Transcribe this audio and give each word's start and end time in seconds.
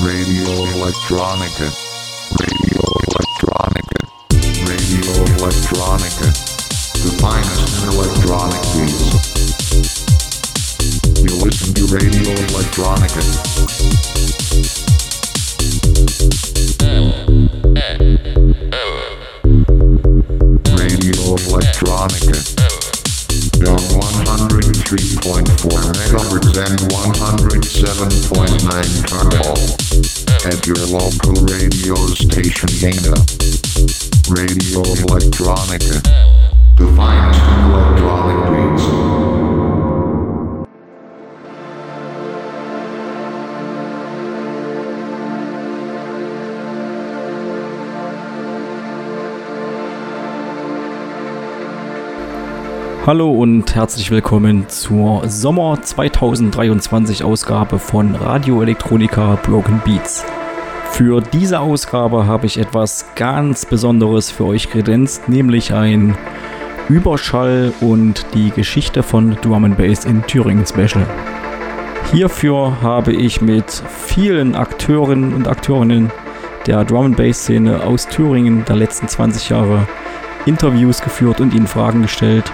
Radio 0.00 0.64
Electronica. 0.74 1.72
Radio 2.36 2.82
Electronica. 3.08 3.98
Radio 4.64 5.24
Electronica. 5.36 6.30
The 7.02 7.10
finest 7.18 7.82
in 7.82 7.88
electronic 7.88 8.60
beats. 8.76 9.26
You 11.20 11.44
listen 11.44 11.74
to 11.74 11.86
Radio 11.86 12.32
Electronica. 12.32 13.77
103.4 25.28 26.88
MHz 27.36 28.00
and 28.00 28.12
107.9 28.24 29.04
Carmel. 29.10 29.60
At 30.46 30.66
your 30.66 30.80
local 30.88 31.34
radio 31.44 31.96
station 32.16 32.70
Dana. 32.80 33.12
Radio 34.30 34.80
Electronica. 35.04 36.00
In 36.80 36.88
electronic 36.88 38.40
beats. 38.78 38.97
Hallo 53.08 53.30
und 53.30 53.74
herzlich 53.74 54.10
willkommen 54.10 54.68
zur 54.68 55.26
Sommer 55.30 55.80
2023 55.80 57.24
Ausgabe 57.24 57.78
von 57.78 58.14
Radio 58.14 58.60
Elektronika 58.60 59.38
Broken 59.42 59.80
Beats. 59.82 60.26
Für 60.90 61.22
diese 61.22 61.60
Ausgabe 61.60 62.26
habe 62.26 62.44
ich 62.44 62.58
etwas 62.58 63.06
ganz 63.14 63.64
Besonderes 63.64 64.30
für 64.30 64.44
euch 64.44 64.68
kredenzt, 64.68 65.26
nämlich 65.26 65.72
ein 65.72 66.18
Überschall 66.90 67.72
und 67.80 68.26
die 68.34 68.50
Geschichte 68.50 69.02
von 69.02 69.38
Drum 69.40 69.64
and 69.64 69.78
Bass 69.78 70.04
in 70.04 70.22
Thüringen 70.26 70.66
Special. 70.66 71.06
Hierfür 72.12 72.82
habe 72.82 73.14
ich 73.14 73.40
mit 73.40 73.70
vielen 73.88 74.54
Akteuren 74.54 75.32
und 75.32 75.48
Akteurinnen 75.48 76.12
der 76.66 76.84
Drum 76.84 77.06
and 77.06 77.16
Bass 77.16 77.38
Szene 77.38 77.82
aus 77.84 78.06
Thüringen 78.06 78.66
der 78.66 78.76
letzten 78.76 79.08
20 79.08 79.48
Jahre 79.48 79.88
Interviews 80.44 81.00
geführt 81.00 81.40
und 81.40 81.54
ihnen 81.54 81.66
Fragen 81.66 82.02
gestellt, 82.02 82.52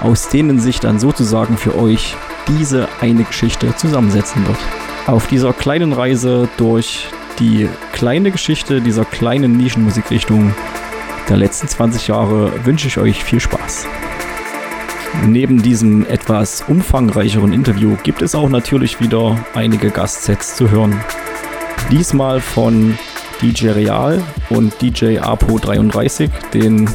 aus 0.00 0.28
denen 0.28 0.60
sich 0.60 0.80
dann 0.80 0.98
sozusagen 0.98 1.56
für 1.56 1.76
euch 1.76 2.16
diese 2.48 2.88
eine 3.00 3.24
Geschichte 3.24 3.74
zusammensetzen 3.76 4.46
wird. 4.46 4.58
Auf 5.06 5.26
dieser 5.26 5.52
kleinen 5.52 5.92
Reise 5.92 6.48
durch 6.56 7.08
die 7.38 7.68
kleine 7.92 8.30
Geschichte 8.30 8.80
dieser 8.80 9.04
kleinen 9.04 9.56
Nischenmusikrichtung 9.56 10.54
der 11.28 11.36
letzten 11.36 11.68
20 11.68 12.08
Jahre 12.08 12.64
wünsche 12.64 12.88
ich 12.88 12.98
euch 12.98 13.22
viel 13.22 13.40
Spaß. 13.40 13.86
Neben 15.26 15.62
diesem 15.62 16.06
etwas 16.06 16.62
umfangreicheren 16.68 17.52
Interview 17.52 17.96
gibt 18.02 18.22
es 18.22 18.34
auch 18.34 18.48
natürlich 18.48 19.00
wieder 19.00 19.38
einige 19.54 19.90
Gastsets 19.90 20.56
zu 20.56 20.70
hören. 20.70 21.00
Diesmal 21.90 22.40
von 22.40 22.98
DJ 23.40 23.68
Real 23.68 24.22
und 24.50 24.80
DJ 24.80 25.18
Apo33, 25.18 26.30
den 26.52 26.88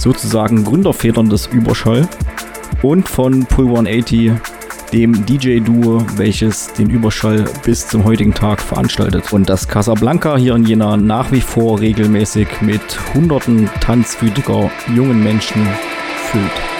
sozusagen 0.00 0.64
Gründervätern 0.64 1.28
des 1.28 1.46
Überschall, 1.46 2.08
und 2.82 3.08
von 3.08 3.44
Pull 3.44 3.66
180, 3.66 4.32
dem 4.92 5.24
DJ-Duo, 5.26 6.04
welches 6.16 6.72
den 6.72 6.90
Überschall 6.90 7.44
bis 7.64 7.86
zum 7.86 8.04
heutigen 8.04 8.34
Tag 8.34 8.60
veranstaltet. 8.60 9.32
Und 9.32 9.48
das 9.48 9.68
Casablanca 9.68 10.36
hier 10.36 10.54
in 10.56 10.64
Jena 10.64 10.96
nach 10.96 11.30
wie 11.30 11.40
vor 11.40 11.80
regelmäßig 11.80 12.48
mit 12.60 12.80
hunderten 13.14 13.68
tanzwütiger 13.80 14.70
jungen 14.94 15.22
Menschen 15.22 15.66
füllt. 16.16 16.79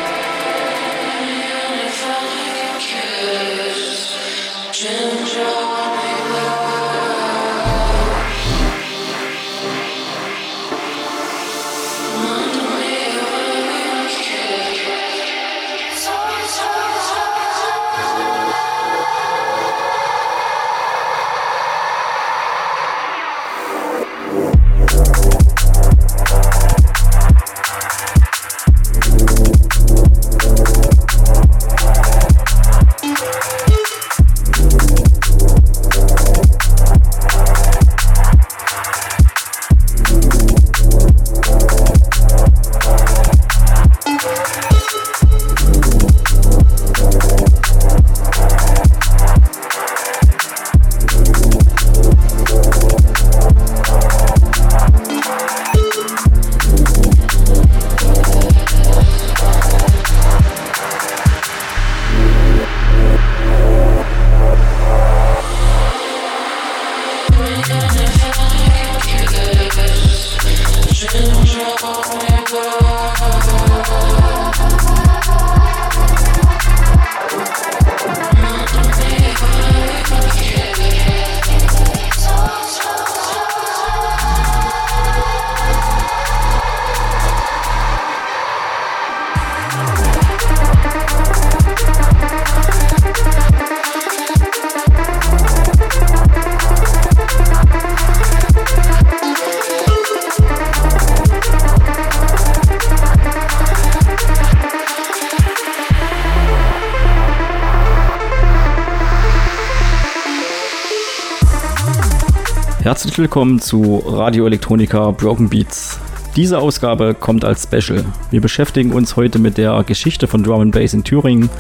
Willkommen 113.21 113.61
zu 113.61 114.03
Radio 114.07 114.47
Elektronika 114.47 115.11
Broken 115.11 115.51
Beats. 115.51 116.01
Diese 116.37 116.59
Ausgabe 116.59 117.13
kommt 117.13 117.45
als 117.45 117.65
Special. 117.65 118.03
Wir 118.31 118.41
beschäftigen 118.41 118.93
uns 118.93 119.15
heute 119.15 119.39
mit 119.39 119.59
der 119.59 119.85
Geschichte 119.85 120.27
von 120.27 120.43
Drum 120.43 120.63
and 120.63 120.73
Bass 120.73 120.95
in 120.95 121.05
Thüringen 121.05 121.51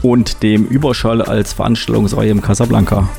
und 0.00 0.42
dem 0.42 0.64
Überschall 0.64 1.20
als 1.20 1.52
Veranstaltungsreihe 1.52 2.30
im 2.30 2.40
Casablanca. 2.40 3.10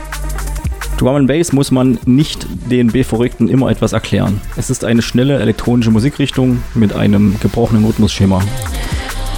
Drum 0.97 1.17
and 1.17 1.27
Bass 1.27 1.53
muss 1.53 1.69
man 1.69 1.99
nicht 2.07 2.47
den 2.67 2.87
B-Verrückten 2.87 3.47
immer 3.47 3.69
etwas 3.69 3.93
erklären. 3.93 4.41
Es 4.55 4.71
ist 4.71 4.83
eine 4.83 5.03
schnelle 5.03 5.37
elektronische 5.37 5.91
Musikrichtung 5.91 6.63
mit 6.73 6.93
einem 6.93 7.39
gebrochenen 7.41 7.85
Rhythmusschema. 7.85 8.41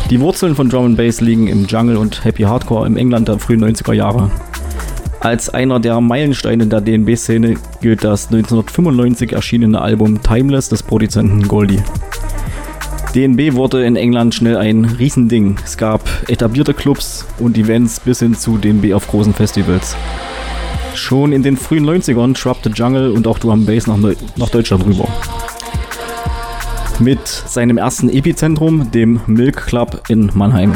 Die 0.09 0.21
Wurzeln 0.21 0.56
von 0.56 0.69
Drum 0.69 0.85
and 0.85 0.97
Bass 0.97 1.19
liegen 1.19 1.47
im 1.47 1.65
Jungle 1.65 1.97
und 1.97 2.24
Happy 2.24 2.44
Hardcore 2.44 2.88
im 2.88 2.95
England 2.95 3.27
der 3.27 3.38
frühen 3.38 3.65
90er 3.65 3.92
Jahre. 3.92 4.31
Als 5.21 5.50
einer 5.50 5.81
der 5.81 6.00
Meilensteine 6.00 6.68
der 6.68 6.80
DNB-Szene 6.80 7.56
gilt 7.81 8.06
das 8.06 8.27
1995 8.27 9.33
erschienene 9.33 9.81
Album 9.81 10.24
Timeless 10.24 10.69
des 10.69 10.81
Produzenten 10.81 11.45
Goldie. 11.45 11.81
DNB 13.13 13.54
wurde 13.56 13.83
in 13.83 13.98
England 13.98 14.33
schnell 14.33 14.56
ein 14.56 14.86
Riesending. 14.86 15.57
Es 15.66 15.77
gab 15.77 16.07
etablierte 16.30 16.74
Clubs 16.74 17.25
und 17.39 17.57
Events 17.57 18.00
bis 18.00 18.19
hin 18.19 18.33
zu 18.33 18.57
DNB 18.57 18.94
auf 18.94 19.07
großen 19.07 19.33
Festivals. 19.33 19.98
Schon 20.94 21.33
in 21.33 21.44
den 21.44 21.57
frühen 21.57 21.86
90ern 21.86 22.38
schwappte 22.38 22.69
Jungle 22.69 23.12
und 23.12 23.27
auch 23.27 23.39
Drum 23.39 23.66
Bass 23.66 23.88
nach, 23.88 23.98
nach 24.38 24.50
Deutschland 24.50 24.86
rüber. 24.86 25.07
Mit 27.00 27.27
seinem 27.27 27.77
ersten 27.77 28.10
Epizentrum, 28.10 28.92
dem 28.92 29.19
Milk 29.27 29.66
Club 29.68 30.01
in 30.07 30.31
Mannheim. 30.33 30.74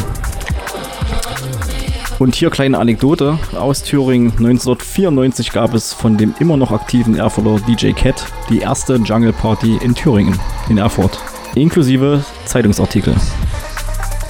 Und 2.19 2.36
hier 2.36 2.50
kleine 2.50 2.77
Anekdote 2.77 3.39
aus 3.54 3.83
Thüringen. 3.83 4.31
1994 4.31 5.51
gab 5.51 5.74
es 5.74 5.94
von 5.94 6.18
dem 6.18 6.33
immer 6.39 6.57
noch 6.57 6.71
aktiven 6.71 7.15
Erfurter 7.15 7.63
DJ 7.65 7.92
Cat 7.92 8.25
die 8.50 8.60
erste 8.60 8.95
Jungle 8.95 9.33
Party 9.33 9.77
in 9.81 9.95
Thüringen, 9.95 10.39
in 10.69 10.77
Erfurt. 10.77 11.18
Inklusive 11.56 12.24
Zeitungsartikel. 12.45 13.15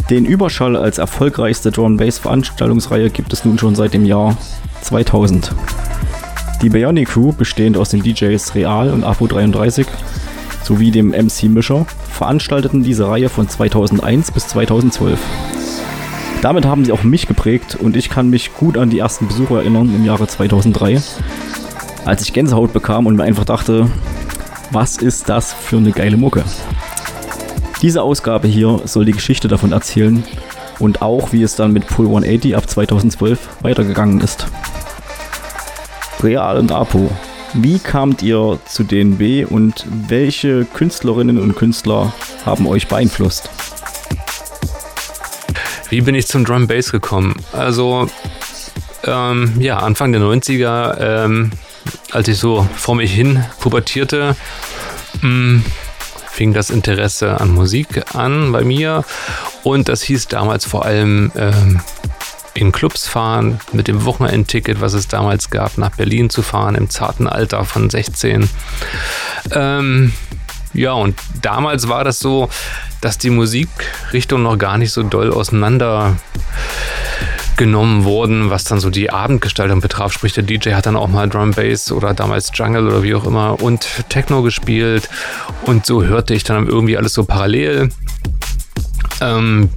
Den 0.10 0.26
Überschall 0.26 0.76
als 0.76 0.98
erfolgreichste 0.98 1.72
Drum 1.72 1.98
Bass 1.98 2.20
Veranstaltungsreihe 2.20 3.10
gibt 3.10 3.32
es 3.32 3.46
nun 3.46 3.58
schon 3.58 3.76
seit 3.76 3.94
dem 3.94 4.06
Jahr 4.06 4.36
2000. 4.82 5.54
Die 6.62 6.70
Bionic 6.70 7.10
Crew, 7.10 7.32
bestehend 7.32 7.78
aus 7.78 7.90
den 7.90 8.04
DJs 8.04 8.56
Real 8.56 8.92
und 8.92 9.04
Apo 9.04 9.28
33 9.28 9.86
sowie 10.64 10.92
dem 10.92 11.10
MC 11.10 11.44
Mischer, 11.44 11.86
veranstalteten 12.10 12.84
diese 12.84 13.08
Reihe 13.08 13.30
von 13.30 13.48
2001 13.50 14.32
bis 14.32 14.48
2012. 14.48 15.20
Damit 16.44 16.66
haben 16.66 16.84
sie 16.84 16.92
auch 16.92 17.04
mich 17.04 17.26
geprägt 17.26 17.78
und 17.80 17.96
ich 17.96 18.10
kann 18.10 18.30
mich 18.30 18.54
gut 18.54 18.78
an 18.78 18.90
die 18.90 19.00
ersten 19.00 19.30
Besucher 19.30 19.60
erinnern 19.60 19.96
im 19.96 20.04
Jahre 20.04 20.28
2003, 20.28 21.02
als 22.04 22.22
ich 22.22 22.34
Gänsehaut 22.34 22.74
bekam 22.74 23.06
und 23.06 23.16
mir 23.16 23.24
einfach 23.24 23.46
dachte, 23.46 23.90
was 24.70 24.98
ist 24.98 25.30
das 25.30 25.54
für 25.54 25.78
eine 25.78 25.94
geile 25.94 26.18
Mucke? 26.18 26.44
Diese 27.82 28.02
Ausgabe 28.02 28.50
hier 28.50 28.82
soll 28.84 29.06
die 29.06 29.14
Geschichte 29.14 29.48
davon 29.48 29.72
erzählen 29.72 30.22
und 30.80 31.02
auch 31.02 31.32
wie 31.32 31.44
es 31.44 31.56
dann 31.56 31.72
mit 31.72 31.88
Pull 31.88 32.08
180 32.08 32.58
ab 32.58 32.70
2012 32.70 33.40
weitergegangen 33.62 34.20
ist. 34.20 34.46
Real 36.22 36.58
und 36.58 36.74
Apo, 36.74 37.10
wie 37.54 37.80
kamt 37.80 38.22
ihr 38.22 38.60
zu 38.66 38.84
DNB 38.84 39.50
und 39.50 39.86
welche 40.10 40.66
Künstlerinnen 40.66 41.40
und 41.40 41.56
Künstler 41.56 42.12
haben 42.46 42.68
euch 42.68 42.90
beeinflusst? 42.90 43.50
Wie 45.94 46.02
bin 46.02 46.16
ich 46.16 46.26
zum 46.26 46.44
Drum 46.44 46.66
Bass 46.66 46.92
gekommen? 46.92 47.36
Also, 47.52 48.10
ähm, 49.04 49.54
ja, 49.60 49.78
Anfang 49.78 50.12
der 50.12 50.22
90er, 50.22 50.98
ähm, 51.00 51.52
als 52.10 52.28
ich 52.28 52.40
so 52.40 52.68
vor 52.76 52.96
mich 52.96 53.14
hin 53.14 53.46
pubertierte, 53.60 54.36
mh, 55.22 55.22
hm, 55.22 55.66
fing 56.32 56.52
das 56.52 56.72
Interesse 56.72 57.40
an 57.40 57.52
Musik 57.54 58.16
an 58.16 58.52
bei 58.52 58.64
mir. 58.64 59.06
Und 59.62 59.88
das 59.88 60.02
hieß 60.02 60.30
damals 60.30 60.66
vor 60.66 60.84
allem 60.84 61.32
ähm, 61.36 61.80
in 62.56 62.72
Clubs 62.72 63.08
fahren, 63.08 63.60
mit 63.72 63.88
dem 63.88 64.04
Wochenendticket, 64.04 64.82
was 64.82 64.94
es 64.94 65.08
damals 65.08 65.52
gab, 65.52 65.78
nach 65.78 65.92
Berlin 65.96 66.32
zu 66.32 66.42
fahren, 66.42 66.74
im 66.74 66.90
zarten 66.90 67.28
Alter 67.28 67.66
von 67.66 67.92
16. 67.92 68.50
Ähm, 69.52 70.12
ja, 70.74 70.94
und 70.94 71.16
damals 71.42 71.88
war 71.88 72.04
das 72.04 72.20
so, 72.20 72.50
dass 73.02 73.18
die 73.18 73.30
Musikrichtungen 73.30 74.44
noch 74.44 74.58
gar 74.58 74.78
nicht 74.78 74.92
so 74.92 75.04
doll 75.04 75.32
auseinander 75.32 76.16
genommen 77.58 78.04
wurden, 78.04 78.50
was 78.50 78.64
dann 78.64 78.80
so 78.80 78.90
die 78.90 79.12
Abendgestaltung 79.12 79.82
betraf. 79.82 80.12
Sprich, 80.12 80.34
der 80.34 80.44
DJ 80.44 80.72
hat 80.72 80.86
dann 80.86 80.96
auch 80.96 81.08
mal 81.08 81.30
Drum 81.30 81.52
Bass 81.52 81.92
oder 81.92 82.14
damals 82.14 82.52
Jungle 82.54 82.88
oder 82.88 83.04
wie 83.04 83.14
auch 83.14 83.26
immer 83.26 83.62
und 83.62 83.88
Techno 84.10 84.42
gespielt. 84.42 85.10
Und 85.66 85.86
so 85.86 86.04
hörte 86.04 86.34
ich 86.34 86.44
dann 86.44 86.68
irgendwie 86.68 86.98
alles 86.98 87.14
so 87.14 87.24
parallel. 87.24 87.90
Ähm, 89.22 89.70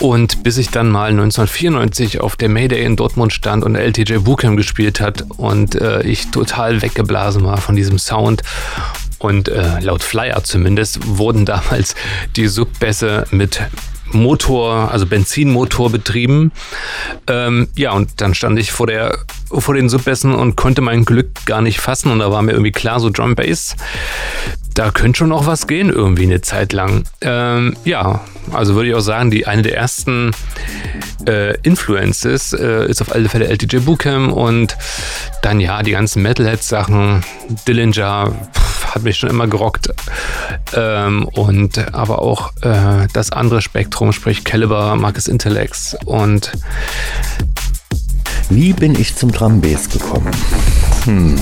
und 0.00 0.42
bis 0.42 0.58
ich 0.58 0.70
dann 0.70 0.90
mal 0.90 1.10
1994 1.10 2.20
auf 2.20 2.36
der 2.36 2.48
Mayday 2.48 2.84
in 2.84 2.96
Dortmund 2.96 3.32
stand 3.32 3.64
und 3.64 3.76
LTJ 3.76 4.18
Bootcamp 4.18 4.56
gespielt 4.56 5.00
hat 5.00 5.24
und 5.36 5.74
äh, 5.74 6.02
ich 6.02 6.30
total 6.30 6.82
weggeblasen 6.82 7.44
war 7.44 7.58
von 7.58 7.76
diesem 7.76 7.98
Sound 7.98 8.42
und 9.24 9.48
äh, 9.48 9.80
laut 9.80 10.02
Flyer 10.02 10.42
zumindest 10.44 11.18
wurden 11.18 11.46
damals 11.46 11.94
die 12.36 12.48
Subbässe 12.48 13.26
mit 13.30 13.60
Motor, 14.14 14.90
also 14.90 15.06
Benzinmotor 15.06 15.90
betrieben. 15.90 16.52
Ähm, 17.26 17.68
ja, 17.74 17.92
und 17.92 18.20
dann 18.20 18.34
stand 18.34 18.58
ich 18.58 18.72
vor 18.72 18.86
der 18.86 19.18
vor 19.50 19.74
den 19.74 19.88
Subbässen 19.88 20.34
und 20.34 20.56
konnte 20.56 20.80
mein 20.80 21.04
Glück 21.04 21.44
gar 21.44 21.60
nicht 21.60 21.80
fassen 21.80 22.10
und 22.10 22.20
da 22.20 22.30
war 22.30 22.42
mir 22.42 22.52
irgendwie 22.52 22.72
klar, 22.72 23.00
so 23.00 23.10
Drum 23.10 23.34
Bass, 23.34 23.76
da 24.74 24.90
könnte 24.90 25.18
schon 25.18 25.28
noch 25.28 25.46
was 25.46 25.66
gehen 25.66 25.90
irgendwie 25.90 26.22
eine 26.22 26.40
Zeit 26.40 26.72
lang. 26.72 27.04
Ähm, 27.20 27.76
ja, 27.84 28.20
also 28.50 28.74
würde 28.74 28.88
ich 28.88 28.94
auch 28.94 29.00
sagen, 29.00 29.30
die 29.30 29.46
eine 29.46 29.62
der 29.62 29.76
ersten 29.76 30.30
äh, 31.26 31.56
Influences 31.60 32.54
äh, 32.54 32.88
ist 32.88 33.02
auf 33.02 33.12
alle 33.14 33.28
Fälle 33.28 33.46
LTJ 33.46 33.78
Bootcamp 33.80 34.32
und 34.32 34.76
dann 35.42 35.60
ja 35.60 35.82
die 35.82 35.92
ganzen 35.92 36.22
Metalhead-Sachen, 36.22 37.22
Dillinger, 37.66 38.32
pff, 38.54 38.71
hat 38.94 39.02
mich 39.02 39.16
schon 39.16 39.30
immer 39.30 39.46
gerockt 39.46 39.88
ähm, 40.74 41.26
und 41.28 41.94
aber 41.94 42.20
auch 42.20 42.52
äh, 42.62 43.06
das 43.12 43.32
andere 43.32 43.62
Spektrum, 43.62 44.12
sprich 44.12 44.44
Caliber, 44.44 44.96
Marcus 44.96 45.26
Intellects 45.26 45.96
und 46.04 46.52
wie 48.50 48.72
bin 48.74 48.94
ich 48.98 49.16
zum 49.16 49.32
Drumbass 49.32 49.88
gekommen? 49.88 50.30
Hm. 51.04 51.38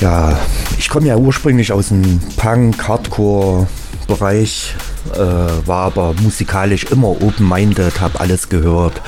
Ja, 0.00 0.38
ich 0.78 0.88
komme 0.88 1.06
ja 1.06 1.16
ursprünglich 1.16 1.72
aus 1.72 1.88
dem 1.88 2.20
Punk, 2.36 2.86
Hardcore-Bereich, 2.86 4.74
äh, 5.14 5.18
war 5.18 5.86
aber 5.86 6.14
musikalisch 6.20 6.84
immer 6.84 7.08
open-minded, 7.08 8.00
habe 8.00 8.20
alles 8.20 8.48
gehört, 8.48 9.00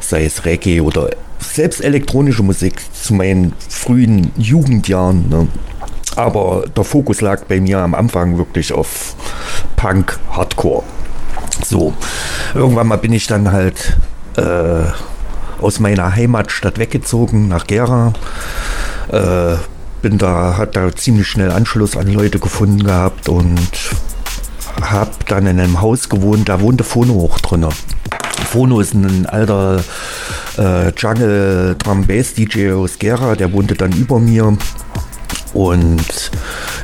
sei 0.00 0.24
es 0.24 0.44
Reggae 0.44 0.80
oder 0.80 1.10
selbst 1.40 1.82
elektronische 1.82 2.42
Musik 2.42 2.80
zu 2.94 3.14
meinen 3.14 3.52
frühen 3.68 4.30
Jugendjahren. 4.36 5.28
Ne? 5.28 5.48
Aber 6.16 6.64
der 6.76 6.84
Fokus 6.84 7.20
lag 7.20 7.44
bei 7.44 7.60
mir 7.60 7.78
am 7.78 7.94
Anfang 7.94 8.38
wirklich 8.38 8.72
auf 8.72 9.14
Punk, 9.76 10.18
Hardcore. 10.30 10.82
So, 11.64 11.92
irgendwann 12.54 12.88
mal 12.88 12.96
bin 12.96 13.12
ich 13.12 13.26
dann 13.26 13.52
halt 13.52 13.96
äh, 14.36 14.84
aus 15.60 15.80
meiner 15.80 16.14
Heimatstadt 16.14 16.78
weggezogen 16.78 17.48
nach 17.48 17.66
Gera. 17.66 18.12
Äh, 19.08 19.56
bin 20.02 20.18
da, 20.18 20.56
hat 20.56 20.76
da 20.76 20.94
ziemlich 20.94 21.28
schnell 21.28 21.50
Anschluss 21.50 21.96
an 21.96 22.06
Leute 22.08 22.38
gefunden 22.38 22.82
gehabt 22.82 23.28
und 23.28 23.60
habe 24.80 25.10
dann 25.28 25.46
in 25.46 25.60
einem 25.60 25.80
Haus 25.80 26.08
gewohnt, 26.08 26.48
da 26.48 26.60
wohnte 26.60 26.84
Fono 26.84 27.14
hoch 27.14 27.38
drin. 27.40 27.66
Fono 28.50 28.80
ist 28.80 28.94
ein 28.94 29.26
alter 29.26 29.82
äh, 30.58 30.90
Jungle 30.96 31.76
Drum 31.78 32.06
Bass 32.06 32.34
DJ 32.34 32.72
aus 32.72 32.98
Gera, 32.98 33.36
der 33.36 33.52
wohnte 33.52 33.74
dann 33.74 33.92
über 33.92 34.18
mir 34.18 34.56
und 35.52 36.30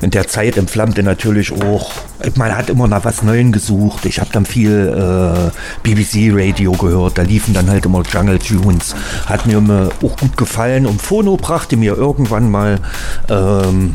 in 0.01 0.11
der 0.11 0.29
Zeit 0.29 0.57
entflammte 0.57 1.03
natürlich 1.03 1.53
auch, 1.53 1.91
man 2.35 2.57
hat 2.57 2.71
immer 2.71 2.89
nach 2.89 3.05
was 3.05 3.23
Neuem 3.23 3.53
gesucht. 3.53 4.05
Ich 4.07 4.19
habe 4.19 4.31
dann 4.33 4.45
viel 4.47 4.89
äh, 4.89 5.51
BBC 5.83 6.31
Radio 6.33 6.73
gehört, 6.73 7.19
da 7.19 7.23
liefen 7.23 7.55
dann 7.55 7.71
halt 7.71 7.87
immer 7.87 8.03
Jungle 8.03 8.39
Tunes. 8.39 8.95
Hat 9.27 9.47
mir 9.47 9.59
immer 9.59 9.91
auch 10.03 10.17
gut 10.17 10.37
gefallen 10.37 10.87
und 10.87 11.01
Phono 11.01 11.37
brachte 11.37 11.77
mir 11.77 11.97
irgendwann 11.97 12.51
mal 12.51 12.81
ähm, 13.29 13.95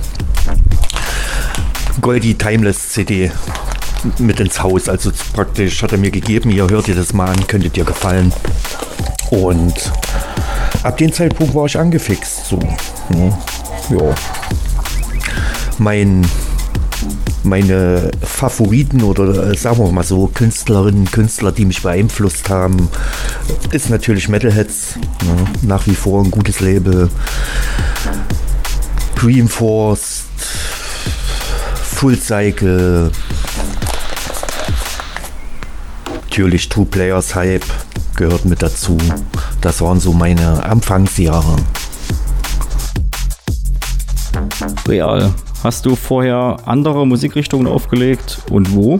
Goldie 1.99 2.35
Timeless 2.35 2.89
CD 2.89 3.31
mit 4.17 4.39
ins 4.39 4.61
Haus. 4.61 4.87
Also 4.87 5.11
praktisch 5.33 5.83
hat 5.83 5.91
er 5.91 5.97
mir 5.97 6.11
gegeben, 6.11 6.49
ihr 6.49 6.69
hört 6.69 6.87
ihr 6.87 6.95
das 6.95 7.13
mal 7.13 7.29
an, 7.29 7.47
könntet 7.47 7.75
dir 7.75 7.83
gefallen. 7.83 8.33
Und 9.29 9.91
ab 10.83 10.97
dem 10.97 11.11
Zeitpunkt 11.13 11.53
war 11.53 11.65
ich 11.65 11.77
angefixt. 11.77 12.45
So. 12.45 12.57
Ne? 13.09 13.37
Ja. 13.89 14.15
Mein, 15.77 16.25
meine 17.43 18.11
Favoriten 18.21 19.03
oder 19.03 19.51
äh, 19.51 19.57
sagen 19.57 19.79
wir 19.79 19.91
mal 19.91 20.03
so 20.03 20.27
Künstlerinnen, 20.27 21.09
Künstler, 21.09 21.51
die 21.51 21.65
mich 21.65 21.81
beeinflusst 21.81 22.49
haben, 22.49 22.89
ist 23.71 23.89
natürlich 23.89 24.29
Metalheads. 24.29 24.95
Ne? 24.97 25.45
Nach 25.63 25.85
wie 25.87 25.95
vor 25.95 26.23
ein 26.23 26.31
gutes 26.31 26.59
Label. 26.59 27.09
Dreamforce, 29.15 30.23
Full 31.95 32.19
Cycle, 32.19 33.11
natürlich 36.31 36.69
Two 36.69 36.85
Players 36.85 37.35
Hype 37.35 37.65
gehört 38.21 38.45
mit 38.45 38.61
dazu. 38.61 38.99
Das 39.61 39.81
waren 39.81 39.99
so 39.99 40.13
meine 40.13 40.63
Anfangsjahre. 40.63 41.55
Real. 44.87 45.33
Hast 45.63 45.87
du 45.87 45.95
vorher 45.95 46.57
andere 46.65 47.07
Musikrichtungen 47.07 47.65
aufgelegt 47.65 48.37
und 48.51 48.75
wo? 48.75 48.99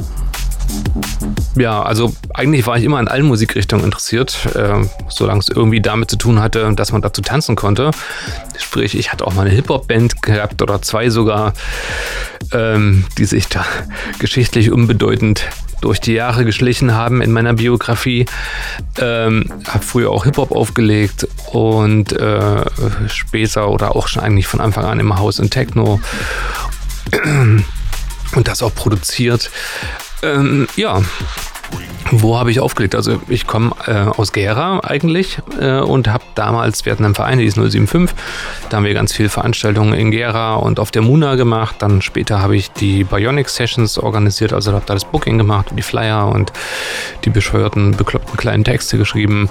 Ja, 1.55 1.83
also 1.83 2.15
eigentlich 2.33 2.65
war 2.65 2.79
ich 2.79 2.83
immer 2.83 2.99
in 2.99 3.07
allen 3.07 3.27
Musikrichtungen 3.27 3.85
interessiert, 3.85 4.39
äh, 4.55 4.83
solange 5.09 5.41
es 5.41 5.49
irgendwie 5.49 5.81
damit 5.81 6.09
zu 6.09 6.17
tun 6.17 6.39
hatte, 6.39 6.73
dass 6.73 6.91
man 6.91 7.03
dazu 7.03 7.21
tanzen 7.21 7.55
konnte. 7.55 7.91
Sprich, 8.57 8.97
ich 8.97 9.11
hatte 9.11 9.27
auch 9.27 9.35
mal 9.35 9.45
eine 9.45 9.51
Hip-Hop-Band 9.51 10.23
gehabt 10.23 10.63
oder 10.63 10.81
zwei 10.81 11.11
sogar, 11.11 11.53
ähm, 12.53 13.05
die 13.19 13.25
sich 13.25 13.47
da 13.49 13.65
geschichtlich 14.19 14.71
unbedeutend 14.71 15.45
durch 15.81 15.99
die 15.99 16.13
Jahre 16.13 16.45
geschlichen 16.45 16.93
haben 16.93 17.21
in 17.21 17.31
meiner 17.31 17.53
Biografie. 17.53 18.25
Ähm, 18.99 19.45
habe 19.67 19.83
früher 19.83 20.11
auch 20.11 20.23
Hip-Hop 20.23 20.51
aufgelegt 20.51 21.27
und 21.51 22.13
äh, 22.13 22.63
später 23.09 23.69
oder 23.69 23.95
auch 23.95 24.07
schon 24.07 24.23
eigentlich 24.23 24.47
von 24.47 24.61
Anfang 24.61 24.85
an 24.85 24.99
immer 24.99 25.17
House 25.17 25.39
und 25.39 25.51
Techno 25.51 25.99
und 28.35 28.47
das 28.47 28.63
auch 28.63 28.73
produziert. 28.73 29.49
Ähm, 30.23 30.67
ja, 30.75 31.01
wo 32.11 32.37
habe 32.37 32.51
ich 32.51 32.59
aufgelegt? 32.59 32.95
Also 32.95 33.21
ich 33.27 33.47
komme 33.47 33.71
äh, 33.87 33.93
aus 33.93 34.33
Gera 34.33 34.81
eigentlich 34.83 35.39
äh, 35.59 35.79
und 35.79 36.09
habe 36.09 36.23
damals, 36.35 36.85
wir 36.85 36.91
hatten 36.91 37.05
einen 37.05 37.15
Verein, 37.15 37.39
die 37.39 37.45
ist 37.45 37.55
075, 37.55 38.15
da 38.69 38.77
haben 38.77 38.83
wir 38.83 38.93
ganz 38.93 39.13
viele 39.13 39.29
Veranstaltungen 39.29 39.93
in 39.93 40.11
Gera 40.11 40.55
und 40.55 40.79
auf 40.79 40.91
der 40.91 41.01
Muna 41.01 41.35
gemacht. 41.35 41.75
Dann 41.79 42.01
später 42.01 42.41
habe 42.41 42.55
ich 42.55 42.71
die 42.71 43.03
Bionic 43.03 43.49
Sessions 43.49 43.97
organisiert, 43.97 44.53
also 44.53 44.73
habe 44.73 44.83
da 44.85 44.93
das 44.93 45.05
Booking 45.05 45.37
gemacht 45.37 45.67
und 45.69 45.77
die 45.77 45.83
Flyer 45.83 46.27
und 46.27 46.51
die 47.23 47.29
bescheuerten, 47.29 47.91
bekloppten 47.95 48.37
kleinen 48.37 48.63
Texte 48.63 48.97
geschrieben 48.97 49.49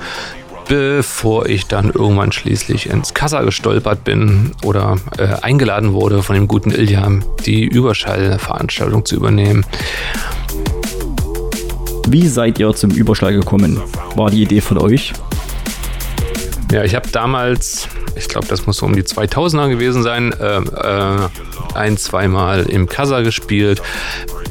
bevor 0.69 1.47
ich 1.47 1.67
dann 1.67 1.91
irgendwann 1.91 2.31
schließlich 2.31 2.89
ins 2.89 3.13
Kassa 3.13 3.43
gestolpert 3.43 4.05
bin 4.05 4.53
oder 4.63 4.99
äh, 5.19 5.27
eingeladen 5.43 5.95
wurde 5.95 6.23
von 6.23 6.37
dem 6.37 6.47
guten 6.47 6.71
Ilja, 6.71 7.11
die 7.45 7.65
Überschallveranstaltung 7.65 9.05
zu 9.05 9.17
übernehmen. 9.17 9.67
Wie 12.13 12.27
seid 12.27 12.59
ihr 12.59 12.75
zum 12.75 12.91
Überschall 12.91 13.33
gekommen? 13.33 13.81
War 14.17 14.31
die 14.31 14.43
Idee 14.43 14.61
von 14.61 14.79
euch? 14.79 15.13
Ja, 16.73 16.83
ich 16.83 16.97
habe 16.97 17.09
damals, 17.13 17.87
ich 18.17 18.29
glaube, 18.29 18.49
das 18.49 18.67
muss 18.67 18.79
so 18.79 18.87
um 18.87 18.97
die 18.97 19.05
2000er 19.05 19.69
gewesen 19.69 20.03
sein, 20.03 20.33
äh, 20.33 20.57
äh, 20.57 21.29
ein, 21.75 21.97
zweimal 21.97 22.65
im 22.65 22.89
Casa 22.89 23.21
gespielt. 23.21 23.81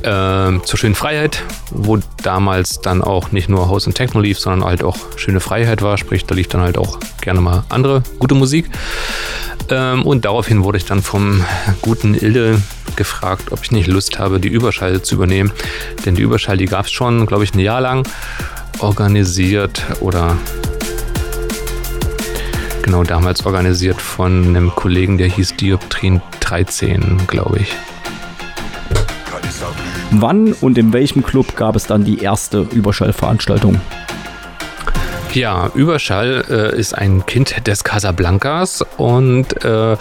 Äh, 0.03 0.61
zur 0.63 0.79
schönen 0.79 0.95
Freiheit, 0.95 1.43
wo 1.71 1.99
damals 2.23 2.79
dann 2.79 3.01
auch 3.01 3.33
nicht 3.33 3.49
nur 3.49 3.67
House 3.67 3.87
und 3.87 3.93
Techno 3.93 4.21
lief, 4.21 4.39
sondern 4.39 4.63
halt 4.63 4.81
auch 4.81 4.95
schöne 5.17 5.41
Freiheit 5.41 5.81
war. 5.81 5.97
Sprich, 5.97 6.25
da 6.25 6.35
lief 6.35 6.47
dann 6.47 6.61
halt 6.61 6.77
auch 6.77 6.97
gerne 7.19 7.41
mal 7.41 7.65
andere 7.67 8.03
gute 8.19 8.35
Musik. 8.35 8.69
Ähm, 9.69 10.03
und 10.03 10.23
daraufhin 10.23 10.63
wurde 10.63 10.77
ich 10.77 10.85
dann 10.85 11.01
vom 11.01 11.43
guten 11.81 12.15
Ilde 12.15 12.61
gefragt, 12.95 13.51
ob 13.51 13.63
ich 13.63 13.71
nicht 13.71 13.87
Lust 13.87 14.19
habe, 14.19 14.39
die 14.39 14.47
Überschall 14.47 15.01
zu 15.01 15.15
übernehmen. 15.15 15.51
Denn 16.05 16.15
die 16.15 16.21
Überschall, 16.21 16.57
die 16.57 16.65
gab 16.65 16.85
es 16.85 16.91
schon, 16.91 17.25
glaube 17.25 17.43
ich, 17.43 17.53
ein 17.53 17.59
Jahr 17.59 17.81
lang 17.81 18.07
organisiert 18.79 19.83
oder 19.99 20.37
genau 22.83 23.03
damals 23.03 23.45
organisiert 23.45 24.01
von 24.01 24.47
einem 24.47 24.73
Kollegen, 24.73 25.17
der 25.17 25.27
hieß 25.27 25.57
Dioptrin 25.57 26.21
13, 26.39 27.27
glaube 27.27 27.59
ich. 27.59 27.75
Wann 30.11 30.53
und 30.53 30.77
in 30.77 30.91
welchem 30.91 31.23
Club 31.23 31.55
gab 31.55 31.75
es 31.75 31.85
dann 31.85 32.03
die 32.03 32.19
erste 32.19 32.61
Überschallveranstaltung? 32.61 33.79
Ja, 35.33 35.69
Überschall 35.75 36.43
äh, 36.49 36.79
ist 36.79 36.97
ein 36.97 37.25
Kind 37.25 37.67
des 37.67 37.83
Casablancas 37.83 38.83
und 38.97 39.63
äh, 39.63 39.95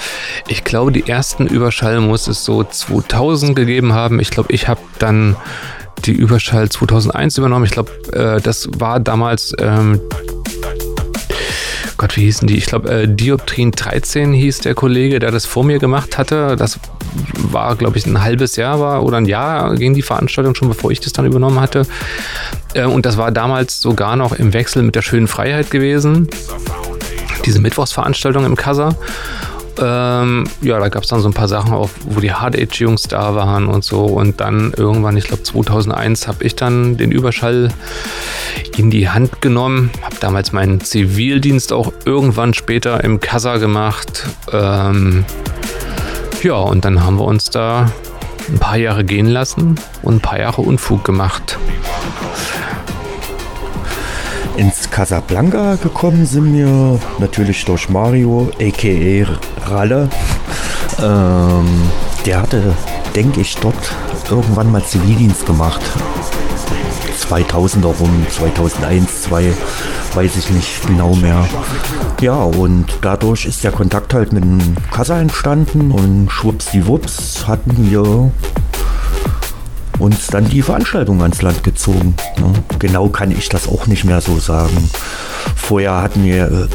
ich 0.49 0.65
glaube, 0.65 0.91
die 0.91 1.07
ersten 1.07 1.47
Überschall 1.47 2.01
muss 2.01 2.29
es 2.29 2.45
so 2.45 2.65
2000 2.65 3.55
gegeben 3.55 3.93
haben. 3.93 4.21
Ich 4.21 4.31
glaube, 4.31 4.53
ich 4.53 4.69
habe 4.69 4.81
dann 4.99 5.37
die 6.07 6.13
Überschall 6.13 6.71
2001 6.71 7.37
übernommen. 7.37 7.67
Ich 7.67 7.73
glaube, 7.73 7.91
äh, 8.13 8.41
das 8.41 8.69
war 8.79 9.01
damals 9.01 9.55
ähm, 9.59 10.01
Gott, 11.99 12.17
wie 12.17 12.23
hießen 12.23 12.47
die? 12.47 12.57
Ich 12.57 12.67
glaube, 12.67 12.89
äh, 12.89 13.09
Dioptrin 13.09 13.73
13 13.73 14.33
hieß 14.33 14.61
der 14.61 14.75
Kollege, 14.75 15.19
der 15.19 15.33
das 15.33 15.47
vor 15.47 15.65
mir 15.65 15.81
gemacht 15.81 16.17
hatte. 16.17 16.55
Das 16.57 16.79
war, 17.35 17.77
glaube 17.77 17.99
ich, 17.99 18.07
ein 18.07 18.23
halbes 18.23 18.57
Jahr 18.57 18.81
war 18.81 19.03
oder 19.03 19.19
ein 19.19 19.27
Jahr 19.27 19.75
ging 19.75 19.95
die 19.95 20.03
Veranstaltung 20.03 20.55
schon, 20.55 20.69
bevor 20.69 20.91
ich 20.91 21.01
das 21.01 21.13
dann 21.13 21.27
übernommen 21.27 21.61
hatte. 21.61 21.87
Äh, 22.75 22.85
und 22.85 23.07
das 23.07 23.17
war 23.17 23.31
damals 23.31 23.81
sogar 23.81 24.17
noch 24.17 24.33
im 24.33 24.53
Wechsel 24.53 24.83
mit 24.83 24.95
der 24.95 25.03
schönen 25.03 25.29
Freiheit 25.29 25.71
gewesen. 25.71 26.29
Diese 27.45 27.61
Mittwochsveranstaltung 27.61 28.45
im 28.45 28.57
Kassa. 28.57 28.95
Ähm, 29.81 30.45
ja, 30.61 30.79
da 30.81 30.89
gab 30.89 31.05
es 31.05 31.09
dann 31.09 31.21
so 31.21 31.29
ein 31.29 31.35
paar 31.35 31.49
Sachen 31.49 31.73
auch, 31.73 31.89
wo 32.09 32.21
die 32.21 32.33
Hard 32.33 32.57
Age 32.57 32.81
Jungs 32.81 33.03
da 33.05 33.35
waren 33.35 33.69
und 33.69 33.85
so. 33.85 34.05
Und 34.05 34.41
dann 34.41 34.73
irgendwann, 34.77 35.17
ich 35.17 35.29
glaube 35.29 35.45
2001, 35.45 36.27
habe 36.27 36.45
ich 36.45 36.57
dann 36.57 36.97
den 36.97 37.13
Überschall 37.13 37.69
in 38.77 38.91
die 38.91 39.09
Hand 39.09 39.41
genommen. 39.41 39.91
Habe 40.03 40.17
damals 40.21 40.53
meinen 40.53 40.81
Zivildienst 40.81 41.73
auch 41.73 41.93
irgendwann 42.05 42.55
später 42.55 43.05
im 43.05 43.21
Kassa 43.21 43.59
gemacht. 43.59 44.25
Ähm, 44.53 45.25
ja, 46.43 46.57
und 46.57 46.85
dann 46.85 47.05
haben 47.05 47.17
wir 47.19 47.25
uns 47.25 47.51
da 47.51 47.91
ein 48.49 48.59
paar 48.59 48.77
Jahre 48.77 49.05
gehen 49.05 49.27
lassen 49.27 49.79
und 50.03 50.17
ein 50.17 50.21
paar 50.21 50.39
Jahre 50.39 50.63
Unfug 50.63 51.05
gemacht. 51.05 51.59
Ins 54.57 54.91
Casablanca 54.91 55.77
gekommen 55.77 56.27
sind 56.27 56.53
wir 56.53 56.99
natürlich 57.19 57.65
durch 57.65 57.89
Mario, 57.89 58.51
a.k.a. 58.61 59.71
Ralle. 59.71 60.09
Ähm, 61.01 61.67
der 62.27 62.43
hatte, 62.43 62.75
denke 63.15 63.41
ich, 63.41 63.57
dort 63.57 63.95
irgendwann 64.31 64.73
mal 64.73 64.83
Zivildienst 64.83 65.47
gemacht. 65.47 65.81
2000er 67.27 67.95
rum, 67.99 68.27
2001, 68.31 69.23
2, 69.23 69.53
weiß 70.15 70.37
ich 70.37 70.51
nicht 70.51 70.87
genau 70.87 71.15
mehr. 71.15 71.49
Ja, 72.21 72.35
und 72.35 72.87
dadurch 73.03 73.47
ist 73.47 73.65
der 73.65 73.73
Kontakt 73.73 74.15
halt 74.15 74.33
mit 74.33 74.45
dem 74.45 74.77
Kassa 74.91 75.21
entstanden 75.21 75.91
und 75.91 76.31
schwuppsdiwupps 76.31 77.47
hatten 77.47 77.91
wir 77.91 78.31
uns 79.99 80.29
dann 80.29 80.49
die 80.49 80.63
Veranstaltung 80.63 81.23
ans 81.23 81.43
Land 81.43 81.65
gezogen. 81.65 82.15
Ne? 82.39 82.53
Genau 82.79 83.09
kann 83.09 83.31
ich 83.31 83.49
das 83.49 83.69
auch 83.69 83.87
nicht 83.87 84.05
mehr 84.05 84.21
so 84.21 84.39
sagen. 84.39 84.91
Vorher 85.57 86.01
hatten 86.01 86.25
wir 86.25 86.45
äh, 86.45 86.69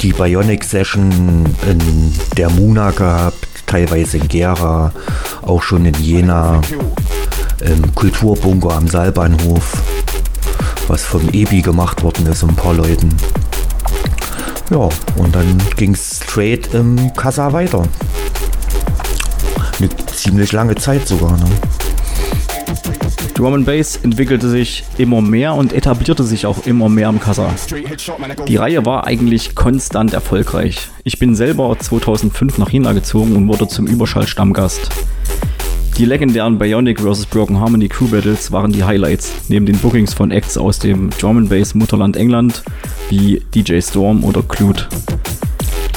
die 0.00 0.12
Bionic 0.12 0.64
Session 0.64 1.44
in 1.68 2.12
der 2.36 2.50
Muna 2.50 2.90
gehabt, 2.90 3.46
teilweise 3.66 4.18
in 4.18 4.28
Gera, 4.28 4.92
auch 5.42 5.62
schon 5.62 5.84
in 5.84 5.94
Jena, 5.94 6.60
im 7.62 7.94
Kulturbunker 7.94 8.70
am 8.70 8.88
Saalbahnhof, 8.88 9.82
was 10.88 11.02
vom 11.02 11.28
EBI 11.32 11.62
gemacht 11.62 12.02
worden 12.02 12.26
ist, 12.26 12.42
ein 12.42 12.54
paar 12.54 12.74
Leuten. 12.74 13.14
Ja, 14.70 14.88
und 15.16 15.34
dann 15.34 15.58
ging 15.76 15.94
es 15.94 16.20
straight 16.22 16.72
im 16.74 17.12
Kassa 17.14 17.52
weiter. 17.52 17.82
Eine 19.78 19.88
ziemlich 20.14 20.52
lange 20.52 20.74
Zeit 20.76 21.08
sogar. 21.08 21.36
Ne? 21.36 21.46
Drum 23.34 23.54
and 23.54 23.66
Bass 23.66 23.98
entwickelte 24.02 24.50
sich 24.50 24.84
immer 24.98 25.22
mehr 25.22 25.54
und 25.54 25.72
etablierte 25.72 26.24
sich 26.24 26.44
auch 26.44 26.66
immer 26.66 26.88
mehr 26.88 27.08
im 27.08 27.20
Kassa. 27.20 27.50
Die 28.46 28.56
Reihe 28.56 28.84
war 28.84 29.06
eigentlich 29.06 29.54
konstant 29.54 30.12
erfolgreich. 30.12 30.88
Ich 31.04 31.18
bin 31.18 31.34
selber 31.34 31.74
2005 31.78 32.58
nach 32.58 32.68
China 32.68 32.92
gezogen 32.92 33.34
und 33.34 33.48
wurde 33.48 33.66
zum 33.66 33.86
Überschall-Stammgast. 33.86 34.90
Die 35.96 36.04
legendären 36.04 36.58
Bionic 36.58 37.00
vs. 37.00 37.26
Broken 37.26 37.60
Harmony 37.60 37.88
Crew 37.88 38.08
Battles 38.08 38.50
waren 38.52 38.72
die 38.72 38.84
Highlights, 38.84 39.32
neben 39.48 39.66
den 39.66 39.76
Bookings 39.78 40.14
von 40.14 40.30
Acts 40.30 40.56
aus 40.56 40.78
dem 40.78 41.10
Drum 41.10 41.36
and 41.36 41.50
Bass 41.50 41.74
Mutterland 41.74 42.16
England 42.16 42.62
wie 43.10 43.42
DJ 43.54 43.80
Storm 43.80 44.24
oder 44.24 44.42
Clute. 44.42 44.86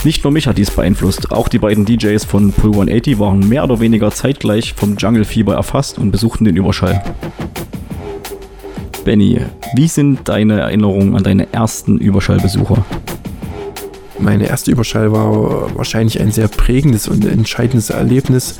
Nicht 0.03 0.23
nur 0.25 0.33
mich 0.33 0.47
hat 0.47 0.57
dies 0.57 0.71
beeinflusst, 0.71 1.31
auch 1.31 1.47
die 1.47 1.59
beiden 1.59 1.85
DJs 1.85 2.25
von 2.25 2.51
Pull 2.51 2.71
180 2.71 3.19
waren 3.19 3.47
mehr 3.47 3.63
oder 3.63 3.79
weniger 3.79 4.11
zeitgleich 4.11 4.73
vom 4.73 4.97
Jungle 4.97 5.23
Fieber 5.23 5.55
erfasst 5.55 5.97
und 5.97 6.11
besuchten 6.11 6.43
den 6.43 6.57
Überschall. 6.57 7.01
Benny, 9.05 9.39
wie 9.75 9.87
sind 9.87 10.27
deine 10.27 10.59
Erinnerungen 10.59 11.15
an 11.15 11.23
deine 11.23 11.51
ersten 11.53 11.97
Überschallbesucher? 11.97 12.85
Meine 14.19 14.47
erste 14.47 14.71
Überschall 14.71 15.11
war 15.11 15.75
wahrscheinlich 15.75 16.19
ein 16.21 16.31
sehr 16.31 16.47
prägendes 16.47 17.07
und 17.07 17.25
entscheidendes 17.25 17.89
Erlebnis 17.89 18.57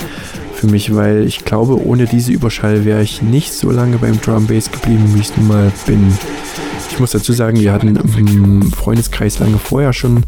für 0.63 0.69
mich, 0.69 0.95
weil 0.95 1.25
ich 1.25 1.43
glaube, 1.43 1.85
ohne 1.85 2.05
diese 2.05 2.31
Überschall 2.31 2.85
wäre 2.85 3.03
ich 3.03 3.21
nicht 3.21 3.51
so 3.51 3.69
lange 3.69 3.97
beim 3.97 4.21
Drum 4.21 4.47
Bass 4.47 4.71
geblieben, 4.71 5.03
wie 5.13 5.19
ich 5.19 5.29
es 5.29 5.35
nun 5.35 5.49
mal 5.49 5.69
bin. 5.85 6.17
Ich 6.89 6.99
muss 7.01 7.11
dazu 7.11 7.33
sagen, 7.33 7.59
wir 7.59 7.73
hatten 7.73 7.97
im 7.97 8.71
Freundeskreis 8.71 9.39
lange 9.39 9.57
vorher 9.57 9.91
schon 9.91 10.23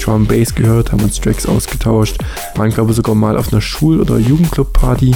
Drum 0.00 0.26
Bass 0.26 0.54
gehört, 0.54 0.92
haben 0.92 1.02
uns 1.02 1.20
Tracks 1.20 1.44
ausgetauscht, 1.44 2.18
waren 2.54 2.70
glaube 2.70 2.90
ich 2.90 2.96
sogar 2.96 3.16
mal 3.16 3.36
auf 3.36 3.52
einer 3.52 3.60
Schul- 3.60 4.00
oder 4.00 4.16
Jugendclub-Party, 4.18 5.12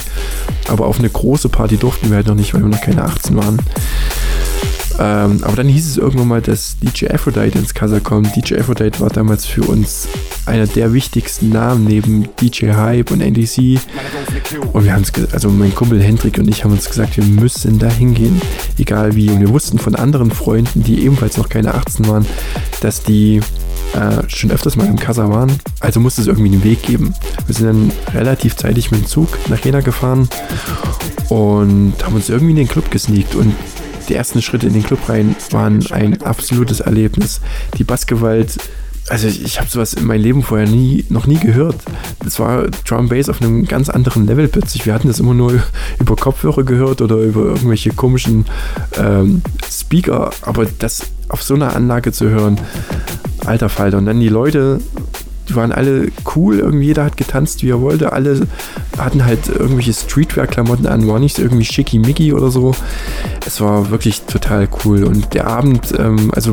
aber 0.67 0.87
auf 0.87 0.99
eine 0.99 1.09
große 1.09 1.49
Party 1.51 1.77
durften 1.77 2.11
wir 2.11 2.17
halt 2.17 2.27
noch 2.27 2.35
nicht, 2.35 2.53
weil 2.53 2.63
wir 2.63 2.69
noch 2.69 2.81
keine 2.81 3.05
18 3.05 3.37
waren. 3.37 3.59
Ähm, 4.99 5.41
aber 5.43 5.57
dann 5.57 5.69
hieß 5.69 5.89
es 5.89 5.97
irgendwann 5.97 6.29
mal, 6.29 6.41
dass 6.41 6.77
DJ 6.79 7.09
Aphrodite 7.09 7.59
ins 7.59 7.75
Casa 7.75 8.01
kommt. 8.01 8.35
DJ 8.37 8.59
Aphrodite 8.59 9.01
war 9.01 9.11
damals 9.11 9.45
für 9.45 9.63
uns 9.63 10.09
einer 10.47 10.67
der 10.67 10.93
wichtigsten 10.93 11.49
Namen 11.49 11.85
neben 11.85 12.29
DJ 12.41 12.73
Hype 12.73 13.11
und 13.11 13.21
NDC. 13.21 13.81
Und 14.73 14.85
wir 14.85 14.93
haben 14.93 15.01
uns, 15.01 15.13
also 15.33 15.49
mein 15.49 15.75
Kumpel 15.75 16.01
Hendrik 16.01 16.39
und 16.39 16.49
ich 16.49 16.65
haben 16.65 16.73
uns 16.73 16.89
gesagt, 16.89 17.17
wir 17.17 17.25
müssen 17.25 17.79
da 17.79 17.89
hingehen, 17.89 18.41
egal 18.79 19.17
wie. 19.17 19.31
Und 19.31 19.41
wir 19.41 19.49
wussten 19.49 19.79
von 19.79 19.95
anderen 19.97 20.31
Freunden, 20.31 20.85
die 20.85 21.05
ebenfalls 21.05 21.37
noch 21.37 21.49
keine 21.49 21.75
18 21.75 22.07
waren, 22.07 22.27
dass 22.81 23.03
die 23.03 23.41
äh, 23.95 24.29
schon 24.29 24.51
öfters 24.51 24.77
mal 24.77 24.87
im 24.87 24.99
Casa 24.99 25.29
waren. 25.29 25.53
Also 25.81 26.01
musste 26.01 26.21
es 26.21 26.27
irgendwie 26.27 26.53
einen 26.53 26.65
Weg 26.65 26.83
geben. 26.83 27.15
Wir 27.47 27.55
sind 27.55 27.67
dann 27.67 27.93
relativ 28.15 28.57
zeitig 28.57 28.91
mit 28.91 29.01
dem 29.01 29.07
Zug 29.07 29.39
nach 29.49 29.65
Jena 29.65 29.81
gefahren 29.81 30.29
und 31.29 31.95
haben 32.03 32.15
uns 32.15 32.29
irgendwie 32.29 32.51
in 32.51 32.57
den 32.57 32.69
Club 32.69 32.91
gesneakt 32.91 33.35
und 33.35 33.55
die 34.09 34.15
ersten 34.15 34.43
Schritte 34.43 34.67
in 34.67 34.73
den 34.73 34.83
Club 34.83 35.09
rein 35.09 35.37
waren 35.51 35.85
ein 35.91 36.23
absolutes 36.23 36.81
Erlebnis. 36.81 37.41
Die 37.79 37.85
Bassgewalt 37.85 38.59
also 39.09 39.29
ich, 39.29 39.45
ich 39.45 39.61
habe 39.61 39.69
sowas 39.69 39.95
in 39.95 40.07
meinem 40.07 40.23
Leben 40.23 40.43
vorher 40.43 40.67
nie, 40.67 41.05
noch 41.09 41.27
nie 41.27 41.39
gehört. 41.39 41.77
Das 42.23 42.39
war 42.39 42.67
Drum 42.89 43.09
Bass 43.09 43.29
auf 43.29 43.43
einem 43.43 43.67
ganz 43.67 43.89
anderen 43.89 44.27
Level 44.27 44.49
plötzlich. 44.49 44.87
Wir 44.87 44.95
hatten 44.95 45.09
das 45.09 45.21
immer 45.21 45.35
nur 45.35 45.63
über 46.01 46.17
Kopfhörer 46.17 46.65
gehört 46.65 47.03
oder 47.03 47.17
über 47.17 47.43
irgendwelche 47.43 47.91
komischen 47.91 48.47
ähm, 48.97 49.43
Speaker, 49.71 50.31
aber 50.43 50.67
das 50.79 51.03
auf 51.29 51.43
so 51.43 51.55
einer 51.55 51.75
Anlage 51.77 52.13
zu 52.13 52.29
hören, 52.29 52.59
alter 53.45 53.69
Falter. 53.69 53.99
Und 53.99 54.07
dann 54.07 54.21
die 54.21 54.29
Leute 54.29 54.81
die 55.49 55.57
waren 55.57 55.73
alle 55.73 56.09
cool, 56.35 56.59
irgendwie 56.59 56.87
jeder 56.87 57.05
hat 57.05 57.17
getanzt, 57.17 57.63
wie 57.63 57.71
er 57.71 57.81
wollte. 57.81 58.13
Alle 58.13 58.47
hatten 58.99 59.25
halt 59.25 59.49
irgendwelche 59.49 59.93
Streetwear-Klamotten 59.93 60.87
an, 60.87 61.07
war 61.07 61.19
nicht 61.19 61.39
irgendwie 61.39 61.65
schickimicki 61.65 62.33
oder 62.33 62.51
so. 62.51 62.75
Es 63.47 63.61
war 63.61 63.91
wirklich 63.91 64.23
total 64.23 64.69
cool. 64.85 65.05
Und 65.05 65.35
der 65.35 65.47
Abend, 65.47 65.93
ähm, 65.99 66.31
also 66.35 66.53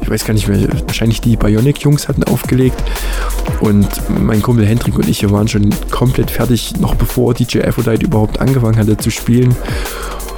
ich 0.00 0.10
weiß 0.10 0.24
gar 0.24 0.34
nicht 0.34 0.48
mehr, 0.48 0.68
wahrscheinlich 0.86 1.20
die 1.20 1.36
Bionic-Jungs 1.36 2.08
hatten 2.08 2.24
aufgelegt. 2.24 2.82
Und 3.60 3.88
mein 4.08 4.42
Kumpel 4.42 4.66
Hendrik 4.66 4.96
und 4.96 5.08
ich, 5.08 5.22
wir 5.22 5.30
waren 5.30 5.48
schon 5.48 5.70
komplett 5.90 6.30
fertig, 6.30 6.74
noch 6.80 6.94
bevor 6.94 7.34
DJ 7.34 7.62
Aphrodite 7.62 8.04
überhaupt 8.04 8.40
angefangen 8.40 8.78
hatte 8.78 8.96
zu 8.96 9.10
spielen. 9.10 9.54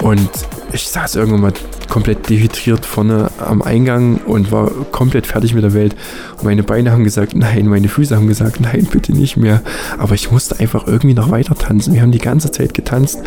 Und 0.01 0.29
ich 0.73 0.87
saß 0.87 1.15
irgendwann 1.15 1.41
mal 1.41 1.53
komplett 1.89 2.29
dehydriert 2.29 2.85
vorne 2.85 3.29
am 3.37 3.61
Eingang 3.61 4.17
und 4.25 4.51
war 4.51 4.71
komplett 4.91 5.27
fertig 5.27 5.53
mit 5.53 5.63
der 5.63 5.73
Welt. 5.73 5.95
Und 6.37 6.43
meine 6.45 6.63
Beine 6.63 6.91
haben 6.91 7.03
gesagt, 7.03 7.35
nein, 7.35 7.67
meine 7.67 7.87
Füße 7.87 8.15
haben 8.15 8.27
gesagt, 8.27 8.61
nein, 8.61 8.87
bitte 8.91 9.11
nicht 9.11 9.37
mehr. 9.37 9.61
Aber 9.97 10.15
ich 10.15 10.31
musste 10.31 10.59
einfach 10.59 10.87
irgendwie 10.87 11.13
noch 11.13 11.31
weiter 11.31 11.55
tanzen. 11.55 11.93
Wir 11.93 12.01
haben 12.01 12.11
die 12.11 12.19
ganze 12.19 12.51
Zeit 12.51 12.73
getanzt 12.73 13.19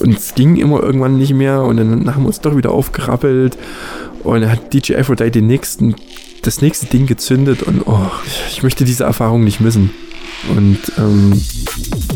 und 0.00 0.16
es 0.16 0.34
ging 0.34 0.56
immer 0.56 0.82
irgendwann 0.82 1.18
nicht 1.18 1.34
mehr 1.34 1.62
und 1.62 1.76
dann 1.76 2.14
haben 2.14 2.22
wir 2.22 2.28
uns 2.28 2.40
doch 2.40 2.56
wieder 2.56 2.70
aufgerappelt 2.70 3.56
und 4.22 4.42
dann 4.42 4.52
hat 4.52 4.72
DJ 4.72 4.96
Aphrodite 4.96 5.30
den 5.30 5.46
nächsten, 5.46 5.94
das 6.42 6.60
nächste 6.60 6.86
Ding 6.86 7.06
gezündet 7.06 7.62
und 7.62 7.86
oh, 7.86 8.10
ich 8.50 8.62
möchte 8.62 8.84
diese 8.84 9.04
Erfahrung 9.04 9.44
nicht 9.44 9.60
missen. 9.60 9.90
Und 10.56 10.78
ähm, 10.98 11.40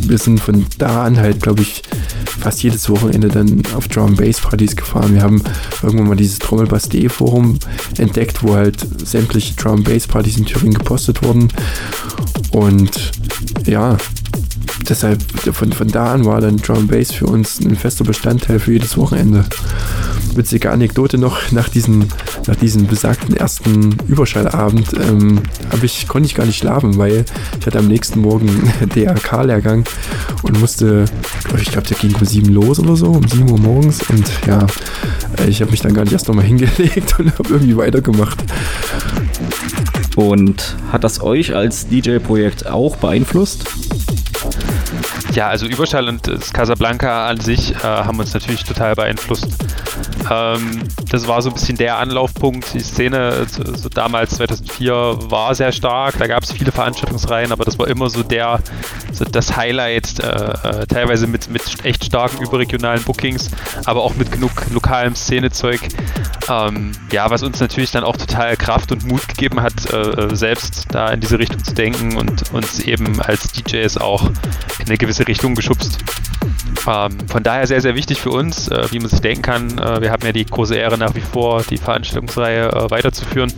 wir 0.07 0.19
sind 0.19 0.41
von 0.41 0.65
da 0.79 1.05
an 1.05 1.17
halt, 1.19 1.43
glaube 1.43 1.63
ich, 1.63 1.83
fast 2.41 2.63
jedes 2.63 2.89
Wochenende 2.89 3.29
dann 3.29 3.63
auf 3.75 3.89
Drum 3.89 4.17
Bass 4.17 4.41
Partys 4.41 4.77
gefahren. 4.77 5.15
Wir 5.15 5.23
haben 5.23 5.43
irgendwann 5.83 6.09
mal 6.09 6.17
dieses 6.17 6.39
Trommelbass.de 6.39 7.09
Forum 7.09 7.59
entdeckt, 7.99 8.43
wo 8.43 8.55
halt 8.55 8.87
sämtliche 9.07 9.55
Drum 9.55 9.83
Bass 9.83 10.07
Partys 10.07 10.39
in 10.39 10.47
Thüringen 10.47 10.75
gepostet 10.75 11.23
wurden. 11.23 11.49
Und 12.53 13.13
ja, 13.67 13.97
deshalb 14.89 15.23
von, 15.53 15.73
von 15.73 15.89
da 15.89 16.13
an 16.13 16.25
war 16.25 16.41
dann 16.41 16.59
Drum 16.59 16.87
Bass 16.87 17.13
für 17.13 17.27
uns 17.27 17.61
ein 17.61 17.77
fester 17.77 18.05
Bestandteil 18.05 18.59
für 18.59 18.73
jedes 18.73 18.97
Wochenende 18.97 19.45
witzige 20.37 20.71
Anekdote 20.71 21.19
noch 21.19 21.53
nach 21.53 21.69
diesem, 21.69 22.09
nach 22.47 22.57
diesem 22.57 22.87
besagten 22.87 23.37
ersten 23.37 23.97
Überschallabend 24.07 24.93
ähm, 24.95 25.41
ich, 25.83 26.09
konnte 26.09 26.27
ich 26.27 26.35
gar 26.35 26.47
nicht 26.47 26.59
schlafen, 26.59 26.97
weil 26.97 27.25
ich 27.59 27.67
hatte 27.67 27.79
am 27.79 27.89
nächsten 27.89 28.21
Morgen 28.21 28.49
DRK-Lehrgang 28.95 29.85
und 30.43 30.61
musste, 30.61 31.05
ich 31.61 31.71
glaube, 31.71 31.89
der 31.89 31.97
ging 31.99 32.15
um 32.15 32.25
sieben 32.25 32.53
los 32.53 32.79
oder 32.79 32.97
so, 32.97 33.07
um 33.07 33.27
sieben 33.27 33.51
Uhr 33.51 33.59
morgens 33.59 34.01
und 34.09 34.25
ja, 34.47 34.67
ich 35.47 35.61
habe 35.61 35.71
mich 35.71 35.81
dann 35.81 35.95
gar 35.95 36.05
nicht 36.05 36.13
erst 36.13 36.29
nochmal 36.29 36.45
hingelegt 36.53 37.19
und 37.19 37.39
habe 37.39 37.49
irgendwie 37.51 37.77
weitergemacht. 37.77 38.43
Und 40.17 40.77
hat 40.91 41.05
das 41.05 41.23
euch 41.23 41.55
als 41.55 41.89
DJ-Projekt 41.89 42.67
auch 42.67 42.97
beeinflusst? 42.97 43.65
Ja, 45.33 45.49
also 45.49 45.67
Überschall 45.67 46.09
und 46.09 46.27
das 46.27 46.53
Casablanca 46.53 47.27
an 47.29 47.41
sich 47.41 47.75
äh, 47.75 47.79
haben 47.79 48.19
uns 48.19 48.35
natürlich 48.35 48.65
total 48.65 48.95
beeinflusst. 48.95 49.49
Ähm, 50.31 50.83
das 51.11 51.27
war 51.27 51.41
so 51.41 51.49
ein 51.49 51.55
bisschen 51.55 51.79
der 51.79 51.99
Anlaufpunkt. 51.99 52.75
Die 52.75 52.81
Szene 52.81 53.47
so, 53.49 53.63
so 53.75 53.89
damals 53.89 54.37
2004 54.37 54.93
war 55.31 55.55
sehr 55.55 55.73
stark. 55.73 56.19
Da 56.19 56.27
gab 56.27 56.43
es 56.43 56.53
viele 56.53 56.71
Veranstaltungsreihen, 56.71 57.51
aber 57.51 57.65
das 57.65 57.79
war 57.79 57.89
immer 57.89 58.11
so 58.11 58.23
der, 58.23 58.61
so 59.13 59.25
das 59.25 59.57
Highlight. 59.57 60.19
Äh, 60.19 60.83
äh, 60.83 60.87
teilweise 60.87 61.27
mit, 61.27 61.49
mit 61.49 61.63
echt 61.85 62.05
starken 62.05 62.43
überregionalen 62.43 63.03
Bookings, 63.03 63.51
aber 63.87 64.03
auch 64.03 64.15
mit 64.15 64.31
genug 64.31 64.53
lokalem 64.71 65.15
Szenezeug. 65.15 65.81
Ähm, 66.49 66.93
ja, 67.11 67.31
was 67.31 67.43
uns 67.43 67.61
natürlich 67.61 67.93
dann 67.93 68.05
auch 68.05 68.17
total 68.17 68.57
Kraft 68.57 68.91
und 68.93 69.07
Mut 69.07 69.29
gegeben 69.29 69.61
hat, 69.61 69.93
äh, 69.93 70.35
selbst 70.35 70.87
da 70.91 71.09
in 71.11 71.21
diese 71.21 71.39
Richtung 71.39 71.63
zu 71.63 71.75
denken 71.75 72.17
und 72.17 72.53
uns 72.53 72.81
eben 72.81 73.21
als 73.21 73.53
DJs 73.53 73.99
auch 73.99 74.29
in 74.79 74.87
eine 74.87 74.99
gewisse 74.99 75.27
Richtung 75.29 75.55
geschubst. 75.55 75.99
Ähm, 76.87 77.17
von 77.29 77.43
daher 77.43 77.67
sehr, 77.67 77.81
sehr 77.81 77.95
wichtig 77.95 78.21
für 78.21 78.31
uns, 78.31 78.69
äh, 78.69 78.87
wie 78.91 78.99
man 78.99 79.09
sich 79.09 79.21
denken 79.21 79.43
kann. 79.43 79.79
Äh, 79.79 80.01
wir 80.01 80.11
haben 80.11 80.25
ja 80.25 80.33
die 80.33 80.45
große 80.45 80.75
Ehre 80.75 80.99
nach 80.99 81.15
wie 81.15 81.21
vor, 81.21 81.63
die 81.63 81.77
Veranstaltungsreihe 81.77 82.69
äh, 82.73 82.91
weiterzuführen. 82.91 83.53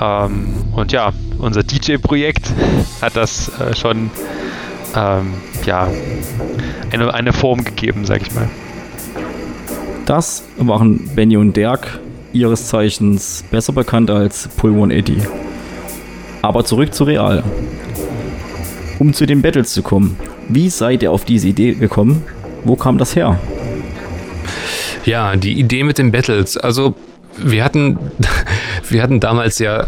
Ähm, 0.00 0.64
und 0.72 0.92
ja, 0.92 1.12
unser 1.38 1.62
DJ-Projekt 1.62 2.52
hat 3.00 3.16
das 3.16 3.48
äh, 3.60 3.74
schon 3.74 4.10
ähm, 4.94 5.34
ja, 5.64 5.88
eine, 6.92 7.12
eine 7.12 7.32
Form 7.32 7.64
gegeben, 7.64 8.04
sag 8.04 8.22
ich 8.22 8.32
mal. 8.32 8.48
Das 10.06 10.44
waren 10.58 11.08
Benny 11.14 11.38
und 11.38 11.56
Dirk, 11.56 11.98
ihres 12.34 12.68
Zeichens 12.68 13.42
besser 13.50 13.72
bekannt 13.72 14.10
als 14.10 14.48
Pull 14.48 14.72
180. 14.72 15.16
Aber 16.42 16.64
zurück 16.66 16.92
zu 16.92 17.04
Real. 17.04 17.42
Um 18.98 19.14
zu 19.14 19.24
den 19.24 19.40
Battles 19.40 19.72
zu 19.72 19.82
kommen, 19.82 20.16
wie 20.48 20.68
seid 20.68 21.02
ihr 21.02 21.10
auf 21.10 21.24
diese 21.24 21.48
Idee 21.48 21.72
gekommen? 21.72 22.22
Wo 22.64 22.76
kam 22.76 22.98
das 22.98 23.16
her? 23.16 23.38
Ja, 25.06 25.36
die 25.36 25.58
Idee 25.58 25.84
mit 25.84 25.96
den 25.96 26.12
Battles. 26.12 26.58
Also 26.58 26.94
wir 27.38 27.64
hatten, 27.64 27.98
wir 28.88 29.02
hatten 29.02 29.20
damals 29.20 29.58
ja 29.58 29.80
äh, 29.82 29.86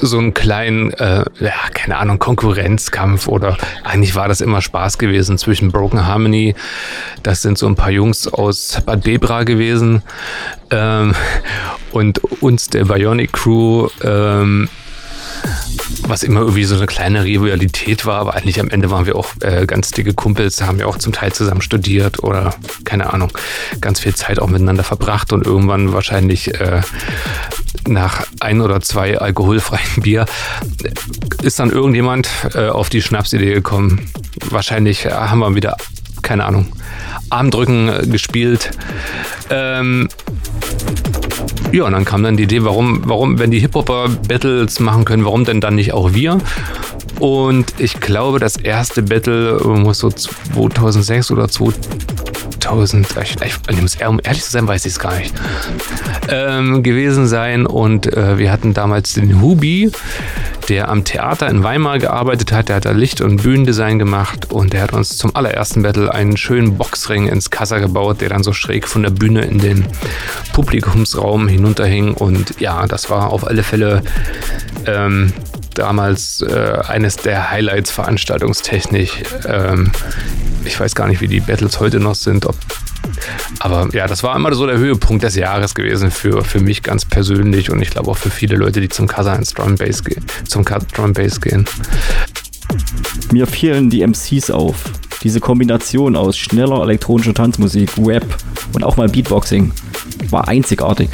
so 0.00 0.18
einen 0.18 0.34
kleinen, 0.34 0.92
äh, 0.92 1.24
ja, 1.40 1.54
keine 1.74 1.98
Ahnung, 1.98 2.18
Konkurrenzkampf 2.18 3.28
oder 3.28 3.56
eigentlich 3.84 4.14
war 4.14 4.28
das 4.28 4.40
immer 4.40 4.62
Spaß 4.62 4.98
gewesen 4.98 5.38
zwischen 5.38 5.72
Broken 5.72 6.06
Harmony, 6.06 6.54
das 7.22 7.42
sind 7.42 7.58
so 7.58 7.66
ein 7.66 7.76
paar 7.76 7.90
Jungs 7.90 8.28
aus 8.28 8.80
Bad 8.84 9.06
Debra 9.06 9.44
gewesen, 9.44 10.02
ähm, 10.70 11.14
und 11.92 12.18
uns, 12.42 12.68
der 12.68 12.84
Bionic 12.84 13.32
Crew, 13.32 13.88
ähm, 14.02 14.68
was 16.06 16.22
immer 16.22 16.40
irgendwie 16.40 16.64
so 16.64 16.76
eine 16.76 16.86
kleine 16.86 17.24
Rivalität 17.24 18.06
war, 18.06 18.20
aber 18.20 18.34
eigentlich 18.34 18.60
am 18.60 18.70
Ende 18.70 18.90
waren 18.90 19.06
wir 19.06 19.16
auch 19.16 19.28
äh, 19.40 19.66
ganz 19.66 19.90
dicke 19.90 20.14
Kumpels, 20.14 20.60
haben 20.62 20.78
ja 20.78 20.86
auch 20.86 20.98
zum 20.98 21.12
Teil 21.12 21.32
zusammen 21.32 21.62
studiert 21.62 22.22
oder 22.22 22.54
keine 22.84 23.12
Ahnung, 23.12 23.30
ganz 23.80 24.00
viel 24.00 24.14
Zeit 24.14 24.38
auch 24.40 24.48
miteinander 24.48 24.84
verbracht 24.84 25.32
und 25.32 25.46
irgendwann 25.46 25.92
wahrscheinlich 25.92 26.54
äh, 26.60 26.80
nach 27.86 28.26
ein 28.40 28.60
oder 28.60 28.80
zwei 28.80 29.18
alkoholfreien 29.18 29.80
Bier 30.02 30.26
ist 31.42 31.58
dann 31.58 31.70
irgendjemand 31.70 32.28
äh, 32.54 32.68
auf 32.68 32.88
die 32.88 33.02
Schnapsidee 33.02 33.54
gekommen. 33.54 34.10
Wahrscheinlich 34.50 35.06
äh, 35.06 35.10
haben 35.10 35.38
wir 35.40 35.54
wieder, 35.54 35.76
keine 36.22 36.44
Ahnung, 36.44 36.68
Armdrücken 37.30 37.88
äh, 37.88 38.06
gespielt. 38.06 38.70
Ähm, 39.50 40.08
ja, 41.72 41.84
und 41.84 41.92
dann 41.92 42.04
kam 42.04 42.22
dann 42.22 42.36
die 42.36 42.44
Idee, 42.44 42.64
warum, 42.64 43.02
warum, 43.06 43.38
wenn 43.38 43.50
die 43.50 43.58
Hip-Hopper 43.58 44.08
Battles 44.28 44.80
machen 44.80 45.04
können, 45.04 45.24
warum 45.24 45.44
denn 45.44 45.60
dann 45.60 45.74
nicht 45.74 45.92
auch 45.92 46.14
wir? 46.14 46.38
Und 47.18 47.74
ich 47.78 48.00
glaube, 48.00 48.38
das 48.38 48.56
erste 48.56 49.02
Battle 49.02 49.60
muss 49.64 49.98
so 49.98 50.10
2006 50.10 51.30
oder 51.30 51.48
2000, 52.60 53.06
ich, 53.22 53.36
ich, 53.68 53.82
muss, 53.82 53.96
um 54.06 54.20
ehrlich 54.22 54.42
zu 54.42 54.50
sein, 54.50 54.66
weiß 54.66 54.86
ich 54.86 54.92
es 54.92 54.98
gar 54.98 55.16
nicht, 55.16 55.34
ähm, 56.28 56.82
gewesen 56.82 57.26
sein. 57.26 57.66
Und 57.66 58.12
äh, 58.12 58.38
wir 58.38 58.50
hatten 58.50 58.74
damals 58.74 59.14
den 59.14 59.40
Hubi, 59.40 59.90
der 60.68 60.88
am 60.88 61.04
Theater 61.04 61.48
in 61.48 61.62
Weimar 61.62 61.98
gearbeitet 61.98 62.52
hat. 62.52 62.68
Der 62.68 62.76
hat 62.76 62.84
da 62.84 62.90
Licht- 62.90 63.20
und 63.20 63.42
Bühnendesign 63.42 63.98
gemacht 63.98 64.50
und 64.50 64.72
der 64.72 64.82
hat 64.82 64.92
uns 64.92 65.16
zum 65.16 65.34
allerersten 65.34 65.82
Battle 65.82 66.12
einen 66.12 66.36
schönen 66.36 66.76
Boxring 66.76 67.28
ins 67.28 67.50
Kassa 67.50 67.78
gebaut, 67.78 68.20
der 68.20 68.30
dann 68.30 68.42
so 68.42 68.52
schräg 68.52 68.88
von 68.88 69.02
der 69.02 69.10
Bühne 69.10 69.42
in 69.42 69.58
den 69.58 69.86
Publikumsraum 70.52 71.48
hinunterhing. 71.48 72.14
Und 72.14 72.60
ja, 72.60 72.86
das 72.86 73.10
war 73.10 73.32
auf 73.32 73.46
alle 73.46 73.62
Fälle 73.62 74.02
ähm, 74.86 75.32
damals 75.74 76.42
äh, 76.42 76.78
eines 76.86 77.16
der 77.16 77.50
Highlights 77.50 77.90
veranstaltungstechnisch. 77.90 79.22
Ähm, 79.46 79.92
ich 80.66 80.78
weiß 80.78 80.94
gar 80.94 81.06
nicht, 81.08 81.20
wie 81.20 81.28
die 81.28 81.40
Battles 81.40 81.80
heute 81.80 82.00
noch 82.00 82.14
sind, 82.14 82.46
ob 82.46 82.56
aber 83.60 83.88
ja, 83.94 84.06
das 84.06 84.22
war 84.22 84.36
immer 84.36 84.52
so 84.54 84.66
der 84.66 84.78
Höhepunkt 84.78 85.22
des 85.22 85.36
Jahres 85.36 85.74
gewesen 85.74 86.10
für, 86.10 86.44
für 86.44 86.60
mich 86.60 86.82
ganz 86.82 87.04
persönlich 87.04 87.70
und 87.70 87.80
ich 87.80 87.90
glaube 87.90 88.10
auch 88.10 88.16
für 88.16 88.30
viele 88.30 88.56
Leute, 88.56 88.80
die 88.80 88.88
zum 88.88 89.06
Kazans 89.06 89.54
Drum 89.54 89.76
Bass 89.76 90.04
gehen, 90.04 90.24
zum 90.46 90.64
Drum 90.64 91.12
Bass 91.12 91.40
gehen. 91.40 91.66
Mir 93.32 93.46
fielen 93.46 93.90
die 93.90 94.06
MCs 94.06 94.50
auf. 94.50 94.76
Diese 95.22 95.40
Kombination 95.40 96.14
aus 96.14 96.36
schneller 96.36 96.82
elektronischer 96.82 97.32
Tanzmusik, 97.32 97.90
Rap 97.98 98.26
und 98.74 98.84
auch 98.84 98.96
mal 98.96 99.08
Beatboxing 99.08 99.72
war 100.30 100.48
einzigartig 100.48 101.08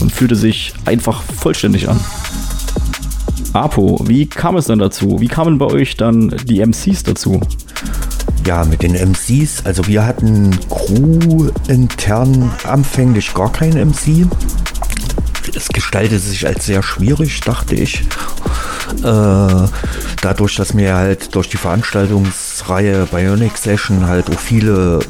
und 0.00 0.12
fühlte 0.12 0.36
sich 0.36 0.74
einfach 0.84 1.22
vollständig 1.22 1.88
an. 1.88 1.98
Apo, 3.52 4.00
wie 4.06 4.26
kam 4.26 4.56
es 4.56 4.66
dann 4.66 4.78
dazu? 4.78 5.20
Wie 5.20 5.28
kamen 5.28 5.58
bei 5.58 5.66
euch 5.66 5.96
dann 5.96 6.34
die 6.44 6.64
MCs 6.64 7.02
dazu? 7.04 7.40
Ja, 8.46 8.64
mit 8.64 8.82
den 8.82 8.94
MCs, 8.94 9.64
also 9.64 9.86
wir 9.86 10.04
hatten 10.04 10.58
Crew 10.68 11.48
intern 11.68 12.50
anfänglich 12.64 13.32
gar 13.34 13.52
keinen 13.52 13.90
MC. 13.90 14.26
es 15.54 15.68
gestaltete 15.68 16.18
sich 16.18 16.46
als 16.46 16.66
sehr 16.66 16.82
schwierig, 16.82 17.40
dachte 17.40 17.74
ich. 17.74 18.04
Äh, 19.02 19.68
dadurch, 20.20 20.56
dass 20.56 20.74
mir 20.74 20.94
halt 20.94 21.34
durch 21.34 21.48
die 21.48 21.56
Veranstaltungsreihe 21.56 23.06
Bionic 23.06 23.56
Session 23.56 24.06
halt 24.06 24.30
auch 24.30 24.38
viele 24.38 25.00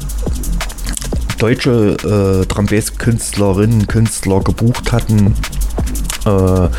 deutsche 1.37 1.97
äh, 2.41 2.45
Drum 2.45 2.67
Künstlerinnen, 2.67 3.87
Künstler 3.87 4.39
gebucht 4.39 4.91
hatten, 4.91 5.35
äh, 6.25 6.69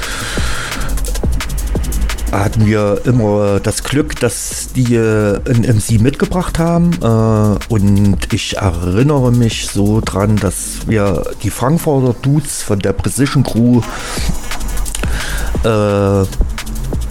hatten 2.40 2.66
wir 2.66 3.03
immer 3.05 3.61
das 3.61 3.83
Glück, 3.83 4.18
dass 4.20 4.68
die 4.75 4.94
äh, 4.94 5.40
ein 5.49 5.62
MC 5.62 6.01
mitgebracht 6.01 6.59
haben. 6.59 6.90
Äh, 7.03 7.73
und 7.73 8.33
ich 8.33 8.57
erinnere 8.57 9.33
mich 9.33 9.68
so 9.68 10.01
dran, 10.05 10.37
dass 10.37 10.87
wir 10.87 11.25
die 11.42 11.51
Frankfurter 11.51 12.14
Dudes 12.20 12.62
von 12.62 12.79
der 12.79 12.92
Precision 12.92 13.44
Crew 13.44 13.81
äh, 15.64 16.27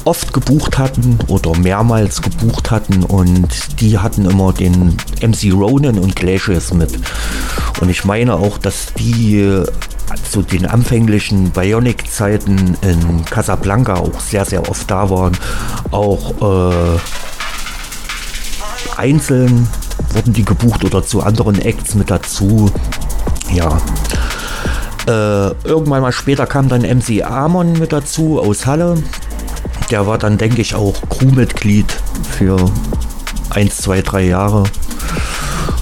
oft 0.06 0.34
gebucht 0.34 0.78
hatten 0.78 1.18
oder 1.28 1.58
mehrmals 1.58 2.22
gebucht 2.22 2.72
hatten 2.72 3.04
und 3.04 3.80
die 3.80 3.98
hatten 3.98 4.26
immer 4.26 4.52
den 4.52 4.98
MC 5.22 5.54
Ronan 5.54 5.98
und 5.98 6.16
Glaciers 6.16 6.74
mit. 6.74 7.00
Und 7.80 7.90
ich 7.90 8.04
meine 8.04 8.36
auch, 8.36 8.58
dass 8.58 8.94
die 8.98 9.64
zu 10.32 10.42
den 10.42 10.66
anfänglichen 10.66 11.52
Bionic-Zeiten 11.52 12.78
in 12.82 13.26
Casablanca 13.26 13.96
auch 13.96 14.20
sehr, 14.20 14.46
sehr 14.46 14.70
oft 14.70 14.90
da 14.90 15.10
waren. 15.10 15.38
Auch 15.92 16.34
äh, 16.96 17.00
einzeln 18.98 19.68
wurden 20.14 20.34
die 20.34 20.46
gebucht 20.46 20.84
oder 20.84 21.06
zu 21.06 21.22
anderen 21.22 21.60
Acts 21.60 21.96
mit 21.96 22.10
dazu. 22.12 22.72
Ja. 23.52 23.78
Äh, 25.06 25.52
irgendwann 25.68 26.02
mal 26.02 26.12
später 26.12 26.46
kam 26.46 26.70
dann 26.70 26.82
MC 26.82 27.24
Amon 27.24 27.74
mit 27.74 27.92
dazu 27.92 28.40
aus 28.40 28.66
Halle. 28.66 29.02
Der 29.92 30.08
war 30.08 30.18
dann, 30.18 30.38
denke 30.38 30.62
ich, 30.62 30.76
auch 30.76 30.96
Crewmitglied 31.10 31.92
für 32.38 32.58
1, 33.50 33.78
2, 33.78 34.02
3 34.02 34.22
Jahre. 34.24 34.64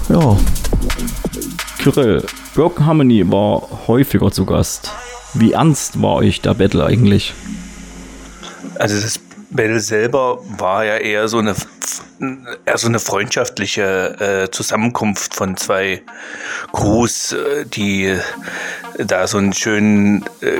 Ja. 0.09 0.37
Kyrill, 1.77 2.25
Broken 2.53 2.85
Harmony 2.85 3.31
war 3.31 3.87
häufiger 3.87 4.29
zu 4.31 4.45
Gast. 4.45 4.91
Wie 5.33 5.53
ernst 5.53 6.01
war 6.01 6.15
euch 6.15 6.41
der 6.41 6.53
Battle 6.53 6.85
eigentlich? 6.85 7.33
Also 8.77 8.99
das 8.99 9.19
Battle 9.51 9.79
selber 9.79 10.39
war 10.57 10.85
ja 10.85 10.97
eher 10.97 11.27
so 11.27 11.39
eine 11.39 11.55
eher 12.65 12.77
so 12.77 12.87
eine 12.87 12.99
freundschaftliche 12.99 14.45
äh, 14.45 14.51
Zusammenkunft 14.51 15.33
von 15.33 15.57
zwei 15.57 16.03
Crews, 16.71 17.33
äh, 17.33 17.65
die 17.65 18.17
da 18.97 19.27
so 19.27 19.37
einen 19.37 19.53
schönen, 19.53 20.23
äh, 20.41 20.59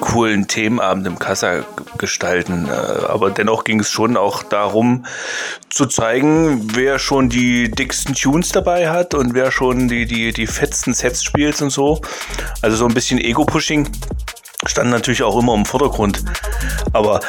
coolen 0.00 0.46
Themenabend 0.46 1.06
im 1.06 1.18
Kassa 1.18 1.64
gestalten. 1.98 2.68
Äh, 2.68 3.06
aber 3.06 3.30
dennoch 3.30 3.64
ging 3.64 3.80
es 3.80 3.90
schon 3.90 4.16
auch 4.16 4.42
darum 4.42 5.06
zu 5.68 5.86
zeigen, 5.86 6.74
wer 6.74 6.98
schon 6.98 7.28
die 7.28 7.70
dicksten 7.70 8.14
Tunes 8.14 8.50
dabei 8.50 8.90
hat 8.90 9.14
und 9.14 9.34
wer 9.34 9.50
schon 9.50 9.88
die, 9.88 10.06
die, 10.06 10.32
die 10.32 10.46
fetzten 10.46 10.94
Sets 10.94 11.24
spielt 11.24 11.60
und 11.62 11.70
so. 11.70 12.00
Also 12.62 12.76
so 12.76 12.86
ein 12.86 12.94
bisschen 12.94 13.18
Ego-Pushing 13.18 13.88
stand 14.66 14.90
natürlich 14.90 15.22
auch 15.22 15.38
immer 15.38 15.54
im 15.54 15.64
Vordergrund. 15.64 16.22
Aber 16.92 17.20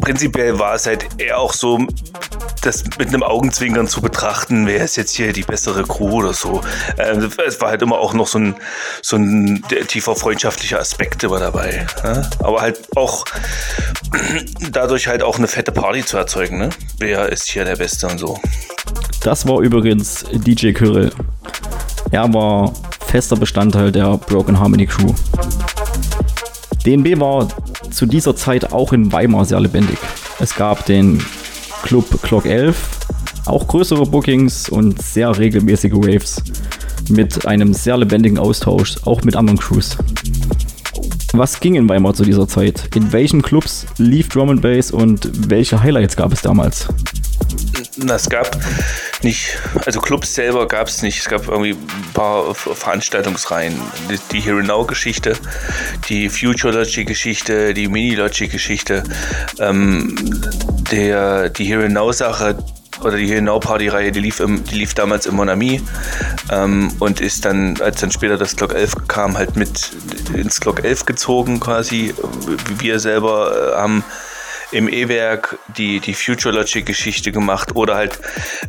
prinzipiell 0.00 0.58
war 0.58 0.74
es 0.74 0.86
halt 0.86 1.06
eher 1.18 1.38
auch 1.38 1.52
so, 1.52 1.86
das 2.62 2.84
mit 2.98 3.08
einem 3.08 3.22
Augenzwinkern 3.22 3.86
zu 3.86 4.00
betrachten, 4.00 4.66
wer 4.66 4.82
ist 4.84 4.96
jetzt 4.96 5.14
hier 5.14 5.32
die 5.32 5.42
bessere 5.42 5.84
Crew 5.84 6.10
oder 6.10 6.32
so. 6.32 6.62
Äh, 6.96 7.18
es 7.46 7.60
war 7.60 7.68
halt 7.68 7.82
immer 7.82 7.98
auch 7.98 8.14
noch 8.14 8.26
so 8.26 8.38
ein, 8.38 8.54
so 9.02 9.16
ein 9.16 9.62
tiefer 9.88 10.16
freundschaftlicher 10.16 10.80
Aspekt 10.80 11.22
immer 11.24 11.38
dabei. 11.38 11.86
Ja? 12.02 12.22
Aber 12.40 12.62
halt 12.62 12.80
auch 12.96 13.24
dadurch 14.72 15.06
halt 15.08 15.22
auch 15.22 15.36
eine 15.36 15.46
fette 15.46 15.72
Party 15.72 16.04
zu 16.04 16.16
erzeugen. 16.16 16.58
Ne? 16.58 16.70
Wer 16.98 17.28
ist 17.28 17.48
hier 17.48 17.64
der 17.64 17.76
Beste 17.76 18.06
und 18.06 18.18
so. 18.18 18.40
Das 19.22 19.46
war 19.46 19.60
übrigens 19.60 20.24
DJ 20.32 20.72
Kyrill. 20.72 21.12
Er 22.10 22.32
war 22.32 22.72
fester 23.06 23.36
Bestandteil 23.36 23.92
der 23.92 24.16
Broken 24.16 24.58
Harmony 24.58 24.86
Crew. 24.86 25.12
DNB 26.84 27.18
war 27.18 27.48
zu 27.90 28.04
dieser 28.04 28.36
Zeit 28.36 28.72
auch 28.72 28.92
in 28.92 29.10
Weimar 29.10 29.46
sehr 29.46 29.60
lebendig. 29.60 29.98
Es 30.38 30.54
gab 30.54 30.84
den 30.84 31.22
Club 31.82 32.22
Clock 32.22 32.44
11, 32.44 32.76
auch 33.46 33.66
größere 33.66 34.04
Bookings 34.04 34.68
und 34.68 35.00
sehr 35.00 35.38
regelmäßige 35.38 35.92
Waves 35.92 36.42
mit 37.08 37.46
einem 37.46 37.72
sehr 37.72 37.96
lebendigen 37.96 38.38
Austausch, 38.38 38.96
auch 39.04 39.22
mit 39.22 39.34
anderen 39.34 39.58
Crews. 39.58 39.96
Was 41.32 41.58
ging 41.58 41.74
in 41.74 41.88
Weimar 41.88 42.14
zu 42.14 42.24
dieser 42.24 42.46
Zeit? 42.46 42.94
In 42.94 43.12
welchen 43.12 43.40
Clubs 43.40 43.86
lief 43.96 44.28
Drum 44.28 44.50
and 44.50 44.60
Bass 44.60 44.90
und 44.90 45.50
welche 45.50 45.82
Highlights 45.82 46.16
gab 46.16 46.32
es 46.32 46.42
damals? 46.42 46.88
Es 48.08 48.28
gab 48.28 48.56
nicht, 49.22 49.58
also 49.86 50.00
Clubs 50.00 50.34
selber 50.34 50.66
gab 50.66 50.88
es 50.88 51.02
nicht. 51.02 51.18
Es 51.18 51.28
gab 51.28 51.48
irgendwie 51.48 51.72
ein 51.72 52.12
paar 52.12 52.54
Veranstaltungsreihen. 52.54 53.80
Die, 54.10 54.18
die 54.32 54.40
Here 54.40 54.62
Now 54.62 54.84
Geschichte, 54.84 55.36
die 56.08 56.28
Future 56.28 56.72
Logic 56.72 57.06
Geschichte, 57.06 57.74
die 57.74 57.88
Mini 57.88 58.14
Logic 58.14 58.50
Geschichte, 58.50 59.04
ähm, 59.58 60.14
der, 60.90 61.50
die 61.50 61.64
Here 61.64 61.88
Now 61.88 62.12
Sache, 62.12 62.58
oder 63.02 63.16
die 63.16 63.26
Here 63.26 63.42
Now 63.42 63.60
Party 63.60 63.88
Reihe, 63.88 64.12
die 64.12 64.20
lief, 64.20 64.40
im, 64.40 64.64
die 64.64 64.76
lief 64.76 64.94
damals 64.94 65.26
im 65.26 65.36
Monami 65.36 65.82
ähm, 66.50 66.92
und 66.98 67.20
ist 67.20 67.44
dann, 67.44 67.80
als 67.80 68.00
dann 68.00 68.10
später 68.10 68.36
das 68.36 68.56
Glock 68.56 68.74
11 68.74 69.08
kam, 69.08 69.36
halt 69.36 69.56
mit 69.56 69.90
ins 70.34 70.60
Glock 70.60 70.84
11 70.84 71.06
gezogen 71.06 71.60
quasi. 71.60 72.14
Wir 72.78 73.00
selber 73.00 73.72
äh, 73.72 73.76
haben 73.76 74.04
im 74.74 74.88
E-Werk 74.88 75.58
die, 75.76 76.00
die 76.00 76.14
Future 76.14 76.54
Logic 76.54 76.84
Geschichte 76.84 77.32
gemacht 77.32 77.76
oder 77.76 77.94
halt 77.94 78.18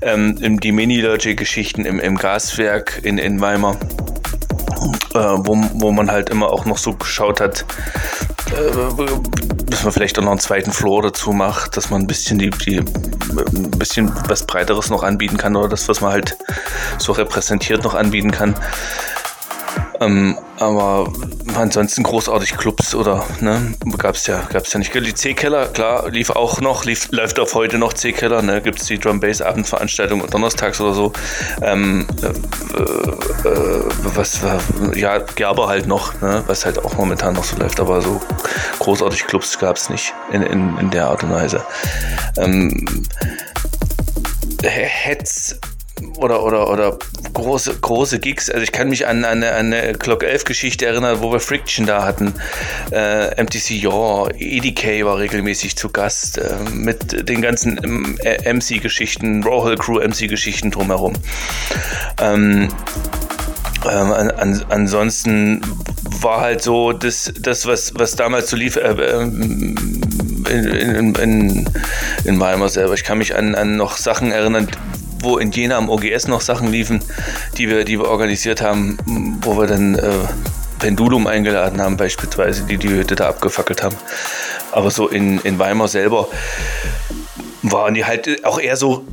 ähm, 0.01 0.59
die 0.59 0.71
Mini 0.71 1.01
Logic 1.01 1.37
Geschichten 1.37 1.85
im, 1.85 1.99
im 1.99 2.15
Gaswerk 2.17 3.01
in, 3.03 3.17
in 3.17 3.41
Weimar. 3.41 3.77
Äh, 5.13 5.17
wo, 5.17 5.55
wo 5.73 5.91
man 5.91 6.11
halt 6.11 6.29
immer 6.29 6.49
auch 6.51 6.65
noch 6.65 6.77
so 6.77 6.93
geschaut 6.93 7.39
hat, 7.39 7.65
äh, 8.51 9.05
dass 9.65 9.83
man 9.83 9.93
vielleicht 9.93 10.19
auch 10.19 10.23
noch 10.23 10.31
einen 10.31 10.39
zweiten 10.39 10.71
Floor 10.71 11.03
dazu 11.03 11.31
macht, 11.31 11.77
dass 11.77 11.89
man 11.89 12.01
ein 12.01 12.07
bisschen 12.07 12.37
die, 12.37 12.49
die 12.49 12.79
ein 12.79 13.71
bisschen 13.71 14.11
was 14.27 14.45
Breiteres 14.45 14.89
noch 14.89 15.03
anbieten 15.03 15.37
kann 15.37 15.55
oder 15.55 15.69
das, 15.69 15.87
was 15.87 16.01
man 16.01 16.11
halt 16.11 16.37
so 16.97 17.13
repräsentiert 17.13 17.83
noch 17.83 17.95
anbieten 17.95 18.31
kann. 18.31 18.55
Ähm, 19.99 20.37
aber 20.59 21.11
ansonsten 21.55 22.03
großartig 22.03 22.57
Clubs 22.57 22.95
oder 22.95 23.25
ne, 23.39 23.73
gab's 23.97 24.27
ja, 24.27 24.41
gab's 24.51 24.71
ja 24.73 24.79
nicht. 24.79 24.93
Die 24.93 25.13
C-Keller, 25.13 25.67
klar, 25.67 26.09
lief 26.09 26.29
auch 26.29 26.61
noch, 26.61 26.85
lief, 26.85 27.09
läuft 27.11 27.39
auf 27.39 27.53
heute 27.53 27.77
noch 27.77 27.93
C-Keller, 27.93 28.41
ne, 28.41 28.61
gibt's 28.61 28.85
die 28.85 28.97
Drum 28.97 29.19
Bass 29.19 29.41
Abendveranstaltung 29.41 30.25
donnerstags 30.29 30.79
oder 30.81 30.93
so. 30.93 31.13
Ähm, 31.61 32.07
äh, 32.21 32.27
äh, 33.47 33.83
was 34.15 34.41
war, 34.43 34.59
ja, 34.95 35.19
Gerber 35.19 35.67
halt 35.67 35.87
noch, 35.87 36.19
ne, 36.21 36.43
was 36.47 36.65
halt 36.65 36.83
auch 36.83 36.95
momentan 36.97 37.33
noch 37.33 37.43
so 37.43 37.57
läuft, 37.57 37.79
aber 37.79 38.01
so 38.01 38.21
großartig 38.79 39.27
Clubs 39.27 39.57
gab's 39.59 39.89
nicht 39.89 40.13
in, 40.31 40.41
in, 40.41 40.77
in 40.77 40.89
der 40.89 41.07
Art 41.07 41.23
und 41.23 41.31
Weise. 41.31 41.63
Ähm, 42.37 42.85
Hetz 44.63 45.59
oder, 46.17 46.43
oder, 46.43 46.69
oder 46.69 46.97
große, 47.33 47.77
große 47.79 48.19
Gigs. 48.19 48.49
Also 48.49 48.63
ich 48.63 48.71
kann 48.71 48.89
mich 48.89 49.07
an, 49.07 49.23
an, 49.23 49.43
an 49.43 49.73
eine 49.73 49.93
Clock 49.93 50.23
11 50.23 50.43
Geschichte 50.43 50.85
erinnern, 50.85 51.17
wo 51.21 51.31
wir 51.31 51.39
Friction 51.39 51.85
da 51.85 52.03
hatten. 52.03 52.33
Äh, 52.91 53.41
MTC 53.41 53.71
ja, 53.71 54.27
EDK 54.37 55.05
war 55.05 55.19
regelmäßig 55.19 55.75
zu 55.77 55.89
Gast 55.89 56.37
äh, 56.37 56.55
mit 56.73 57.27
den 57.29 57.41
ganzen 57.41 57.75
MC-Geschichten, 57.75 59.43
Rawhall 59.43 59.77
Crew 59.77 59.99
MC-Geschichten 59.99 60.71
drumherum. 60.71 61.13
Ähm, 62.21 62.69
ähm, 63.89 64.11
an, 64.11 64.65
ansonsten 64.69 65.61
war 66.21 66.41
halt 66.41 66.61
so 66.61 66.91
das, 66.91 67.31
das 67.39 67.65
was, 67.65 67.93
was 67.95 68.15
damals 68.15 68.49
so 68.49 68.57
lief, 68.57 68.75
äh, 68.77 68.89
ähm, 68.89 69.75
in, 70.49 70.65
in, 70.65 71.15
in, 71.15 71.69
in 72.23 72.39
Weimar 72.39 72.69
selber. 72.69 72.93
Ich 72.93 73.03
kann 73.03 73.17
mich 73.17 73.35
an, 73.35 73.55
an 73.55 73.77
noch 73.77 73.97
Sachen 73.97 74.31
erinnern, 74.31 74.67
wo 75.25 75.37
in 75.37 75.51
Jena 75.51 75.77
am 75.77 75.89
OGS 75.89 76.27
noch 76.27 76.39
Sachen 76.39 76.71
liefen, 76.71 77.01
die 77.57 77.67
wir, 77.67 77.83
die 77.83 77.99
wir 77.99 78.07
organisiert 78.07 78.61
haben, 78.61 78.97
wo 79.41 79.57
wir 79.57 79.67
dann 79.67 79.95
äh, 79.95 80.09
Pendulum 80.79 81.27
eingeladen 81.27 81.81
haben, 81.81 81.97
beispielsweise, 81.97 82.63
die 82.63 82.77
die 82.77 82.89
Hütte 82.89 83.15
da 83.15 83.27
abgefackelt 83.27 83.83
haben. 83.83 83.95
Aber 84.71 84.91
so 84.91 85.07
in, 85.07 85.39
in 85.39 85.59
Weimar 85.59 85.87
selber 85.87 86.27
waren 87.63 87.93
die 87.93 88.05
halt 88.05 88.45
auch 88.45 88.59
eher 88.59 88.77
so 88.77 89.05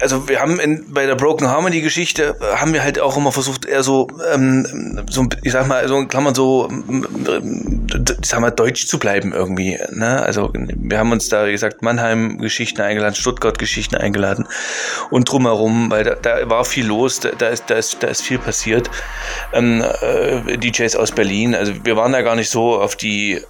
also 0.00 0.28
wir 0.28 0.40
haben 0.40 0.58
in, 0.60 0.92
bei 0.92 1.06
der 1.06 1.14
Broken 1.14 1.48
Harmony 1.48 1.80
Geschichte 1.80 2.36
äh, 2.40 2.56
haben 2.56 2.72
wir 2.72 2.82
halt 2.82 2.98
auch 2.98 3.16
immer 3.16 3.32
versucht, 3.32 3.64
eher 3.64 3.82
so, 3.82 4.08
ähm, 4.32 5.04
so 5.08 5.26
ich 5.42 5.52
sag 5.52 5.66
mal, 5.66 5.86
so 5.88 5.98
in 5.98 6.08
Klammern 6.08 6.34
so, 6.34 6.68
ähm, 6.70 7.86
ich 8.20 8.28
sag 8.28 8.40
mal, 8.40 8.50
deutsch 8.50 8.86
zu 8.86 8.98
bleiben 8.98 9.32
irgendwie. 9.32 9.78
Ne? 9.90 10.22
Also 10.22 10.52
wir 10.52 10.98
haben 10.98 11.12
uns 11.12 11.28
da, 11.28 11.46
wie 11.46 11.52
gesagt, 11.52 11.82
Mannheim-Geschichten 11.82 12.80
eingeladen, 12.80 13.14
Stuttgart-Geschichten 13.14 13.96
eingeladen 13.96 14.46
und 15.10 15.30
drumherum, 15.30 15.90
weil 15.90 16.04
da, 16.04 16.14
da 16.14 16.48
war 16.48 16.64
viel 16.64 16.86
los, 16.86 17.20
da, 17.20 17.30
da, 17.30 17.48
ist, 17.48 17.64
da, 17.68 17.74
ist, 17.76 18.02
da 18.02 18.08
ist 18.08 18.22
viel 18.22 18.38
passiert. 18.38 18.90
Ähm, 19.52 19.84
äh, 20.02 20.58
DJs 20.58 20.96
aus 20.96 21.12
Berlin, 21.12 21.54
also 21.54 21.72
wir 21.84 21.96
waren 21.96 22.12
da 22.12 22.22
gar 22.22 22.36
nicht 22.36 22.50
so 22.50 22.80
auf 22.80 22.96
die 22.96 23.40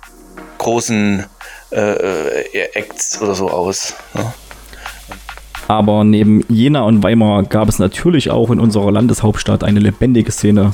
großen 0.58 1.24
äh, 1.70 1.78
äh 1.80 2.68
Acts 2.74 3.20
oder 3.20 3.34
so 3.34 3.50
aus. 3.50 3.94
Ne? 4.14 4.32
Aber 5.68 6.04
neben 6.04 6.44
Jena 6.48 6.82
und 6.82 7.02
Weimar 7.02 7.42
gab 7.42 7.68
es 7.68 7.78
natürlich 7.78 8.30
auch 8.30 8.50
in 8.50 8.60
unserer 8.60 8.92
Landeshauptstadt 8.92 9.64
eine 9.64 9.80
lebendige 9.80 10.30
Szene. 10.30 10.72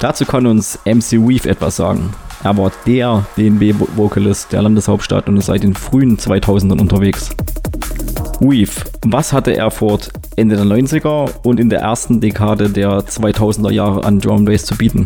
Dazu 0.00 0.24
kann 0.24 0.46
uns 0.46 0.78
MC 0.84 1.12
Weave 1.12 1.48
etwas 1.48 1.76
sagen. 1.76 2.14
Er 2.42 2.56
war 2.56 2.70
der 2.86 3.24
DNB-Vocalist 3.36 4.52
der 4.52 4.62
Landeshauptstadt 4.62 5.28
und 5.28 5.38
ist 5.38 5.46
seit 5.46 5.62
den 5.62 5.74
frühen 5.74 6.18
2000ern 6.18 6.80
unterwegs. 6.80 7.30
Weave, 8.40 8.84
was 9.06 9.32
hatte 9.32 9.56
Erfurt 9.56 10.10
Ende 10.36 10.56
der 10.56 10.64
90er 10.64 11.30
und 11.42 11.58
in 11.58 11.70
der 11.70 11.80
ersten 11.80 12.20
Dekade 12.20 12.68
der 12.68 13.00
2000er 13.00 13.70
Jahre 13.70 14.04
an 14.04 14.20
Drum 14.20 14.44
Bass 14.44 14.64
zu 14.64 14.76
bieten? 14.76 15.04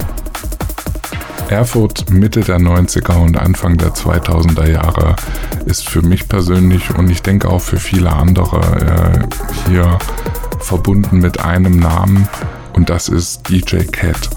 Erfurt 1.51 2.11
Mitte 2.11 2.41
der 2.41 2.59
90er 2.59 3.17
und 3.17 3.37
Anfang 3.39 3.79
der 3.79 3.95
2000er 3.95 4.71
Jahre 4.71 5.17
ist 5.65 5.89
für 5.89 6.03
mich 6.03 6.29
persönlich 6.29 6.95
und 6.95 7.11
ich 7.11 7.23
denke 7.23 7.49
auch 7.49 7.61
für 7.61 7.79
viele 7.79 8.13
andere 8.13 9.27
äh, 9.27 9.69
hier 9.69 9.99
verbunden 10.61 11.19
mit 11.19 11.41
einem 11.41 11.79
Namen 11.79 12.29
und 12.75 12.91
das 12.91 13.09
ist 13.09 13.49
DJ 13.49 13.79
Cat. 13.79 14.29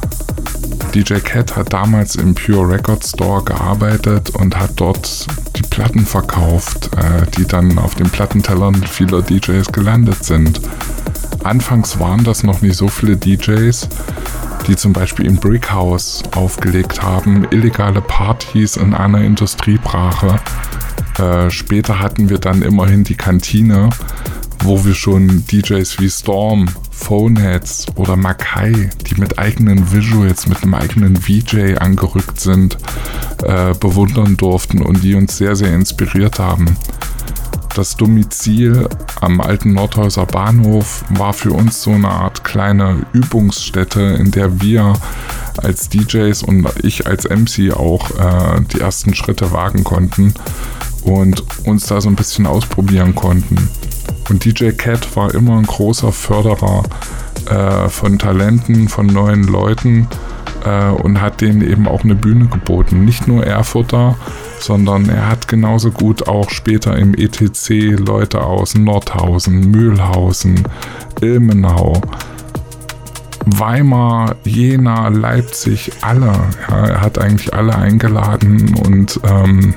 DJ 0.93 1.15
Cat 1.15 1.55
hat 1.55 1.73
damals 1.73 2.15
im 2.15 2.35
Pure 2.35 2.73
Record 2.73 3.05
Store 3.05 3.43
gearbeitet 3.43 4.31
und 4.31 4.57
hat 4.57 4.71
dort 4.75 5.27
die 5.55 5.63
Platten 5.63 6.05
verkauft, 6.05 6.89
äh, 6.97 7.25
die 7.37 7.45
dann 7.45 7.77
auf 7.77 7.95
den 7.95 8.09
Plattentellern 8.09 8.75
vieler 8.75 9.21
DJs 9.21 9.71
gelandet 9.71 10.23
sind. 10.23 10.61
Anfangs 11.43 11.99
waren 11.99 12.23
das 12.23 12.43
noch 12.43 12.61
nicht 12.61 12.75
so 12.75 12.87
viele 12.87 13.17
DJs 13.17 13.87
die 14.67 14.75
zum 14.75 14.93
Beispiel 14.93 15.25
im 15.25 15.37
Brickhouse 15.37 16.23
aufgelegt 16.35 17.01
haben, 17.01 17.47
illegale 17.51 18.01
Partys 18.01 18.77
in 18.77 18.93
einer 18.93 19.21
Industriebrache. 19.21 20.39
Äh, 21.17 21.49
später 21.49 21.99
hatten 21.99 22.29
wir 22.29 22.37
dann 22.37 22.61
immerhin 22.61 23.03
die 23.03 23.15
Kantine, 23.15 23.89
wo 24.63 24.85
wir 24.85 24.93
schon 24.93 25.45
DJs 25.47 25.99
wie 25.99 26.09
Storm, 26.09 26.69
Phoneheads 26.91 27.87
oder 27.95 28.15
Makai, 28.15 28.89
die 29.07 29.19
mit 29.19 29.39
eigenen 29.39 29.91
Visuals, 29.91 30.47
mit 30.47 30.63
einem 30.63 30.75
eigenen 30.75 31.15
VJ 31.15 31.77
angerückt 31.79 32.39
sind, 32.39 32.77
äh, 33.43 33.73
bewundern 33.79 34.37
durften 34.37 34.81
und 34.81 35.03
die 35.03 35.15
uns 35.15 35.37
sehr, 35.37 35.55
sehr 35.55 35.73
inspiriert 35.73 36.39
haben. 36.39 36.77
Das 37.75 37.95
Domizil 37.95 38.89
am 39.21 39.39
alten 39.39 39.73
Nordhäuser 39.73 40.25
Bahnhof 40.25 41.05
war 41.09 41.31
für 41.31 41.51
uns 41.51 41.81
so 41.81 41.91
eine 41.91 42.09
Art 42.09 42.43
kleine 42.43 43.05
Übungsstätte, 43.13 44.01
in 44.01 44.31
der 44.31 44.61
wir 44.61 44.93
als 45.57 45.87
DJs 45.87 46.43
und 46.43 46.67
ich 46.83 47.07
als 47.07 47.29
MC 47.29 47.71
auch 47.71 48.11
äh, 48.11 48.61
die 48.73 48.81
ersten 48.81 49.15
Schritte 49.15 49.53
wagen 49.53 49.85
konnten 49.85 50.33
und 51.03 51.43
uns 51.65 51.87
da 51.87 52.01
so 52.01 52.09
ein 52.09 52.15
bisschen 52.15 52.45
ausprobieren 52.45 53.15
konnten. 53.15 53.69
Und 54.29 54.45
DJ 54.45 54.71
Cat 54.71 55.15
war 55.15 55.33
immer 55.33 55.57
ein 55.57 55.65
großer 55.65 56.11
Förderer 56.11 56.83
äh, 57.49 57.89
von 57.89 58.19
Talenten, 58.19 58.87
von 58.87 59.07
neuen 59.07 59.43
Leuten 59.43 60.07
äh, 60.65 60.89
und 60.89 61.21
hat 61.21 61.41
denen 61.41 61.61
eben 61.61 61.87
auch 61.87 62.03
eine 62.03 62.15
Bühne 62.15 62.47
geboten. 62.47 63.05
Nicht 63.05 63.27
nur 63.27 63.45
Erfurter, 63.45 64.15
sondern 64.59 65.09
er 65.09 65.27
hat 65.27 65.47
genauso 65.47 65.91
gut 65.91 66.27
auch 66.27 66.49
später 66.49 66.95
im 66.97 67.13
ETC 67.13 67.97
Leute 67.99 68.41
aus 68.43 68.75
Nordhausen, 68.75 69.71
Mühlhausen, 69.71 70.63
Ilmenau, 71.21 72.01
Weimar, 73.45 74.35
Jena, 74.43 75.07
Leipzig, 75.07 75.91
alle. 76.01 76.33
Ja, 76.69 76.85
er 76.85 77.01
hat 77.01 77.17
eigentlich 77.17 77.53
alle 77.53 77.75
eingeladen 77.75 78.75
und 78.85 79.19
ähm, 79.23 79.73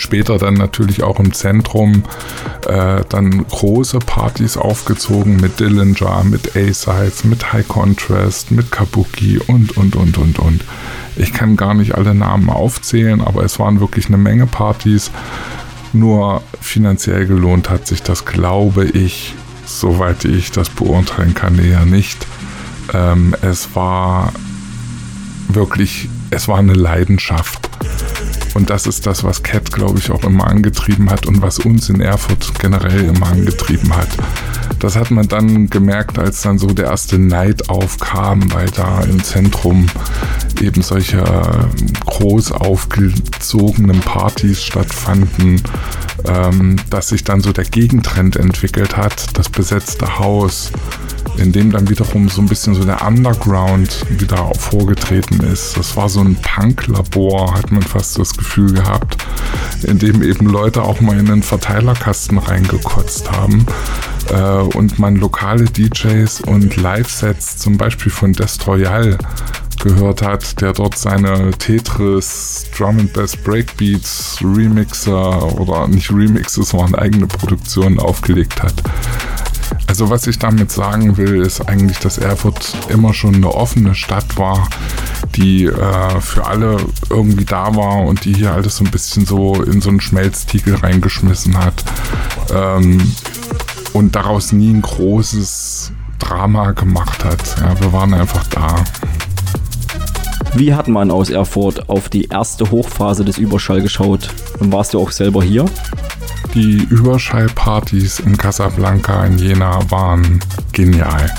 später 0.00 0.38
dann 0.38 0.54
natürlich 0.54 1.02
auch 1.02 1.20
im 1.20 1.32
Zentrum 1.32 2.04
äh, 2.66 3.02
dann 3.08 3.46
große 3.46 3.98
Partys 4.00 4.56
aufgezogen 4.56 5.36
mit 5.36 5.60
Dillinger, 5.60 6.24
mit 6.24 6.56
A-Sides, 6.56 7.24
mit 7.24 7.52
High 7.52 7.66
Contrast, 7.68 8.50
mit 8.50 8.70
Kabuki 8.72 9.38
und, 9.38 9.76
und, 9.76 9.96
und, 9.96 10.18
und, 10.18 10.38
und. 10.38 10.64
Ich 11.16 11.32
kann 11.32 11.56
gar 11.56 11.74
nicht 11.74 11.94
alle 11.94 12.14
Namen 12.14 12.50
aufzählen, 12.50 13.20
aber 13.20 13.44
es 13.44 13.58
waren 13.58 13.80
wirklich 13.80 14.06
eine 14.06 14.18
Menge 14.18 14.46
Partys. 14.46 15.10
Nur 15.92 16.42
finanziell 16.60 17.26
gelohnt 17.26 17.68
hat 17.68 17.86
sich 17.86 18.02
das, 18.02 18.24
glaube 18.24 18.84
ich, 18.84 19.34
soweit 19.66 20.24
ich 20.24 20.50
das 20.50 20.68
beurteilen 20.70 21.34
kann, 21.34 21.58
eher 21.58 21.84
nicht. 21.84 22.26
Ähm, 22.92 23.34
es 23.42 23.74
war 23.74 24.32
wirklich, 25.48 26.08
es 26.30 26.48
war 26.48 26.58
eine 26.58 26.74
Leidenschaft. 26.74 27.68
Und 28.54 28.70
das 28.70 28.86
ist 28.86 29.06
das, 29.06 29.22
was 29.24 29.42
Cat, 29.42 29.70
glaube 29.72 29.98
ich, 29.98 30.10
auch 30.10 30.24
immer 30.24 30.46
angetrieben 30.46 31.10
hat 31.10 31.26
und 31.26 31.42
was 31.42 31.58
uns 31.58 31.88
in 31.88 32.00
Erfurt 32.00 32.58
generell 32.58 33.04
immer 33.04 33.28
angetrieben 33.28 33.94
hat. 33.96 34.08
Das 34.80 34.96
hat 34.96 35.10
man 35.10 35.28
dann 35.28 35.68
gemerkt, 35.68 36.18
als 36.18 36.42
dann 36.42 36.58
so 36.58 36.68
der 36.68 36.86
erste 36.86 37.18
Neid 37.18 37.68
aufkam, 37.68 38.52
weil 38.52 38.68
da 38.70 39.02
im 39.02 39.22
Zentrum 39.22 39.86
eben 40.60 40.82
solche 40.82 41.18
ähm, 41.18 41.92
groß 42.06 42.52
aufgezogenen 42.52 44.00
Partys 44.00 44.62
stattfanden, 44.62 45.62
ähm, 46.26 46.76
dass 46.90 47.08
sich 47.08 47.24
dann 47.24 47.40
so 47.40 47.52
der 47.52 47.64
Gegentrend 47.64 48.36
entwickelt 48.36 48.96
hat, 48.96 49.38
das 49.38 49.48
besetzte 49.48 50.18
Haus, 50.18 50.70
in 51.36 51.52
dem 51.52 51.70
dann 51.72 51.88
wiederum 51.88 52.28
so 52.28 52.40
ein 52.40 52.48
bisschen 52.48 52.74
so 52.74 52.84
der 52.84 53.06
Underground 53.06 54.04
wieder 54.08 54.52
vorgetreten 54.54 55.40
ist. 55.40 55.76
Das 55.76 55.96
war 55.96 56.08
so 56.08 56.20
ein 56.20 56.36
Punk-Labor, 56.36 57.54
hat 57.54 57.70
man 57.70 57.82
fast 57.82 58.18
das 58.18 58.32
Gefühl 58.40 58.72
gehabt, 58.72 59.16
in 59.82 59.98
dem 59.98 60.22
eben 60.22 60.46
Leute 60.46 60.82
auch 60.82 61.00
mal 61.00 61.18
in 61.18 61.30
einen 61.30 61.42
Verteilerkasten 61.42 62.38
reingekotzt 62.38 63.30
haben 63.30 63.66
äh, 64.30 64.76
und 64.76 64.98
man 64.98 65.16
lokale 65.16 65.66
DJs 65.66 66.40
und 66.40 66.76
Live-Sets 66.76 67.58
zum 67.58 67.76
Beispiel 67.76 68.10
von 68.10 68.32
Destroyal 68.32 69.18
gehört 69.82 70.22
hat, 70.22 70.60
der 70.60 70.72
dort 70.72 70.98
seine 70.98 71.52
Tetris, 71.52 72.66
Drum 72.76 72.98
and 72.98 73.12
Bass 73.12 73.36
Breakbeats, 73.36 74.38
Remixer 74.42 75.58
oder 75.58 75.86
nicht 75.86 76.10
Remixes, 76.10 76.70
sondern 76.70 76.94
eigene 76.96 77.26
Produktionen 77.26 77.98
aufgelegt 77.98 78.62
hat. 78.62 78.74
Also 79.86 80.10
was 80.10 80.26
ich 80.26 80.38
damit 80.38 80.70
sagen 80.70 81.16
will, 81.16 81.40
ist 81.42 81.68
eigentlich, 81.68 81.98
dass 81.98 82.18
Erfurt 82.18 82.74
immer 82.88 83.12
schon 83.12 83.34
eine 83.34 83.52
offene 83.52 83.94
Stadt 83.94 84.36
war, 84.36 84.68
die 85.36 85.64
äh, 85.64 86.20
für 86.20 86.46
alle 86.46 86.76
irgendwie 87.08 87.44
da 87.44 87.74
war 87.74 88.02
und 88.02 88.24
die 88.24 88.34
hier 88.34 88.52
alles 88.52 88.76
so 88.76 88.84
ein 88.84 88.90
bisschen 88.90 89.26
so 89.26 89.62
in 89.62 89.80
so 89.80 89.90
einen 89.90 90.00
Schmelztiegel 90.00 90.76
reingeschmissen 90.76 91.58
hat. 91.58 91.84
Ähm, 92.52 93.14
und 93.92 94.14
daraus 94.14 94.52
nie 94.52 94.72
ein 94.72 94.82
großes 94.82 95.92
Drama 96.18 96.72
gemacht 96.72 97.24
hat. 97.24 97.56
Ja, 97.60 97.80
wir 97.80 97.92
waren 97.92 98.14
einfach 98.14 98.46
da. 98.48 98.76
Wie 100.54 100.74
hat 100.74 100.88
man 100.88 101.10
aus 101.10 101.30
Erfurt 101.30 101.88
auf 101.88 102.08
die 102.08 102.24
erste 102.24 102.70
Hochphase 102.70 103.24
des 103.24 103.38
Überschall 103.38 103.82
geschaut? 103.82 104.30
Und 104.58 104.72
warst 104.72 104.94
du 104.94 105.00
auch 105.00 105.10
selber 105.10 105.42
hier? 105.42 105.64
Die 106.54 106.86
Überschallpartys 106.90 108.20
in 108.20 108.36
Casablanca 108.36 109.24
in 109.24 109.38
Jena 109.38 109.78
waren 109.90 110.40
genial. 110.72 111.30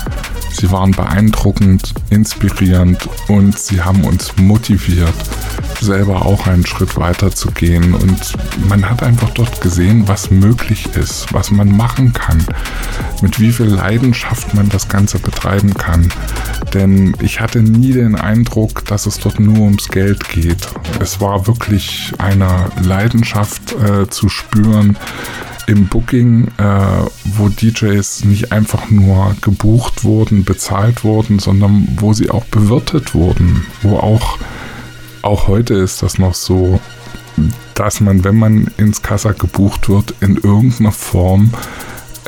Sie 0.52 0.70
waren 0.70 0.90
beeindruckend, 0.90 1.94
inspirierend 2.10 3.08
und 3.28 3.58
sie 3.58 3.82
haben 3.82 4.04
uns 4.04 4.36
motiviert, 4.36 5.14
selber 5.80 6.26
auch 6.26 6.46
einen 6.46 6.66
Schritt 6.66 6.96
weiter 6.96 7.30
zu 7.32 7.50
gehen. 7.50 7.94
Und 7.94 8.34
man 8.68 8.88
hat 8.88 9.02
einfach 9.02 9.30
dort 9.30 9.60
gesehen, 9.60 10.06
was 10.06 10.30
möglich 10.30 10.86
ist, 10.94 11.32
was 11.32 11.50
man 11.50 11.74
machen 11.74 12.12
kann, 12.12 12.44
mit 13.22 13.40
wie 13.40 13.50
viel 13.50 13.66
Leidenschaft 13.66 14.54
man 14.54 14.68
das 14.68 14.88
Ganze 14.88 15.18
betreiben 15.18 15.74
kann. 15.74 16.12
Denn 16.74 17.16
ich 17.20 17.40
hatte 17.40 17.62
nie 17.62 17.92
den 17.92 18.14
Eindruck, 18.14 18.84
dass 18.84 19.06
es 19.06 19.18
dort 19.18 19.40
nur 19.40 19.58
ums 19.60 19.88
Geld 19.88 20.28
geht. 20.28 20.68
Es 21.00 21.20
war 21.20 21.46
wirklich 21.46 22.12
eine 22.18 22.70
Leidenschaft 22.82 23.72
äh, 23.72 24.08
zu 24.08 24.28
spüren, 24.28 24.91
im 25.66 25.86
Booking, 25.86 26.48
äh, 26.58 27.06
wo 27.24 27.48
DJs 27.48 28.24
nicht 28.24 28.52
einfach 28.52 28.90
nur 28.90 29.34
gebucht 29.40 30.04
wurden, 30.04 30.44
bezahlt 30.44 31.04
wurden, 31.04 31.38
sondern 31.38 31.88
wo 31.98 32.12
sie 32.12 32.30
auch 32.30 32.44
bewirtet 32.46 33.14
wurden, 33.14 33.64
wo 33.82 33.96
auch, 33.96 34.38
auch 35.22 35.46
heute 35.46 35.74
ist 35.74 36.02
das 36.02 36.18
noch 36.18 36.34
so, 36.34 36.80
dass 37.74 38.00
man, 38.00 38.24
wenn 38.24 38.36
man 38.36 38.70
ins 38.76 39.02
Kassa 39.02 39.32
gebucht 39.32 39.88
wird, 39.88 40.14
in 40.20 40.36
irgendeiner 40.36 40.92
Form 40.92 41.52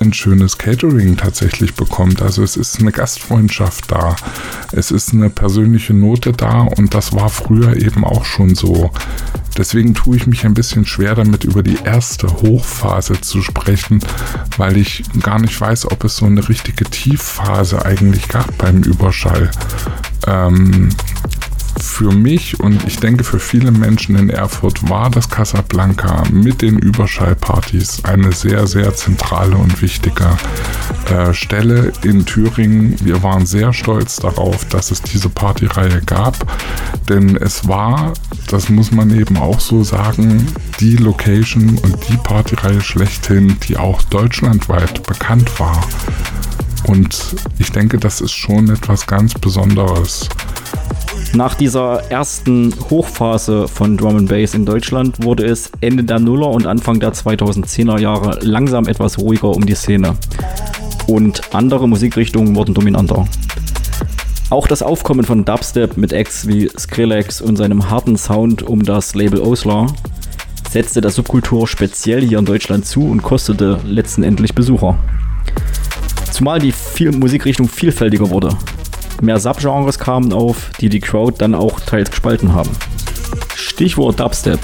ein 0.00 0.12
schönes 0.12 0.58
Catering 0.58 1.16
tatsächlich 1.16 1.74
bekommt. 1.74 2.22
Also 2.22 2.42
es 2.42 2.56
ist 2.56 2.80
eine 2.80 2.92
Gastfreundschaft 2.92 3.90
da, 3.90 4.16
es 4.72 4.90
ist 4.90 5.12
eine 5.12 5.30
persönliche 5.30 5.94
Note 5.94 6.32
da 6.32 6.62
und 6.62 6.94
das 6.94 7.12
war 7.12 7.28
früher 7.28 7.76
eben 7.76 8.04
auch 8.04 8.24
schon 8.24 8.54
so. 8.54 8.90
Deswegen 9.56 9.94
tue 9.94 10.16
ich 10.16 10.26
mich 10.26 10.44
ein 10.44 10.54
bisschen 10.54 10.84
schwer 10.84 11.14
damit, 11.14 11.44
über 11.44 11.62
die 11.62 11.78
erste 11.84 12.26
Hochphase 12.26 13.20
zu 13.20 13.40
sprechen, 13.40 14.00
weil 14.56 14.76
ich 14.76 15.04
gar 15.22 15.40
nicht 15.40 15.60
weiß, 15.60 15.90
ob 15.92 16.02
es 16.04 16.16
so 16.16 16.26
eine 16.26 16.48
richtige 16.48 16.84
Tiefphase 16.84 17.84
eigentlich 17.84 18.28
gab 18.28 18.58
beim 18.58 18.82
Überschall. 18.82 19.50
Ähm, 20.26 20.88
für 21.80 22.12
mich 22.12 22.60
und 22.60 22.84
ich 22.86 22.98
denke 22.98 23.24
für 23.24 23.38
viele 23.38 23.70
Menschen 23.70 24.16
in 24.16 24.30
Erfurt 24.30 24.88
war 24.88 25.10
das 25.10 25.28
Casablanca 25.28 26.24
mit 26.32 26.62
den 26.62 26.78
Überschallpartys 26.78 28.04
eine 28.04 28.32
sehr, 28.32 28.66
sehr 28.66 28.94
zentrale 28.94 29.56
und 29.56 29.80
wichtige 29.82 30.36
äh, 31.10 31.32
Stelle 31.32 31.92
in 32.02 32.26
Thüringen. 32.26 32.96
Wir 33.04 33.22
waren 33.22 33.46
sehr 33.46 33.72
stolz 33.72 34.16
darauf, 34.16 34.64
dass 34.66 34.90
es 34.90 35.02
diese 35.02 35.28
Partyreihe 35.28 36.00
gab, 36.02 36.36
denn 37.08 37.36
es 37.36 37.68
war, 37.68 38.12
das 38.48 38.68
muss 38.68 38.90
man 38.90 39.10
eben 39.16 39.36
auch 39.36 39.60
so 39.60 39.84
sagen, 39.84 40.46
die 40.80 40.96
Location 40.96 41.78
und 41.78 41.96
die 42.08 42.16
Partyreihe 42.16 42.80
schlechthin, 42.80 43.56
die 43.68 43.76
auch 43.76 44.02
deutschlandweit 44.02 45.06
bekannt 45.06 45.58
war. 45.60 45.80
Und 46.86 47.36
ich 47.58 47.72
denke, 47.72 47.98
das 47.98 48.20
ist 48.20 48.32
schon 48.32 48.68
etwas 48.68 49.06
ganz 49.06 49.34
Besonderes. 49.34 50.28
Nach 51.32 51.54
dieser 51.54 52.10
ersten 52.10 52.74
Hochphase 52.90 53.66
von 53.68 53.96
Drum 53.96 54.16
and 54.16 54.28
Bass 54.28 54.54
in 54.54 54.64
Deutschland 54.66 55.24
wurde 55.24 55.46
es 55.46 55.72
Ende 55.80 56.04
der 56.04 56.18
Nuller 56.18 56.48
und 56.48 56.66
Anfang 56.66 57.00
der 57.00 57.12
2010er 57.12 57.98
Jahre 57.98 58.38
langsam 58.42 58.86
etwas 58.86 59.18
ruhiger 59.18 59.48
um 59.48 59.64
die 59.64 59.74
Szene. 59.74 60.16
Und 61.06 61.54
andere 61.54 61.88
Musikrichtungen 61.88 62.54
wurden 62.54 62.74
dominanter. 62.74 63.26
Auch 64.50 64.68
das 64.68 64.82
Aufkommen 64.82 65.24
von 65.24 65.44
Dubstep 65.44 65.96
mit 65.96 66.12
Acts 66.12 66.46
wie 66.46 66.68
Skrillex 66.78 67.40
und 67.40 67.56
seinem 67.56 67.90
harten 67.90 68.16
Sound 68.16 68.62
um 68.62 68.82
das 68.82 69.14
Label 69.14 69.40
Osler 69.40 69.86
setzte 70.70 71.00
der 71.00 71.10
Subkultur 71.10 71.68
speziell 71.68 72.20
hier 72.20 72.38
in 72.40 72.44
Deutschland 72.44 72.84
zu 72.84 73.08
und 73.08 73.22
kostete 73.22 73.80
letztendlich 73.84 74.54
Besucher. 74.54 74.98
Zumal 76.32 76.58
die 76.58 76.74
Musikrichtung 77.12 77.68
vielfältiger 77.68 78.28
wurde. 78.28 78.56
Mehr 79.20 79.38
Subgenres 79.38 79.98
kamen 79.98 80.32
auf, 80.32 80.70
die 80.80 80.88
die 80.88 81.00
Crowd 81.00 81.36
dann 81.38 81.54
auch 81.54 81.80
teils 81.80 82.10
gespalten 82.10 82.52
haben. 82.54 82.70
Stichwort 83.54 84.20
Dubstep. 84.20 84.60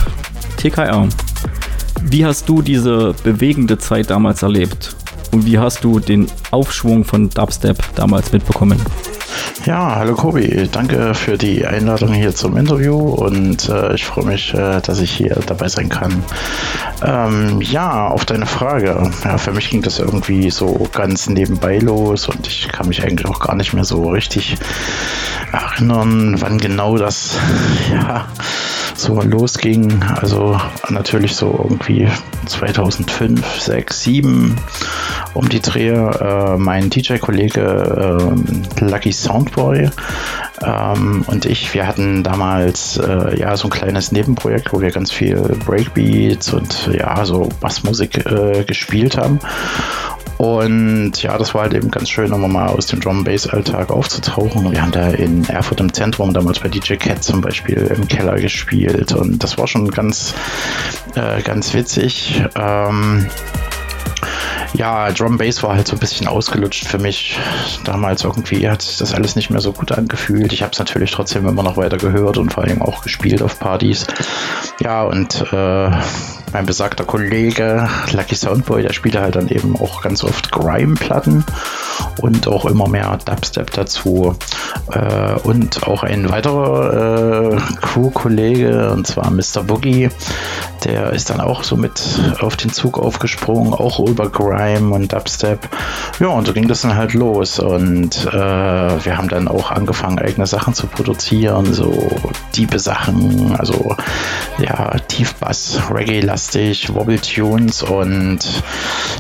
TKR. 0.57 1.09
Wie 2.03 2.25
hast 2.25 2.49
du 2.49 2.63
diese 2.63 3.15
bewegende 3.23 3.79
Zeit 3.79 4.11
damals 4.11 4.43
erlebt? 4.43 4.97
Und 5.33 5.47
wie 5.47 5.59
hast 5.59 5.85
du 5.85 6.01
den 6.01 6.27
Aufschwung 6.51 7.05
von 7.05 7.31
Dubstep 7.31 7.79
damals 7.95 8.33
mitbekommen? 8.33 8.81
Ja, 9.67 9.97
hallo 9.97 10.15
Kobi, 10.15 10.69
danke 10.73 11.15
für 11.15 11.37
die 11.37 11.67
Einladung 11.67 12.13
hier 12.13 12.35
zum 12.35 12.57
Interview 12.57 12.97
und 12.97 13.69
äh, 13.69 13.95
ich 13.95 14.05
freue 14.05 14.25
mich, 14.25 14.55
äh, 14.55 14.81
dass 14.81 15.01
ich 15.01 15.11
hier 15.11 15.39
dabei 15.47 15.69
sein 15.69 15.89
kann. 15.89 16.25
Ähm, 17.05 17.61
ja, 17.61 18.09
auf 18.09 18.25
deine 18.25 18.47
Frage. 18.47 19.11
Ja, 19.25 19.39
für 19.39 19.53
mich 19.53 19.71
ging 19.71 19.83
das 19.83 19.99
irgendwie 19.99 20.51
so 20.51 20.89
ganz 20.93 21.29
nebenbei 21.29 21.79
los 21.79 22.29
und 22.29 22.47
ich 22.47 22.69
kann 22.69 22.89
mich 22.89 23.03
eigentlich 23.03 23.27
auch 23.29 23.41
gar 23.41 23.55
nicht 23.55 23.75
mehr 23.75 23.85
so 23.85 24.09
richtig 24.11 24.57
erinnern, 25.53 26.37
wann 26.39 26.59
genau 26.59 26.97
das 26.97 27.37
ja 27.93 28.27
so 29.01 29.21
losging. 29.23 30.03
Also 30.21 30.61
natürlich 30.89 31.35
so 31.35 31.59
irgendwie 31.63 32.09
2005, 32.47 33.61
6, 33.61 34.03
7 34.03 34.57
um 35.35 35.49
die 35.49 35.61
Dreh. 35.61 35.89
Äh, 35.89 36.57
mein 36.59 36.91
DJ-Kollege 36.91 38.21
äh, 38.81 38.85
Lucky 38.85 39.13
Soundboy 39.23 39.91
ähm, 40.63 41.25
und 41.27 41.47
ich, 41.47 41.73
wir 41.75 41.87
hatten 41.87 42.23
damals 42.23 42.99
äh, 42.99 43.39
ja 43.39 43.57
so 43.57 43.69
ein 43.69 43.71
kleines 43.71 44.13
Nebenprojekt, 44.13 44.73
wo 44.73 44.81
wir 44.81 44.91
ganz 44.91 45.11
viel 45.11 45.37
Breakbeats 45.65 46.53
und 46.53 46.91
ja 46.93 47.25
so 47.25 47.49
Bassmusik 47.61 48.27
äh, 48.27 48.65
gespielt 48.65 49.17
haben. 49.17 49.41
Und 50.37 51.23
ja, 51.23 51.37
das 51.37 51.55
war 51.55 51.63
halt 51.63 51.75
eben 51.75 51.91
ganz 51.91 52.09
schön, 52.09 52.33
um 52.33 52.51
mal 52.51 52.69
aus 52.69 52.87
dem 52.87 53.01
Drum 53.01 53.25
Bass 53.25 53.47
Alltag 53.47 53.91
aufzutauchen. 53.91 54.73
Wir 54.73 54.81
haben 54.81 54.91
da 54.91 55.11
in 55.11 55.47
Erfurt 55.51 55.81
im 55.81 55.93
Zentrum 55.93 56.33
damals 56.33 56.61
bei 56.61 56.69
DJ 56.69 56.95
Cat 56.95 57.23
zum 57.23 57.43
Beispiel 57.43 57.93
im 57.95 58.09
Keller 58.09 58.37
gespielt 58.37 59.13
und 59.13 59.43
das 59.43 59.59
war 59.59 59.67
schon 59.67 59.91
ganz, 59.91 60.35
äh, 61.15 61.43
ganz 61.43 61.75
witzig. 61.75 62.43
Ähm, 62.55 63.27
ja, 64.75 65.11
Drum 65.13 65.39
Bass 65.39 65.63
war 65.63 65.75
halt 65.75 65.89
so 65.89 65.97
ein 65.97 65.99
bisschen 65.99 66.29
ausgelutscht 66.29 66.87
für 66.87 66.99
mich. 66.99 67.39
Damals 67.85 68.25
irgendwie 68.25 68.69
hat 68.69 68.83
sich 68.83 68.99
das 68.99 69.15
alles 69.15 69.37
nicht 69.37 69.51
mehr 69.51 69.61
so 69.61 69.73
gut 69.73 69.93
angefühlt. 69.93 70.53
Ich 70.53 70.63
habe 70.63 70.73
es 70.73 70.79
natürlich 70.79 71.11
trotzdem 71.11 71.47
immer 71.47 71.63
noch 71.63 71.77
weiter 71.77 71.97
gehört 71.97 72.39
und 72.39 72.53
vor 72.53 72.65
allem 72.65 72.83
auch 72.83 73.03
gespielt 73.03 73.43
auf 73.43 73.59
Partys. 73.59 74.07
Ja, 74.81 75.03
und 75.03 75.45
äh, 75.53 75.91
mein 76.53 76.67
besagter 76.67 77.05
Kollege 77.05 77.89
Lucky 78.13 78.35
Soundboy, 78.35 78.83
der 78.83 78.93
spielte 78.93 79.21
halt 79.21 79.37
dann 79.37 79.49
eben 79.49 79.77
auch 79.77 80.03
ganz 80.03 80.25
oft 80.25 80.51
Grime-Platten 80.51 81.45
und 82.21 82.49
auch 82.49 82.65
immer 82.65 82.89
mehr 82.89 83.19
Dubstep 83.25 83.71
dazu. 83.73 84.37
Äh, 84.93 85.35
und 85.43 85.85
auch 85.85 86.03
ein 86.03 86.29
weiterer 86.31 87.53
äh, 87.53 87.57
Crew-Kollege, 87.81 88.91
und 88.91 89.07
zwar 89.07 89.31
Mr. 89.31 89.63
Boogie, 89.65 90.11
der 90.85 91.13
ist 91.13 91.31
dann 91.31 91.41
auch 91.41 91.63
so 91.63 91.77
mit 91.77 92.01
auf 92.41 92.57
den 92.57 92.73
Zug 92.73 92.99
aufgesprungen, 92.99 93.75
auch 93.75 94.01
über 94.01 94.29
Grime 94.29 94.95
und 94.95 95.13
Dubstep. 95.13 95.69
Ja, 96.19 96.29
und 96.29 96.47
so 96.47 96.53
ging 96.53 96.69
das 96.69 96.83
dann 96.83 96.97
halt 96.97 97.15
los. 97.15 97.59
Und 97.59 98.27
äh, 98.27 98.33
wir 98.33 99.17
haben 99.17 99.29
dann 99.29 99.49
auch 99.49 99.71
angefangen, 99.71 100.19
eigene 100.19 100.47
Sachen 100.47 100.75
zu 100.75 100.87
produzieren, 100.87 101.73
so 101.73 101.93
tiefe 102.53 102.79
Sachen, 102.79 103.55
also 103.57 103.97
ja, 104.59 104.97
Tiefbass, 105.09 105.81
Reggae-lastig, 106.41 106.95
Wobble-Tunes 106.95 107.83
und 107.83 108.39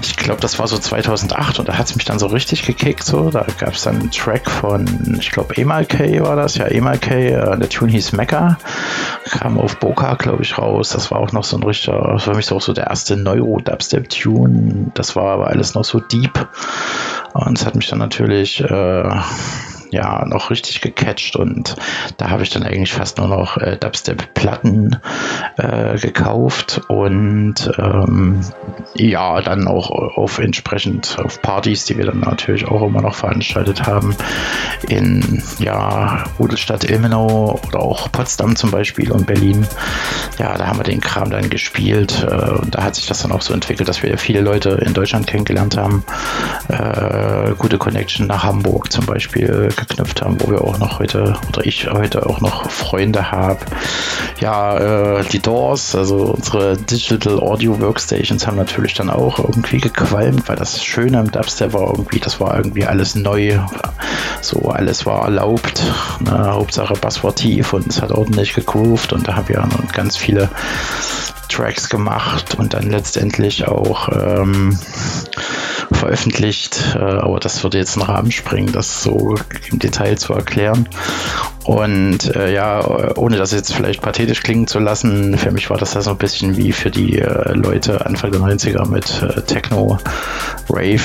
ich 0.02 0.16
glaube, 0.16 0.40
das 0.40 0.58
war 0.58 0.66
so 0.66 0.78
2008 0.78 1.58
und 1.58 1.68
da 1.68 1.76
hat 1.76 1.86
es 1.86 1.94
mich 1.94 2.04
dann 2.04 2.18
so 2.18 2.26
richtig 2.26 2.64
gekickt. 2.64 3.04
So. 3.04 3.30
Da 3.30 3.46
gab 3.58 3.74
es 3.74 3.82
dann 3.82 4.00
einen 4.00 4.10
Track 4.10 4.50
von, 4.50 5.18
ich 5.18 5.30
glaube, 5.30 5.56
Emal 5.56 5.84
K 5.84 6.20
war 6.22 6.36
das, 6.36 6.56
ja, 6.56 6.66
Emal 6.66 6.98
K, 6.98 7.14
äh, 7.14 7.58
der 7.58 7.68
Tune 7.68 7.92
hieß 7.92 8.12
Mecca, 8.12 8.58
kam 9.24 9.58
auf 9.58 9.76
Boca, 9.76 10.14
glaube 10.14 10.42
ich, 10.42 10.56
raus. 10.56 10.90
Das 10.90 11.10
war 11.10 11.18
auch 11.18 11.32
noch 11.32 11.44
so 11.44 11.56
ein 11.56 11.62
richtiger, 11.62 12.18
für 12.18 12.34
mich 12.34 12.46
so 12.46 12.56
auch 12.56 12.62
so 12.62 12.72
der 12.72 12.86
erste 12.86 13.16
Neuro-Dubstep-Tune. 13.16 14.92
Das 14.94 15.16
war 15.16 15.34
aber 15.34 15.48
alles 15.48 15.74
noch 15.74 15.84
so 15.84 16.00
deep 16.00 16.48
und 17.32 17.58
es 17.58 17.66
hat 17.66 17.74
mich 17.74 17.88
dann 17.88 17.98
natürlich 17.98 18.60
äh, 18.60 19.10
ja 19.90 20.24
noch 20.24 20.50
richtig 20.50 20.80
gecatcht 20.80 21.36
und 21.36 21.76
da 22.16 22.30
habe 22.30 22.42
ich 22.42 22.50
dann 22.50 22.62
eigentlich 22.62 22.92
fast 22.92 23.18
nur 23.18 23.28
noch 23.28 23.56
äh, 23.56 23.76
Dubstep-Platten 23.76 24.96
äh, 25.56 25.98
gekauft 25.98 26.82
und 26.88 27.70
ähm, 27.78 28.40
ja, 28.94 29.40
dann 29.40 29.68
auch 29.68 29.90
auf 29.90 30.38
entsprechend 30.38 31.18
auf 31.22 31.42
Partys, 31.42 31.84
die 31.84 31.98
wir 31.98 32.06
dann 32.06 32.20
natürlich 32.20 32.66
auch 32.66 32.82
immer 32.82 33.02
noch 33.02 33.14
veranstaltet 33.14 33.86
haben, 33.86 34.14
in 34.88 35.42
ja, 35.58 36.24
Rudelstadt 36.38 36.84
Ilmenau 36.84 37.60
oder 37.66 37.80
auch 37.80 38.10
Potsdam 38.12 38.56
zum 38.56 38.70
Beispiel 38.70 39.10
und 39.12 39.26
Berlin. 39.26 39.66
Ja, 40.38 40.56
da 40.56 40.66
haben 40.66 40.78
wir 40.78 40.84
den 40.84 41.00
Kram 41.00 41.30
dann 41.30 41.50
gespielt 41.50 42.26
äh, 42.28 42.50
und 42.50 42.74
da 42.74 42.84
hat 42.84 42.94
sich 42.94 43.06
das 43.06 43.22
dann 43.22 43.32
auch 43.32 43.42
so 43.42 43.52
entwickelt, 43.54 43.88
dass 43.88 44.02
wir 44.02 44.16
viele 44.18 44.40
Leute 44.40 44.70
in 44.70 44.94
Deutschland 44.94 45.26
kennengelernt 45.26 45.76
haben. 45.76 46.04
Äh, 46.68 47.54
gute 47.58 47.78
Connection 47.78 48.26
nach 48.26 48.44
Hamburg 48.44 48.92
zum 48.92 49.06
Beispiel 49.06 49.68
geknüpft 49.80 50.22
haben, 50.22 50.40
wo 50.40 50.50
wir 50.50 50.62
auch 50.62 50.78
noch 50.78 50.98
heute, 50.98 51.36
oder 51.48 51.66
ich 51.66 51.90
heute 51.90 52.26
auch 52.26 52.40
noch 52.40 52.70
Freunde 52.70 53.32
habe. 53.32 53.60
Ja, 54.38 55.18
äh, 55.18 55.24
die 55.24 55.40
Doors, 55.40 55.94
also 55.94 56.34
unsere 56.36 56.76
Digital 56.76 57.40
Audio 57.40 57.80
Workstations 57.80 58.46
haben 58.46 58.56
natürlich 58.56 58.94
dann 58.94 59.10
auch 59.10 59.38
irgendwie 59.38 59.78
gequalmt, 59.78 60.48
weil 60.48 60.56
das 60.56 60.84
Schöne 60.84 61.20
im 61.20 61.30
Dubstep 61.30 61.72
war 61.72 61.90
irgendwie, 61.90 62.20
das 62.20 62.40
war 62.40 62.56
irgendwie 62.56 62.86
alles 62.86 63.14
neu, 63.14 63.58
so 64.40 64.68
alles 64.70 65.06
war 65.06 65.24
erlaubt. 65.24 65.82
Ne? 66.20 66.52
Hauptsache 66.52 66.94
Bass 66.94 67.24
war 67.24 67.34
tief 67.34 67.72
und 67.72 67.86
es 67.88 68.00
hat 68.00 68.12
ordentlich 68.12 68.54
gegroovt 68.54 69.12
und 69.12 69.26
da 69.28 69.36
haben 69.36 69.48
wir 69.48 69.66
ganz 69.92 70.16
viele 70.16 70.48
Tracks 71.48 71.88
gemacht 71.88 72.54
und 72.56 72.74
dann 72.74 72.90
letztendlich 72.90 73.66
auch 73.66 74.08
ähm, 74.08 74.78
veröffentlicht. 76.00 76.96
Äh, 76.96 76.98
aber 76.98 77.38
das 77.38 77.62
würde 77.62 77.78
jetzt 77.78 77.96
einen 77.96 78.06
Rahmen 78.06 78.32
springen, 78.32 78.72
das 78.72 79.02
so 79.02 79.36
im 79.70 79.78
Detail 79.78 80.16
zu 80.16 80.32
erklären. 80.32 80.88
Und 81.64 82.34
äh, 82.34 82.52
ja, 82.52 83.14
ohne 83.16 83.36
das 83.36 83.52
jetzt 83.52 83.72
vielleicht 83.72 84.00
pathetisch 84.00 84.42
klingen 84.42 84.66
zu 84.66 84.78
lassen, 84.78 85.36
für 85.38 85.52
mich 85.52 85.70
war 85.70 85.76
das 85.76 85.92
da 85.92 86.00
so 86.00 86.10
ein 86.10 86.16
bisschen 86.16 86.56
wie 86.56 86.72
für 86.72 86.90
die 86.90 87.18
äh, 87.18 87.52
Leute 87.52 88.04
Anfang 88.04 88.32
der 88.32 88.40
90er 88.40 88.88
mit 88.88 89.22
äh, 89.22 89.42
Techno, 89.42 89.98
Rave. 90.68 91.00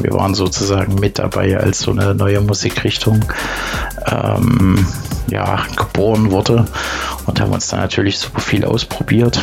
wir 0.00 0.12
waren 0.12 0.34
sozusagen 0.34 0.94
mit 0.94 1.18
dabei, 1.18 1.58
als 1.58 1.80
so 1.80 1.90
eine 1.90 2.14
neue 2.14 2.40
Musikrichtung 2.40 3.24
ähm, 4.06 4.86
ja, 5.28 5.66
geboren 5.76 6.30
wurde 6.30 6.66
und 7.26 7.40
haben 7.40 7.52
uns 7.52 7.68
da 7.68 7.78
natürlich 7.78 8.18
super 8.18 8.40
viel 8.40 8.64
ausprobiert 8.64 9.42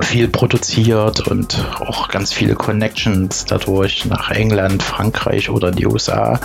viel 0.00 0.28
produziert 0.28 1.26
und 1.28 1.64
auch 1.80 2.08
ganz 2.08 2.32
viele 2.32 2.54
Connections 2.54 3.44
dadurch 3.44 4.04
nach 4.06 4.30
England, 4.30 4.82
Frankreich 4.82 5.50
oder 5.50 5.70
die 5.70 5.86
USA 5.86 6.40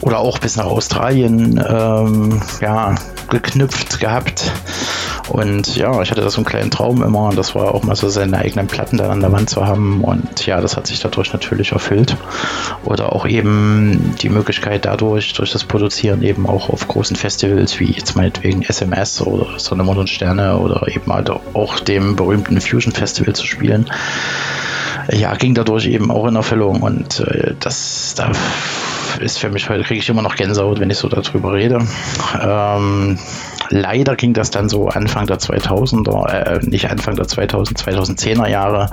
oder 0.00 0.18
auch 0.18 0.38
bis 0.38 0.56
nach 0.56 0.66
Australien 0.66 1.62
ähm, 1.66 2.42
ja, 2.60 2.94
geknüpft 3.28 4.00
gehabt. 4.00 4.52
Und 5.28 5.76
ja, 5.76 6.02
ich 6.02 6.10
hatte 6.10 6.22
da 6.22 6.30
so 6.30 6.38
einen 6.38 6.44
kleinen 6.44 6.72
Traum 6.72 7.04
immer 7.04 7.28
und 7.28 7.38
das 7.38 7.54
war 7.54 7.72
auch 7.72 7.84
mal 7.84 7.94
so 7.94 8.08
seine 8.08 8.38
eigenen 8.38 8.66
Platten 8.66 8.96
da 8.96 9.10
an 9.10 9.20
der 9.20 9.30
Wand 9.30 9.48
zu 9.48 9.64
haben. 9.64 10.02
Und 10.02 10.44
ja, 10.44 10.60
das 10.60 10.76
hat 10.76 10.88
sich 10.88 10.98
dadurch 10.98 11.32
natürlich 11.32 11.70
erfüllt. 11.70 12.16
Oder 12.84 13.12
auch 13.12 13.26
eben 13.26 14.16
die 14.20 14.28
Möglichkeit 14.28 14.86
dadurch, 14.86 15.32
durch 15.34 15.52
das 15.52 15.62
Produzieren 15.62 16.22
eben 16.22 16.46
auch 16.46 16.68
auf 16.68 16.88
großen 16.88 17.14
Festivals 17.14 17.78
wie 17.78 17.92
jetzt 17.92 18.16
meinetwegen 18.16 18.62
SMS 18.62 19.22
oder 19.22 19.58
Sonne, 19.58 19.84
Mond 19.84 20.00
und 20.00 20.10
Sterne 20.10 20.58
oder 20.58 20.88
eben 20.88 21.12
halt 21.12 21.30
auch 21.30 21.78
dem 21.78 22.16
berühmten 22.16 22.60
Fusion 22.60 22.79
Festival 22.92 23.34
zu 23.34 23.46
spielen. 23.46 23.90
Ja, 25.12 25.34
ging 25.34 25.54
dadurch 25.54 25.86
eben 25.86 26.10
auch 26.10 26.26
in 26.26 26.36
Erfüllung 26.36 26.82
und 26.82 27.20
äh, 27.20 27.54
das 27.58 28.14
da 28.16 28.32
ist 29.20 29.38
für 29.38 29.50
mich 29.50 29.68
heute, 29.68 29.82
kriege 29.82 30.00
ich 30.00 30.08
immer 30.08 30.22
noch 30.22 30.36
Gänsehaut, 30.36 30.80
wenn 30.80 30.90
ich 30.90 30.98
so 30.98 31.08
darüber 31.08 31.52
rede. 31.52 31.78
Ähm, 32.40 33.18
leider 33.70 34.16
ging 34.16 34.34
das 34.34 34.50
dann 34.50 34.68
so 34.68 34.88
Anfang 34.88 35.26
der 35.26 35.38
2000er, 35.38 36.26
äh, 36.28 36.66
nicht 36.66 36.90
Anfang 36.90 37.16
der 37.16 37.26
2000, 37.26 37.78
2010er 37.78 38.48
Jahre, 38.48 38.90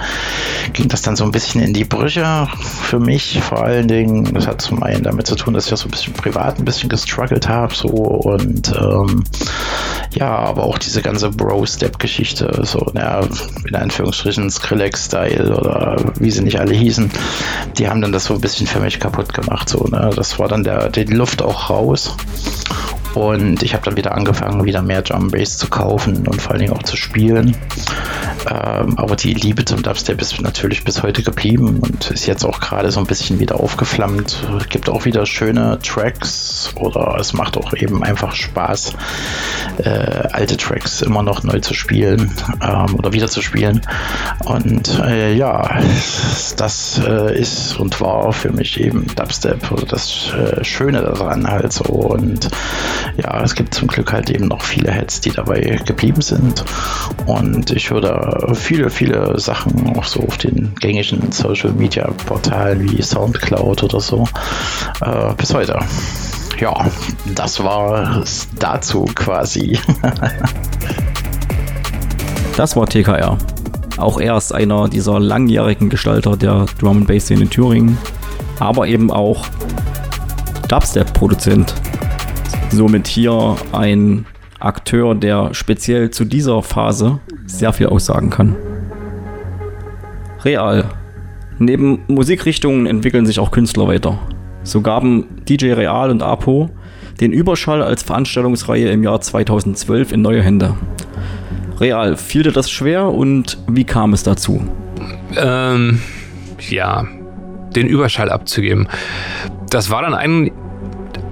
ging 0.73 0.87
das 0.87 1.01
dann 1.01 1.15
so 1.15 1.23
ein 1.23 1.31
bisschen 1.31 1.61
in 1.61 1.73
die 1.73 1.83
Brüche 1.83 2.47
für 2.61 2.99
mich 2.99 3.39
vor 3.41 3.63
allen 3.63 3.87
Dingen. 3.87 4.33
Das 4.33 4.47
hat 4.47 4.61
zum 4.61 4.83
einen 4.83 5.03
damit 5.03 5.27
zu 5.27 5.35
tun, 5.35 5.53
dass 5.53 5.65
ich 5.65 5.71
ja 5.71 5.77
so 5.77 5.87
ein 5.87 5.91
bisschen 5.91 6.13
privat 6.13 6.59
ein 6.59 6.65
bisschen 6.65 6.89
gestruggelt 6.89 7.49
habe 7.49 7.73
so 7.73 7.89
und 7.89 8.73
ähm, 8.79 9.23
ja, 10.13 10.29
aber 10.29 10.63
auch 10.63 10.77
diese 10.77 11.01
ganze 11.01 11.29
Bro-Step-Geschichte, 11.29 12.61
so 12.63 12.91
ja, 12.95 13.21
in 13.67 13.75
Anführungsstrichen 13.75 14.49
Skrillex-Style 14.49 15.55
oder 15.55 15.97
wie 16.19 16.31
sie 16.31 16.43
nicht 16.43 16.59
alle 16.59 16.73
hießen, 16.73 17.11
die 17.77 17.89
haben 17.89 18.01
dann 18.01 18.11
das 18.11 18.25
so 18.25 18.35
ein 18.35 18.41
bisschen 18.41 18.67
für 18.67 18.79
mich 18.79 18.99
kaputt 18.99 19.33
gemacht. 19.33 19.69
So, 19.69 19.85
ne? 19.85 20.11
Das 20.15 20.39
war 20.39 20.47
dann 20.47 20.63
der, 20.63 20.89
die 20.89 21.03
Luft 21.03 21.41
auch 21.41 21.69
raus. 21.69 22.15
Und 23.17 23.63
ich 23.63 23.73
habe 23.73 23.83
dann 23.83 23.97
wieder 23.97 24.13
angefangen, 24.13 24.63
wieder 24.63 24.83
mehr 24.83 25.01
Drum 25.01 25.31
Bass 25.31 25.57
zu 25.57 25.69
kaufen 25.69 26.27
und 26.27 26.39
vor 26.39 26.51
allen 26.51 26.59
Dingen 26.59 26.73
auch 26.73 26.83
zu 26.83 26.95
spielen. 26.95 27.57
Ähm, 28.47 28.95
aber 28.99 29.15
die 29.15 29.33
Liebe 29.33 29.65
zum 29.65 29.81
Dubstep 29.81 30.21
ist 30.21 30.39
natürlich 30.39 30.83
bis 30.83 31.01
heute 31.01 31.23
geblieben 31.23 31.79
und 31.81 32.11
ist 32.11 32.27
jetzt 32.27 32.45
auch 32.45 32.59
gerade 32.59 32.91
so 32.91 32.99
ein 32.99 33.07
bisschen 33.07 33.39
wieder 33.39 33.59
aufgeflammt. 33.59 34.37
Es 34.59 34.69
gibt 34.69 34.87
auch 34.87 35.05
wieder 35.05 35.25
schöne 35.25 35.79
Tracks 35.81 36.71
oder 36.75 37.17
es 37.19 37.33
macht 37.33 37.57
auch 37.57 37.73
eben 37.73 38.03
einfach 38.03 38.35
Spaß, 38.35 38.93
äh, 39.83 39.89
alte 39.89 40.55
Tracks 40.55 41.01
immer 41.01 41.23
noch 41.23 41.41
neu 41.41 41.59
zu 41.59 41.73
spielen 41.73 42.31
ähm, 42.61 42.95
oder 42.95 43.13
wieder 43.13 43.27
zu 43.27 43.41
spielen. 43.41 43.81
Und 44.45 44.99
äh, 44.99 45.33
ja, 45.33 45.79
das 46.55 47.01
äh, 47.03 47.39
ist 47.39 47.79
und 47.79 47.99
war 47.99 48.31
für 48.31 48.51
mich 48.51 48.79
eben 48.79 49.07
Dubstep 49.15 49.71
oder 49.71 49.87
das 49.87 50.31
äh, 50.33 50.63
Schöne 50.63 51.01
daran 51.01 51.47
halt 51.47 51.73
so. 51.73 51.85
Und 51.85 52.47
ja, 53.15 53.41
es 53.41 53.55
gibt 53.55 53.73
zum 53.73 53.87
Glück 53.87 54.11
halt 54.11 54.29
eben 54.29 54.47
noch 54.47 54.61
viele 54.61 54.91
Heads, 54.91 55.21
die 55.21 55.31
dabei 55.31 55.79
geblieben 55.85 56.21
sind. 56.21 56.63
Und 57.25 57.71
ich 57.71 57.89
höre 57.89 58.53
viele, 58.53 58.89
viele 58.89 59.39
Sachen 59.39 59.97
auch 59.97 60.03
so 60.03 60.21
auf 60.21 60.37
den 60.37 60.75
gängigen 60.79 61.31
Social 61.31 61.71
Media 61.71 62.09
Portalen 62.25 62.91
wie 62.91 63.01
Soundcloud 63.01 63.83
oder 63.83 63.99
so. 63.99 64.27
Äh, 65.01 65.33
bis 65.35 65.53
heute. 65.53 65.79
Ja, 66.59 66.87
das 67.35 67.63
war 67.63 68.21
es 68.21 68.47
dazu 68.59 69.05
quasi. 69.13 69.79
das 72.57 72.75
war 72.75 72.87
TKR. 72.87 73.37
Auch 73.97 74.19
er 74.19 74.37
ist 74.37 74.53
einer 74.53 74.87
dieser 74.87 75.19
langjährigen 75.19 75.89
Gestalter 75.89 76.37
der 76.37 76.65
Drum 76.79 77.05
Bass 77.05 77.23
Szene 77.23 77.43
in 77.43 77.49
Thüringen, 77.49 77.97
aber 78.59 78.87
eben 78.87 79.11
auch 79.11 79.45
Dubstep-Produzent 80.67 81.73
somit 82.69 83.07
hier 83.07 83.55
ein 83.71 84.25
Akteur, 84.59 85.15
der 85.15 85.53
speziell 85.53 86.11
zu 86.11 86.25
dieser 86.25 86.63
Phase 86.63 87.19
sehr 87.45 87.73
viel 87.73 87.87
aussagen 87.87 88.29
kann. 88.29 88.55
Real. 90.43 90.85
Neben 91.59 91.99
Musikrichtungen 92.07 92.85
entwickeln 92.85 93.25
sich 93.25 93.39
auch 93.39 93.51
Künstler 93.51 93.87
weiter. 93.87 94.19
So 94.63 94.81
gaben 94.81 95.25
DJ 95.47 95.73
Real 95.73 96.11
und 96.11 96.21
Apo 96.21 96.69
den 97.19 97.31
Überschall 97.31 97.81
als 97.81 98.03
Veranstaltungsreihe 98.03 98.89
im 98.89 99.03
Jahr 99.03 99.21
2012 99.21 100.11
in 100.11 100.21
neue 100.21 100.43
Hände. 100.43 100.75
Real, 101.79 102.15
fiel 102.15 102.43
dir 102.43 102.51
das 102.51 102.69
schwer 102.69 103.07
und 103.07 103.57
wie 103.67 103.83
kam 103.83 104.13
es 104.13 104.23
dazu? 104.23 104.61
Ähm, 105.35 106.01
ja, 106.69 107.05
den 107.75 107.87
Überschall 107.87 108.29
abzugeben. 108.29 108.87
Das 109.69 109.89
war 109.89 110.01
dann 110.01 110.13
ein 110.13 110.51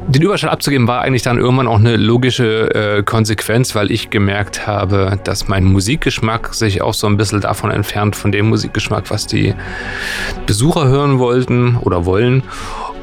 den 0.07 0.21
Überschall 0.21 0.49
abzugeben 0.49 0.87
war 0.87 1.01
eigentlich 1.01 1.23
dann 1.23 1.37
irgendwann 1.37 1.67
auch 1.67 1.79
eine 1.79 1.95
logische 1.97 2.73
äh, 2.73 3.03
Konsequenz, 3.03 3.73
weil 3.75 3.91
ich 3.91 4.09
gemerkt 4.09 4.67
habe, 4.67 5.19
dass 5.23 5.47
mein 5.47 5.63
Musikgeschmack 5.63 6.53
sich 6.53 6.81
auch 6.81 6.93
so 6.93 7.07
ein 7.07 7.17
bisschen 7.17 7.41
davon 7.41 7.71
entfernt, 7.71 8.15
von 8.15 8.31
dem 8.31 8.47
Musikgeschmack, 8.49 9.09
was 9.09 9.25
die 9.25 9.55
Besucher 10.45 10.87
hören 10.87 11.17
wollten 11.17 11.77
oder 11.77 12.05
wollen. 12.05 12.43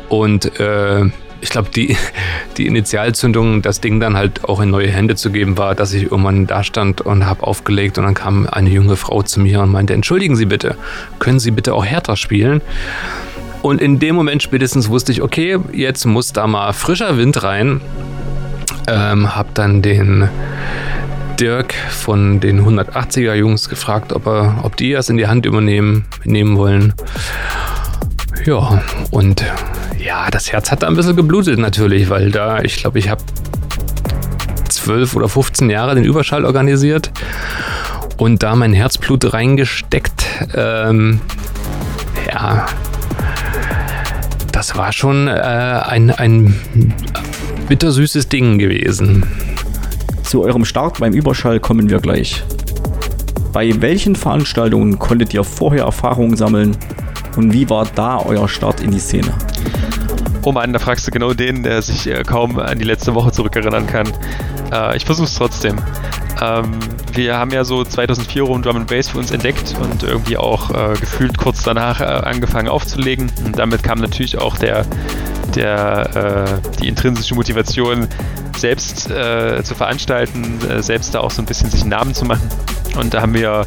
Und 0.09 0.61
äh, 0.61 1.07
ich 1.41 1.51
glaube, 1.51 1.71
die, 1.75 1.97
die 2.57 2.67
Initialzündung, 2.67 3.63
das 3.63 3.81
Ding 3.81 4.01
dann 4.01 4.17
halt 4.17 4.45
auch 4.45 4.61
in 4.61 4.71
neue 4.71 4.89
Hände 4.89 5.17
zu 5.17 5.31
geben, 5.31 5.59
war, 5.59 5.75
dass 5.75 5.93
ich 5.93 6.05
irgendwann 6.05 6.47
da 6.47 6.63
stand 6.63 7.01
und 7.01 7.27
habe 7.27 7.43
aufgelegt 7.43 7.99
und 7.99 8.05
dann 8.05 8.15
kam 8.15 8.47
eine 8.47 8.71
junge 8.71 8.97
Frau 8.97 9.23
zu 9.23 9.41
mir 9.41 9.61
und 9.61 9.73
meinte, 9.73 9.93
entschuldigen 9.93 10.37
Sie 10.37 10.47
bitte, 10.47 10.77
können 11.19 11.41
Sie 11.41 11.51
bitte 11.51 11.75
auch 11.75 11.85
härter 11.85 12.17
spielen? 12.17 12.63
Und 13.63 13.81
in 13.81 13.99
dem 13.99 14.17
Moment 14.17 14.43
spätestens 14.43 14.89
wusste 14.89 15.13
ich, 15.13 15.23
okay, 15.23 15.59
jetzt 15.73 16.05
muss 16.05 16.33
da 16.33 16.47
mal 16.47 16.73
frischer 16.73 17.17
Wind 17.17 17.43
rein. 17.43 17.81
Ähm, 18.89 19.37
hab 19.37 19.55
dann 19.55 19.81
den 19.81 20.29
Dirk 21.39 21.73
von 21.73 22.41
den 22.41 22.67
180er 22.67 23.35
Jungs 23.35 23.69
gefragt, 23.69 24.13
ob, 24.13 24.27
er, 24.27 24.61
ob 24.63 24.77
die 24.77 24.93
das 24.93 25.09
in 25.09 25.17
die 25.17 25.29
Hand 25.29 25.47
übernehmen 25.47 26.05
nehmen 26.25 26.57
wollen. 26.57 26.93
Ja, 28.45 28.83
und 29.13 29.45
ja, 29.99 30.29
das 30.31 30.51
Herz 30.51 30.73
hat 30.73 30.83
da 30.83 30.89
ein 30.89 30.97
bisschen 30.97 31.15
geblutet 31.15 31.59
natürlich, 31.59 32.11
weil 32.11 32.33
da, 32.33 32.61
ich 32.63 32.77
glaube, 32.77 32.99
ich 32.99 33.09
habe 33.09 33.23
12 34.69 35.15
oder 35.15 35.29
15 35.29 35.71
Jahre 35.71 35.95
den 35.95 36.05
Überschall 36.05 36.45
organisiert 36.45 37.13
und 38.17 38.43
da 38.43 38.57
mein 38.57 38.73
Herzblut 38.73 39.33
reingesteckt. 39.33 40.27
Ähm, 40.55 41.21
ja, 42.27 42.67
das 44.63 44.77
war 44.77 44.93
schon 44.93 45.27
äh, 45.27 45.33
ein, 45.33 46.13
ein 46.13 46.55
bittersüßes 47.67 48.29
Ding 48.29 48.59
gewesen. 48.59 49.27
Zu 50.23 50.45
eurem 50.45 50.65
Start 50.65 51.01
beim 51.01 51.15
Überschall 51.15 51.59
kommen 51.59 51.91
wir 51.91 51.99
gleich. 51.99 52.45
Bei 53.53 53.73
welchen 53.83 54.15
Veranstaltungen 54.15 55.01
konntet 55.01 55.35
ihr 55.35 55.43
vorher 55.43 55.83
Erfahrungen 55.83 56.37
sammeln 56.37 56.77
und 57.37 57.53
wie 57.53 57.69
war 57.69 57.89
da 57.97 58.21
euer 58.25 58.49
Start 58.49 58.83
in 58.83 58.93
die 58.93 59.01
Szene? 59.01 59.35
Mann, 60.51 60.73
da 60.73 60.81
fragst 60.81 61.07
du 61.07 61.13
genau 61.13 61.35
den, 61.35 61.63
der 61.63 61.81
sich 61.83 62.09
äh, 62.09 62.25
kaum 62.25 62.59
an 62.59 62.79
die 62.79 62.85
letzte 62.85 63.15
Woche 63.15 63.31
zurückerinnern 63.31 63.87
kann. 63.87 64.09
Äh, 64.73 64.97
ich 64.97 65.05
versuch's 65.05 65.37
trotzdem. 65.37 65.79
Ähm, 66.41 66.81
wir 67.13 67.37
haben 67.37 67.53
ja 67.53 67.63
so 67.63 67.85
2004 67.85 68.43
rum 68.43 68.63
Drum 68.63 68.77
and 68.77 68.89
Bass 68.89 69.11
für 69.11 69.19
uns 69.19 69.31
entdeckt 69.31 69.77
und 69.81 70.03
irgendwie 70.03 70.37
auch 70.37 70.71
äh, 70.71 70.95
gefühlt 70.99 71.39
kurz 71.39 71.63
danach 71.63 72.01
äh, 72.01 72.05
angefangen 72.05 72.69
aufzulegen. 72.69 73.31
Und 73.45 73.59
damit 73.59 73.85
kam 73.85 73.99
natürlich 74.01 74.39
auch 74.39 74.59
der, 74.59 74.85
der, 75.55 76.61
äh, 76.65 76.79
die 76.81 76.89
intrinsische 76.89 77.37
Motivation, 77.37 78.09
selbst 78.57 79.11
äh, 79.11 79.63
zu 79.63 79.75
veranstalten, 79.75 80.59
selbst 80.81 81.15
da 81.15 81.21
auch 81.21 81.31
so 81.31 81.43
ein 81.43 81.47
bisschen 81.47 81.71
sich 81.71 81.81
einen 81.83 81.91
Namen 81.91 82.15
zu 82.15 82.25
machen. 82.25 82.49
Und 82.97 83.15
da 83.15 83.23
haben 83.23 83.35
wir 83.35 83.67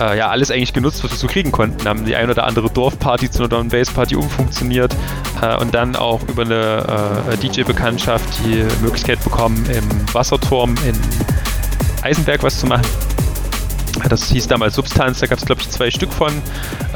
äh, 0.00 0.18
ja 0.18 0.28
alles 0.28 0.50
eigentlich 0.50 0.72
genutzt, 0.72 1.04
was 1.04 1.12
wir 1.12 1.18
so 1.18 1.26
kriegen 1.26 1.52
konnten. 1.52 1.86
Haben 1.86 2.04
die 2.04 2.16
ein 2.16 2.30
oder 2.30 2.44
andere 2.44 2.70
Dorfparty 2.70 3.30
zu 3.30 3.40
einer 3.40 3.48
Drum 3.48 3.68
Bass 3.68 3.90
Party 3.90 4.16
umfunktioniert 4.16 4.94
und 5.60 5.74
dann 5.74 5.96
auch 5.96 6.20
über 6.28 6.42
eine 6.42 7.36
DJ-Bekanntschaft 7.42 8.24
die 8.44 8.64
Möglichkeit 8.82 9.22
bekommen, 9.24 9.64
im 9.70 10.14
Wasserturm 10.14 10.74
in 10.86 10.94
Eisenberg 12.02 12.42
was 12.42 12.58
zu 12.58 12.66
machen. 12.66 12.86
Das 14.08 14.28
hieß 14.30 14.48
damals 14.48 14.76
Substanz, 14.76 15.20
da 15.20 15.26
gab 15.26 15.38
es 15.38 15.44
glaube 15.44 15.60
ich 15.60 15.70
zwei 15.70 15.90
Stück 15.90 16.12
von. 16.12 16.30
Äh, 16.30 16.38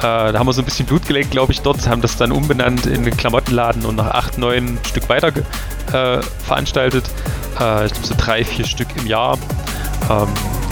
da 0.00 0.34
haben 0.34 0.46
wir 0.46 0.52
so 0.52 0.62
ein 0.62 0.64
bisschen 0.64 0.86
Blut 0.86 1.06
gelegt, 1.06 1.32
glaube 1.32 1.52
ich, 1.52 1.60
dort, 1.60 1.86
haben 1.88 2.00
das 2.00 2.16
dann 2.16 2.32
umbenannt 2.32 2.86
in 2.86 3.04
den 3.04 3.16
Klamottenladen 3.16 3.84
und 3.84 3.96
nach 3.96 4.10
acht, 4.10 4.38
neun 4.38 4.78
Stück 4.84 5.08
weiter 5.08 5.28
äh, 5.28 6.22
veranstaltet. 6.46 7.04
Äh, 7.60 7.86
ich 7.86 7.92
glaube 7.92 8.06
so 8.06 8.14
drei, 8.16 8.44
vier 8.44 8.64
Stück 8.64 8.88
im 8.96 9.06
Jahr. 9.06 9.38
Ähm, 10.10 10.28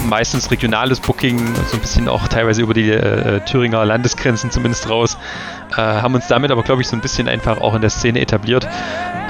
meistens 0.07 0.51
regionales 0.51 0.99
Booking, 0.99 1.39
so 1.67 1.77
ein 1.77 1.81
bisschen 1.81 2.07
auch 2.07 2.27
teilweise 2.27 2.61
über 2.61 2.73
die 2.73 2.91
äh, 2.91 3.39
Thüringer 3.41 3.85
Landesgrenzen 3.85 4.51
zumindest 4.51 4.89
raus. 4.89 5.17
Äh, 5.71 5.77
haben 5.77 6.15
uns 6.15 6.27
damit 6.27 6.51
aber, 6.51 6.63
glaube 6.63 6.81
ich, 6.81 6.87
so 6.87 6.95
ein 6.95 7.01
bisschen 7.01 7.27
einfach 7.27 7.61
auch 7.61 7.73
in 7.73 7.81
der 7.81 7.89
Szene 7.89 8.19
etabliert. 8.19 8.67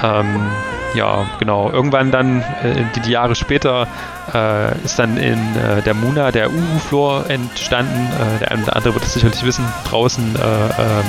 Ähm, 0.02 0.50
ja, 0.94 1.26
genau. 1.38 1.70
Irgendwann 1.70 2.10
dann, 2.10 2.42
äh, 2.62 2.84
die, 2.94 3.00
die, 3.00 3.10
Jahre 3.10 3.34
später, 3.34 3.88
äh, 4.32 4.78
ist 4.84 4.98
dann 4.98 5.16
in 5.16 5.38
äh, 5.56 5.82
der 5.82 5.94
Muna 5.94 6.30
der 6.30 6.50
Uhu-Floor 6.50 7.28
entstanden. 7.28 8.08
Äh, 8.12 8.38
der 8.40 8.52
eine 8.52 8.62
oder 8.62 8.76
andere 8.76 8.94
wird 8.94 9.04
es 9.04 9.14
sicherlich 9.14 9.42
wissen, 9.44 9.64
draußen 9.88 10.36
äh, 10.36 10.38
ähm, 10.38 11.04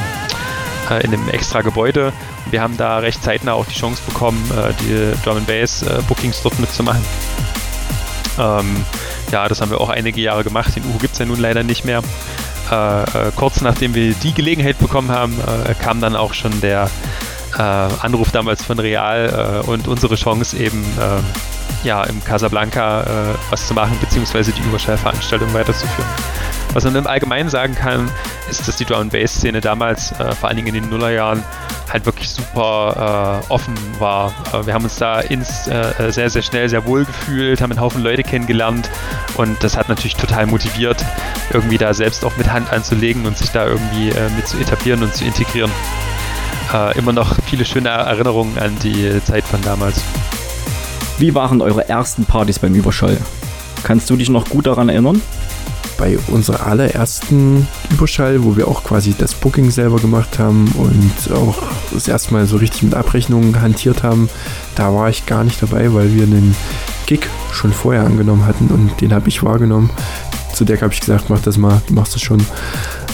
äh, 0.89 1.03
in 1.03 1.13
einem 1.13 1.29
extra 1.29 1.61
Gebäude. 1.61 2.13
Wir 2.49 2.61
haben 2.61 2.77
da 2.77 2.97
recht 2.97 3.23
zeitnah 3.23 3.53
auch 3.53 3.65
die 3.65 3.73
Chance 3.73 4.01
bekommen, 4.05 4.39
die 4.81 5.13
Drum 5.23 5.43
Bass 5.45 5.83
Bookings 6.07 6.43
dort 6.43 6.59
mitzumachen. 6.59 7.03
Ähm, 8.39 8.85
ja, 9.31 9.47
das 9.47 9.61
haben 9.61 9.71
wir 9.71 9.81
auch 9.81 9.89
einige 9.89 10.21
Jahre 10.21 10.43
gemacht. 10.43 10.75
Den 10.75 10.83
Uhu 10.85 10.97
gibt 10.99 11.13
es 11.13 11.19
ja 11.19 11.25
nun 11.25 11.39
leider 11.39 11.63
nicht 11.63 11.85
mehr. 11.85 12.01
kurz 13.35 13.61
nachdem 13.61 13.93
wir 13.93 14.15
die 14.15 14.33
Gelegenheit 14.33 14.79
bekommen 14.79 15.11
haben, 15.11 15.37
kam 15.79 16.01
dann 16.01 16.15
auch 16.15 16.33
schon 16.33 16.61
der 16.61 16.89
äh, 17.57 17.61
Anruf 17.61 18.31
damals 18.31 18.63
von 18.63 18.79
Real 18.79 19.61
äh, 19.65 19.67
und 19.67 19.87
unsere 19.87 20.15
Chance 20.15 20.57
eben 20.57 20.83
äh, 20.99 21.87
ja 21.87 22.03
im 22.03 22.23
Casablanca 22.23 23.01
äh, 23.01 23.05
was 23.49 23.67
zu 23.67 23.73
machen, 23.73 23.97
beziehungsweise 23.99 24.51
die 24.51 24.61
Überschallveranstaltung 24.61 25.53
weiterzuführen. 25.53 26.09
Was 26.73 26.83
man 26.83 26.95
im 26.95 27.07
Allgemeinen 27.07 27.49
sagen 27.49 27.75
kann, 27.75 28.09
ist, 28.49 28.67
dass 28.67 28.75
die 28.75 28.85
Drum 28.85 29.09
Bass 29.09 29.35
Szene 29.35 29.61
damals, 29.61 30.11
äh, 30.13 30.33
vor 30.33 30.49
allen 30.49 30.57
Dingen 30.57 30.75
in 30.75 30.81
den 30.81 30.89
Nullerjahren, 30.89 31.43
halt 31.95 32.05
wirklich 32.05 32.29
super 32.29 33.41
äh, 33.49 33.51
offen 33.51 33.75
war. 33.99 34.33
wir 34.65 34.73
haben 34.73 34.83
uns 34.83 34.97
da 34.97 35.21
ins, 35.21 35.65
sehr, 35.65 36.29
sehr 36.29 36.41
schnell 36.41 36.67
sehr 36.69 36.85
wohl 36.85 37.05
gefühlt, 37.05 37.61
haben 37.61 37.71
einen 37.71 37.79
Haufen 37.79 38.03
Leute 38.03 38.23
kennengelernt 38.23 38.89
und 39.37 39.63
das 39.63 39.77
hat 39.77 39.89
natürlich 39.89 40.15
total 40.15 40.45
motiviert, 40.45 41.03
irgendwie 41.53 41.77
da 41.77 41.93
selbst 41.93 42.25
auch 42.25 42.35
mit 42.37 42.51
Hand 42.51 42.71
anzulegen 42.71 43.25
und 43.25 43.37
sich 43.37 43.51
da 43.51 43.65
irgendwie 43.65 44.13
mit 44.35 44.47
zu 44.47 44.57
etablieren 44.57 45.03
und 45.03 45.15
zu 45.15 45.23
integrieren 45.23 45.71
äh, 46.73 46.97
immer 46.97 47.13
noch 47.13 47.35
viele 47.45 47.65
schöne 47.65 47.89
Erinnerungen 47.89 48.57
an 48.57 48.75
die 48.83 49.23
Zeit 49.23 49.43
von 49.45 49.61
damals. 49.61 50.01
Wie 51.17 51.33
waren 51.33 51.61
eure 51.61 51.87
ersten 51.87 52.25
Partys 52.25 52.59
beim 52.59 52.75
Überschall? 52.75 53.17
Kannst 53.83 54.09
du 54.09 54.15
dich 54.15 54.29
noch 54.29 54.49
gut 54.49 54.67
daran 54.67 54.89
erinnern? 54.89 55.21
Bei 55.97 56.17
unserer 56.27 56.67
allerersten 56.67 57.67
Überschall, 57.89 58.43
wo 58.43 58.57
wir 58.57 58.67
auch 58.67 58.83
quasi 58.83 59.15
das 59.17 59.33
Booking 59.33 59.71
selber 59.71 59.97
gemacht 59.97 60.39
haben 60.39 60.67
und 60.75 61.33
auch 61.33 61.57
das 61.93 62.07
erste 62.07 62.33
Mal 62.33 62.45
so 62.47 62.57
richtig 62.57 62.83
mit 62.83 62.93
Abrechnungen 62.93 63.61
hantiert 63.61 64.03
haben, 64.03 64.29
da 64.75 64.93
war 64.93 65.09
ich 65.09 65.25
gar 65.25 65.43
nicht 65.43 65.61
dabei, 65.61 65.93
weil 65.93 66.13
wir 66.13 66.23
einen 66.23 66.55
Gig 67.05 67.21
schon 67.51 67.71
vorher 67.71 68.03
angenommen 68.03 68.45
hatten 68.45 68.67
und 68.67 68.99
den 68.99 69.13
habe 69.13 69.29
ich 69.29 69.43
wahrgenommen. 69.43 69.89
Zu 70.53 70.65
der 70.65 70.81
habe 70.81 70.93
ich 70.93 70.99
gesagt, 70.99 71.29
mach 71.29 71.41
das 71.41 71.57
mal, 71.57 71.81
du 71.87 71.93
machst 71.93 72.15
das 72.15 72.21
schon. 72.21 72.45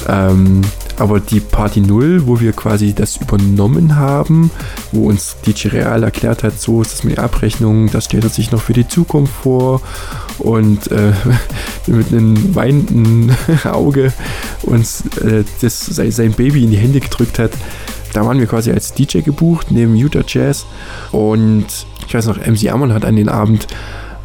Ähm, 0.08 0.62
aber 1.02 1.20
die 1.20 1.40
Party 1.40 1.82
0, 1.82 2.28
wo 2.28 2.40
wir 2.40 2.54
quasi 2.54 2.94
das 2.94 3.18
übernommen 3.18 3.96
haben, 3.96 4.52
wo 4.92 5.10
uns 5.10 5.36
DJ 5.44 5.70
Real 5.70 6.04
erklärt 6.04 6.44
hat, 6.44 6.60
so 6.62 6.84
ist 6.84 6.94
das 6.94 7.04
mit 7.04 7.18
der 7.18 7.24
Abrechnung, 7.24 7.90
das 7.90 8.06
stellt 8.06 8.24
er 8.24 8.30
sich 8.30 8.52
noch 8.52 8.62
für 8.62 8.74
die 8.74 8.88
Zukunft 8.88 9.34
vor 9.34 9.82
und 10.38 10.92
äh, 10.92 11.12
mit 11.88 12.10
einem 12.10 12.54
weinenden 12.54 13.36
Auge 13.64 14.14
uns 14.62 15.04
äh, 15.18 15.44
das, 15.62 15.88
sein 15.88 16.34
Baby 16.34 16.66
in 16.66 16.72
die 16.72 16.78
Hände 16.78 17.00
gedrückt 17.00 17.40
hat. 17.40 17.52
Da 18.14 18.24
waren 18.24 18.40
wir 18.40 18.46
quasi 18.46 18.72
als 18.72 18.94
DJ 18.94 19.22
gebucht, 19.22 19.72
neben 19.72 19.96
Utah 19.96 20.24
Jazz. 20.28 20.68
Und 21.12 21.66
ich 22.08 22.14
weiß 22.14 22.28
noch, 22.28 22.38
MC 22.38 22.72
Amon 22.72 22.94
hat 22.94 23.06
an 23.06 23.16
den 23.16 23.30
Abend 23.30 23.66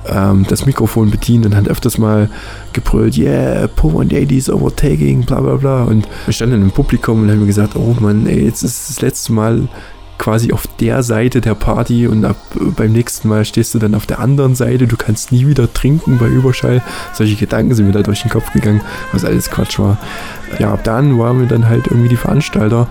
ähm, 0.09 0.47
das 0.49 0.67
Mikrofon 0.67 1.11
bedient 1.11 1.47
und 1.47 1.57
hat 1.57 1.69
öfters 1.69 1.99
mal 1.99 2.29
gebrüllt, 2.73 3.17
yeah, 3.17 3.69
Poor 3.69 4.01
and 4.01 4.13
80s 4.13 4.51
overtaking, 4.51 5.25
bla 5.25 5.41
bla 5.41 5.57
bla. 5.57 5.85
Und 5.85 6.09
wir 6.25 6.33
standen 6.33 6.63
im 6.63 6.71
Publikum 6.71 7.23
und 7.23 7.31
haben 7.31 7.47
gesagt, 7.47 7.77
oh 7.77 7.97
Mann, 8.01 8.27
ey, 8.27 8.45
jetzt 8.45 8.63
ist 8.63 8.91
das 8.91 9.01
letzte 9.01 9.33
Mal 9.33 9.69
quasi 10.19 10.53
auf 10.53 10.67
der 10.81 11.03
Seite 11.03 11.41
der 11.41 11.55
Party 11.55 12.07
und 12.07 12.25
ab, 12.25 12.37
beim 12.77 12.93
nächsten 12.93 13.29
Mal 13.29 13.45
stehst 13.45 13.75
du 13.75 13.79
dann 13.79 13.95
auf 13.95 14.07
der 14.07 14.19
anderen 14.19 14.55
Seite, 14.55 14.87
du 14.87 14.97
kannst 14.97 15.31
nie 15.31 15.47
wieder 15.47 15.73
trinken 15.73 16.19
bei 16.19 16.27
Überschall. 16.27 16.83
Solche 17.13 17.37
Gedanken 17.37 17.75
sind 17.75 17.87
mir 17.87 17.93
da 17.93 18.03
durch 18.03 18.23
den 18.23 18.31
Kopf 18.31 18.53
gegangen, 18.53 18.81
was 19.13 19.25
alles 19.25 19.51
Quatsch 19.51 19.79
war. 19.79 19.99
Ja, 20.59 20.73
ab 20.73 20.85
dann 20.85 21.19
waren 21.19 21.41
wir 21.41 21.47
dann 21.47 21.69
halt 21.69 21.87
irgendwie 21.89 22.09
die 22.09 22.17
Veranstalter 22.17 22.89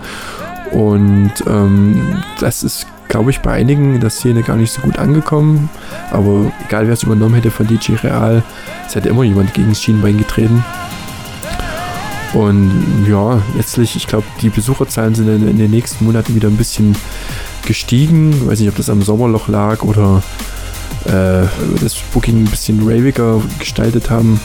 und 0.72 1.32
ähm, 1.46 2.22
das 2.40 2.62
ist 2.62 2.86
glaube 3.16 3.30
ich, 3.30 3.40
bei 3.40 3.52
einigen 3.52 3.94
in 3.94 4.00
der 4.02 4.10
Szene 4.10 4.42
gar 4.42 4.56
nicht 4.56 4.70
so 4.70 4.82
gut 4.82 4.98
angekommen. 4.98 5.70
Aber 6.10 6.52
egal, 6.68 6.86
wer 6.86 6.92
es 6.92 7.02
übernommen 7.02 7.34
hätte 7.34 7.50
von 7.50 7.66
DJ 7.66 7.94
Real, 8.02 8.42
es 8.86 8.94
hätte 8.94 9.08
immer 9.08 9.22
jemand 9.22 9.54
gegen 9.54 9.70
das 9.70 9.80
Schienbein 9.80 10.18
getreten. 10.18 10.62
Und 12.34 13.06
ja, 13.08 13.40
letztlich, 13.56 13.96
ich 13.96 14.06
glaube, 14.06 14.26
die 14.42 14.50
Besucherzahlen 14.50 15.14
sind 15.14 15.28
in, 15.28 15.48
in, 15.48 15.56
den 15.56 15.70
nächsten 15.70 16.04
Monaten 16.04 16.34
wieder 16.34 16.48
ein 16.48 16.58
bisschen 16.58 16.94
gestiegen. 17.64 18.34
Ich 18.34 18.46
weiß 18.46 18.60
nicht, 18.60 18.68
ob 18.68 18.76
das 18.76 18.90
am 18.90 19.00
Sommerloch 19.00 19.48
lag 19.48 19.82
oder 19.82 20.22
äh, 21.06 21.46
das 21.80 21.94
Booking 22.12 22.42
ein 22.42 22.50
bisschen 22.50 22.86
raviger 22.86 23.40
gestaltet 23.58 24.10
haben. 24.10 24.38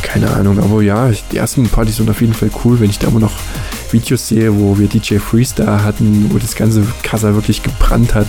Keine 0.00 0.30
Ahnung, 0.30 0.58
aber 0.58 0.80
ja, 0.80 1.10
die 1.30 1.36
ersten 1.36 1.68
Partys 1.68 1.96
sind 1.96 2.08
auf 2.08 2.22
jeden 2.22 2.32
Fall 2.32 2.50
cool, 2.64 2.80
wenn 2.80 2.88
ich 2.88 2.98
da 2.98 3.08
immer 3.08 3.20
noch 3.20 3.34
Videos 3.92 4.28
sehe, 4.28 4.58
wo 4.58 4.78
wir 4.78 4.88
DJ 4.88 5.18
Freestar 5.18 5.84
hatten, 5.84 6.30
wo 6.32 6.38
das 6.38 6.54
ganze 6.54 6.84
Casa 7.02 7.34
wirklich 7.34 7.62
gebrannt 7.62 8.14
hat. 8.14 8.26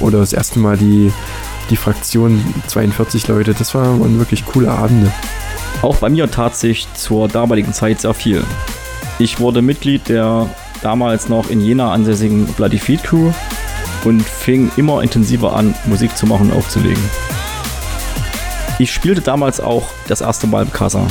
Oder 0.00 0.18
das 0.18 0.32
erste 0.32 0.58
Mal 0.58 0.76
die, 0.76 1.12
die 1.70 1.76
Fraktion 1.76 2.42
42 2.66 3.28
Leute. 3.28 3.54
Das 3.54 3.74
waren 3.74 4.18
wirklich 4.18 4.44
coole 4.44 4.70
Abende. 4.70 5.12
Auch 5.82 5.96
bei 5.96 6.08
mir 6.08 6.30
tat 6.30 6.56
sich 6.56 6.88
zur 6.94 7.28
damaligen 7.28 7.72
Zeit 7.72 8.00
sehr 8.00 8.14
viel. 8.14 8.44
Ich 9.18 9.40
wurde 9.40 9.62
Mitglied 9.62 10.08
der 10.08 10.48
damals 10.82 11.28
noch 11.28 11.50
in 11.50 11.60
Jena 11.60 11.92
ansässigen 11.92 12.46
Bloody 12.46 12.78
Feed 12.78 13.02
Crew 13.02 13.32
und 14.04 14.22
fing 14.22 14.70
immer 14.76 15.02
intensiver 15.02 15.54
an, 15.54 15.74
Musik 15.86 16.16
zu 16.16 16.26
machen 16.26 16.50
und 16.50 16.56
aufzulegen. 16.56 17.02
Ich 18.78 18.92
spielte 18.92 19.20
damals 19.20 19.60
auch 19.60 19.88
das 20.06 20.20
erste 20.20 20.46
Mal 20.46 20.62
im 20.62 20.72
Casa, 20.72 21.06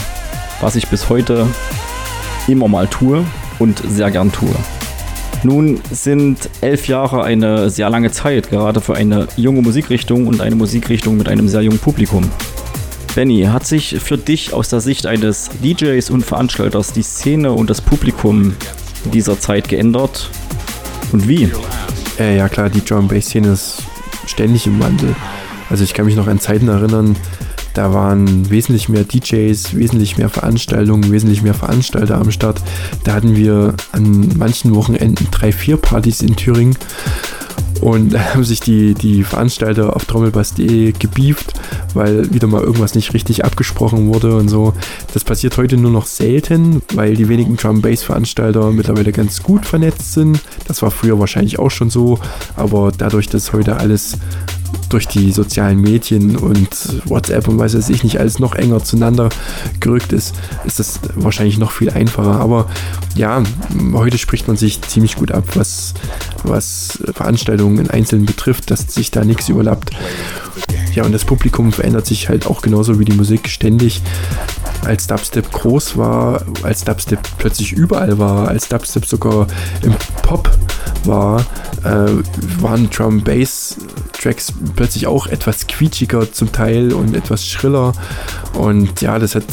was 0.61 0.75
ich 0.77 0.87
bis 0.87 1.09
heute 1.09 1.47
immer 2.47 2.69
mal 2.69 2.87
tue 2.87 3.25
und 3.59 3.81
sehr 3.87 4.11
gern 4.11 4.31
tue. 4.31 4.53
Nun 5.43 5.79
sind 5.91 6.49
elf 6.61 6.87
Jahre 6.87 7.23
eine 7.23 7.69
sehr 7.69 7.89
lange 7.89 8.11
Zeit, 8.11 8.49
gerade 8.49 8.81
für 8.81 8.95
eine 8.95 9.27
junge 9.37 9.61
Musikrichtung 9.61 10.27
und 10.27 10.41
eine 10.41 10.55
Musikrichtung 10.55 11.17
mit 11.17 11.29
einem 11.29 11.47
sehr 11.47 11.61
jungen 11.61 11.79
Publikum. 11.79 12.29
Benny, 13.15 13.43
hat 13.43 13.65
sich 13.65 13.97
für 13.99 14.17
dich 14.17 14.53
aus 14.53 14.69
der 14.69 14.79
Sicht 14.79 15.05
eines 15.05 15.49
DJs 15.63 16.09
und 16.09 16.25
Veranstalters 16.25 16.93
die 16.93 17.01
Szene 17.01 17.51
und 17.51 17.69
das 17.69 17.81
Publikum 17.81 18.55
dieser 19.05 19.39
Zeit 19.39 19.69
geändert? 19.69 20.29
Und 21.11 21.27
wie? 21.27 21.49
Äh, 22.19 22.37
ja 22.37 22.49
klar, 22.49 22.69
die 22.69 22.83
Drum 22.83 23.07
Bass 23.07 23.25
Szene 23.25 23.49
ist 23.49 23.83
ständig 24.25 24.67
im 24.67 24.79
Wandel. 24.79 25.15
Also 25.69 25.83
ich 25.83 25.93
kann 25.93 26.05
mich 26.05 26.15
noch 26.15 26.27
an 26.27 26.39
Zeiten 26.39 26.67
erinnern, 26.67 27.15
da 27.77 27.93
waren 27.93 28.49
wesentlich 28.49 28.89
mehr 28.89 29.03
DJs, 29.03 29.75
wesentlich 29.75 30.17
mehr 30.17 30.29
Veranstaltungen, 30.29 31.11
wesentlich 31.11 31.43
mehr 31.43 31.53
Veranstalter 31.53 32.17
am 32.17 32.31
Start. 32.31 32.59
Da 33.03 33.13
hatten 33.13 33.35
wir 33.35 33.75
an 33.91 34.31
manchen 34.35 34.73
Wochenenden 34.73 35.27
drei, 35.29 35.51
vier 35.51 35.77
Partys 35.77 36.23
in 36.23 36.35
Thüringen. 36.35 36.75
Und 37.81 38.15
da 38.15 38.33
haben 38.33 38.43
sich 38.43 38.59
die, 38.59 38.95
die 38.95 39.23
Veranstalter 39.23 39.95
auf 39.95 40.05
trommelbass.de 40.05 40.93
gebieft, 40.93 41.53
weil 41.93 42.33
wieder 42.33 42.47
mal 42.47 42.63
irgendwas 42.63 42.95
nicht 42.95 43.13
richtig 43.13 43.45
abgesprochen 43.45 44.11
wurde 44.11 44.35
und 44.35 44.49
so. 44.49 44.73
Das 45.13 45.23
passiert 45.23 45.55
heute 45.57 45.77
nur 45.77 45.91
noch 45.91 46.07
selten, 46.07 46.81
weil 46.95 47.15
die 47.15 47.29
wenigen 47.29 47.57
Drum-Bass-Veranstalter 47.57 48.71
mittlerweile 48.71 49.11
ganz 49.11 49.43
gut 49.43 49.67
vernetzt 49.67 50.13
sind. 50.13 50.41
Das 50.67 50.81
war 50.81 50.89
früher 50.89 51.19
wahrscheinlich 51.19 51.59
auch 51.59 51.69
schon 51.69 51.91
so, 51.91 52.17
aber 52.55 52.91
dadurch, 52.97 53.27
dass 53.27 53.53
heute 53.53 53.77
alles 53.77 54.17
durch 54.89 55.07
die 55.07 55.31
sozialen 55.31 55.81
Medien 55.81 56.35
und 56.35 56.69
WhatsApp 57.05 57.47
und 57.47 57.59
weiß 57.59 57.75
weiß 57.75 57.89
ich 57.89 58.03
nicht 58.03 58.19
alles 58.19 58.39
noch 58.39 58.55
enger 58.55 58.83
zueinander 58.83 59.29
gerückt 59.79 60.13
ist, 60.13 60.35
ist 60.65 60.79
das 60.79 60.99
wahrscheinlich 61.15 61.57
noch 61.57 61.71
viel 61.71 61.89
einfacher. 61.89 62.39
Aber 62.39 62.67
ja, 63.15 63.43
heute 63.93 64.17
spricht 64.17 64.47
man 64.47 64.57
sich 64.57 64.81
ziemlich 64.81 65.15
gut 65.15 65.31
ab, 65.31 65.43
was, 65.55 65.93
was 66.43 66.99
Veranstaltungen 67.13 67.79
in 67.79 67.89
Einzelnen 67.89 68.25
betrifft, 68.25 68.71
dass 68.71 68.93
sich 68.93 69.11
da 69.11 69.23
nichts 69.23 69.49
überlappt. 69.49 69.91
Ja, 70.97 71.03
und 71.03 71.11
das 71.11 71.25
Publikum 71.25 71.71
verändert 71.71 72.07
sich 72.07 72.27
halt 72.27 72.47
auch 72.47 72.63
genauso 72.63 72.97
wie 72.97 73.05
die 73.05 73.13
Musik 73.13 73.49
ständig. 73.49 74.01
Als 74.83 75.05
Dubstep 75.05 75.51
groß 75.51 75.95
war, 75.95 76.43
als 76.63 76.85
Dubstep 76.85 77.19
plötzlich 77.37 77.71
überall 77.71 78.17
war, 78.17 78.47
als 78.47 78.67
Dubstep 78.67 79.05
sogar 79.05 79.45
im 79.83 79.93
Pop 80.23 80.49
war, 81.03 81.41
äh, 81.83 82.09
waren 82.63 82.89
Drum 82.89 83.21
Bass 83.21 83.77
Tracks 84.11 84.51
plötzlich 84.75 85.05
auch 85.05 85.27
etwas 85.27 85.67
quietschiger 85.67 86.33
zum 86.33 86.51
Teil 86.51 86.91
und 86.91 87.15
etwas 87.15 87.45
schriller. 87.45 87.93
Und 88.55 88.99
ja, 88.99 89.19
das 89.19 89.35
hat, 89.35 89.45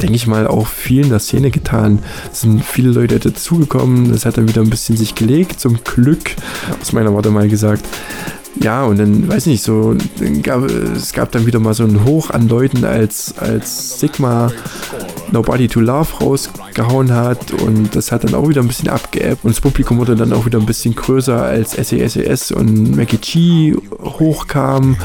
denke 0.00 0.14
ich 0.14 0.26
mal, 0.26 0.46
auch 0.46 0.66
viel 0.66 1.02
in 1.02 1.10
der 1.10 1.20
Szene 1.20 1.50
getan. 1.50 1.98
Es 2.32 2.40
sind 2.40 2.64
viele 2.64 2.88
Leute 2.88 3.18
dazugekommen, 3.18 4.12
das 4.12 4.24
hat 4.24 4.38
dann 4.38 4.48
wieder 4.48 4.62
ein 4.62 4.70
bisschen 4.70 4.96
sich 4.96 5.14
gelegt, 5.14 5.60
zum 5.60 5.84
Glück, 5.84 6.30
aus 6.80 6.94
meiner 6.94 7.12
Worte 7.12 7.30
mal 7.30 7.50
gesagt. 7.50 7.84
Ja, 8.62 8.84
und 8.84 8.98
dann, 8.98 9.28
weiß 9.28 9.46
nicht, 9.46 9.62
so, 9.62 9.94
gab, 10.42 10.64
es 10.64 11.12
gab 11.12 11.30
dann 11.32 11.46
wieder 11.46 11.58
mal 11.58 11.74
so 11.74 11.84
ein 11.84 12.04
Hoch 12.04 12.30
an 12.30 12.48
Leuten 12.48 12.84
als, 12.84 13.34
als 13.38 14.00
Sigma 14.00 14.50
Nobody 15.30 15.68
to 15.68 15.80
Love 15.80 16.08
rausgehauen 16.20 17.12
hat 17.12 17.52
und 17.52 17.94
das 17.94 18.12
hat 18.12 18.24
dann 18.24 18.34
auch 18.34 18.48
wieder 18.48 18.62
ein 18.62 18.68
bisschen 18.68 18.88
abgeebbt 18.88 19.44
und 19.44 19.50
das 19.54 19.60
Publikum 19.60 19.98
wurde 19.98 20.14
dann 20.14 20.32
auch 20.32 20.46
wieder 20.46 20.58
ein 20.58 20.66
bisschen 20.66 20.94
größer 20.94 21.42
als 21.42 21.72
SESES 21.72 22.52
und 22.52 22.96
Mackie 22.96 23.18
G 23.18 23.76
hochkam 24.02 24.96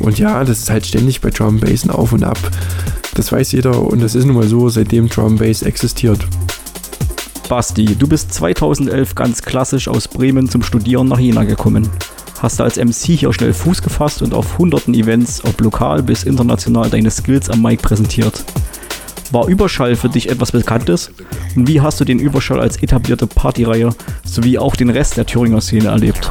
und 0.00 0.18
ja, 0.18 0.42
das 0.44 0.60
ist 0.60 0.70
halt 0.70 0.86
ständig 0.86 1.20
bei 1.20 1.30
Drum 1.30 1.60
Bass 1.60 1.88
Auf 1.88 2.12
und 2.12 2.24
Ab. 2.24 2.38
Das 3.14 3.30
weiß 3.30 3.52
jeder 3.52 3.80
und 3.80 4.02
das 4.02 4.14
ist 4.14 4.24
nun 4.24 4.36
mal 4.36 4.48
so, 4.48 4.68
seitdem 4.68 5.08
Drum 5.08 5.36
Bass 5.36 5.62
existiert. 5.62 6.26
Basti, 7.48 7.96
du 7.96 8.06
bist 8.06 8.32
2011 8.34 9.14
ganz 9.14 9.42
klassisch 9.42 9.88
aus 9.88 10.06
Bremen 10.08 10.48
zum 10.48 10.62
Studieren 10.62 11.08
nach 11.08 11.18
Jena 11.18 11.44
gekommen. 11.44 11.88
Hast 12.40 12.60
du 12.60 12.62
als 12.62 12.76
MC 12.76 13.18
hier 13.18 13.32
schnell 13.32 13.52
Fuß 13.52 13.82
gefasst 13.82 14.22
und 14.22 14.32
auf 14.32 14.58
hunderten 14.58 14.94
Events, 14.94 15.44
ob 15.44 15.60
lokal 15.60 16.04
bis 16.04 16.22
international, 16.22 16.88
deine 16.88 17.10
Skills 17.10 17.50
am 17.50 17.62
Mic 17.62 17.82
präsentiert. 17.82 18.44
War 19.32 19.48
Überschall 19.48 19.96
für 19.96 20.08
dich 20.08 20.30
etwas 20.30 20.52
Bekanntes? 20.52 21.10
Und 21.56 21.66
wie 21.66 21.80
hast 21.80 21.98
du 21.98 22.04
den 22.04 22.20
Überschall 22.20 22.60
als 22.60 22.80
etablierte 22.80 23.26
Partyreihe 23.26 23.90
sowie 24.24 24.56
auch 24.56 24.76
den 24.76 24.90
Rest 24.90 25.16
der 25.16 25.26
Thüringer 25.26 25.60
Szene 25.60 25.88
erlebt? 25.88 26.30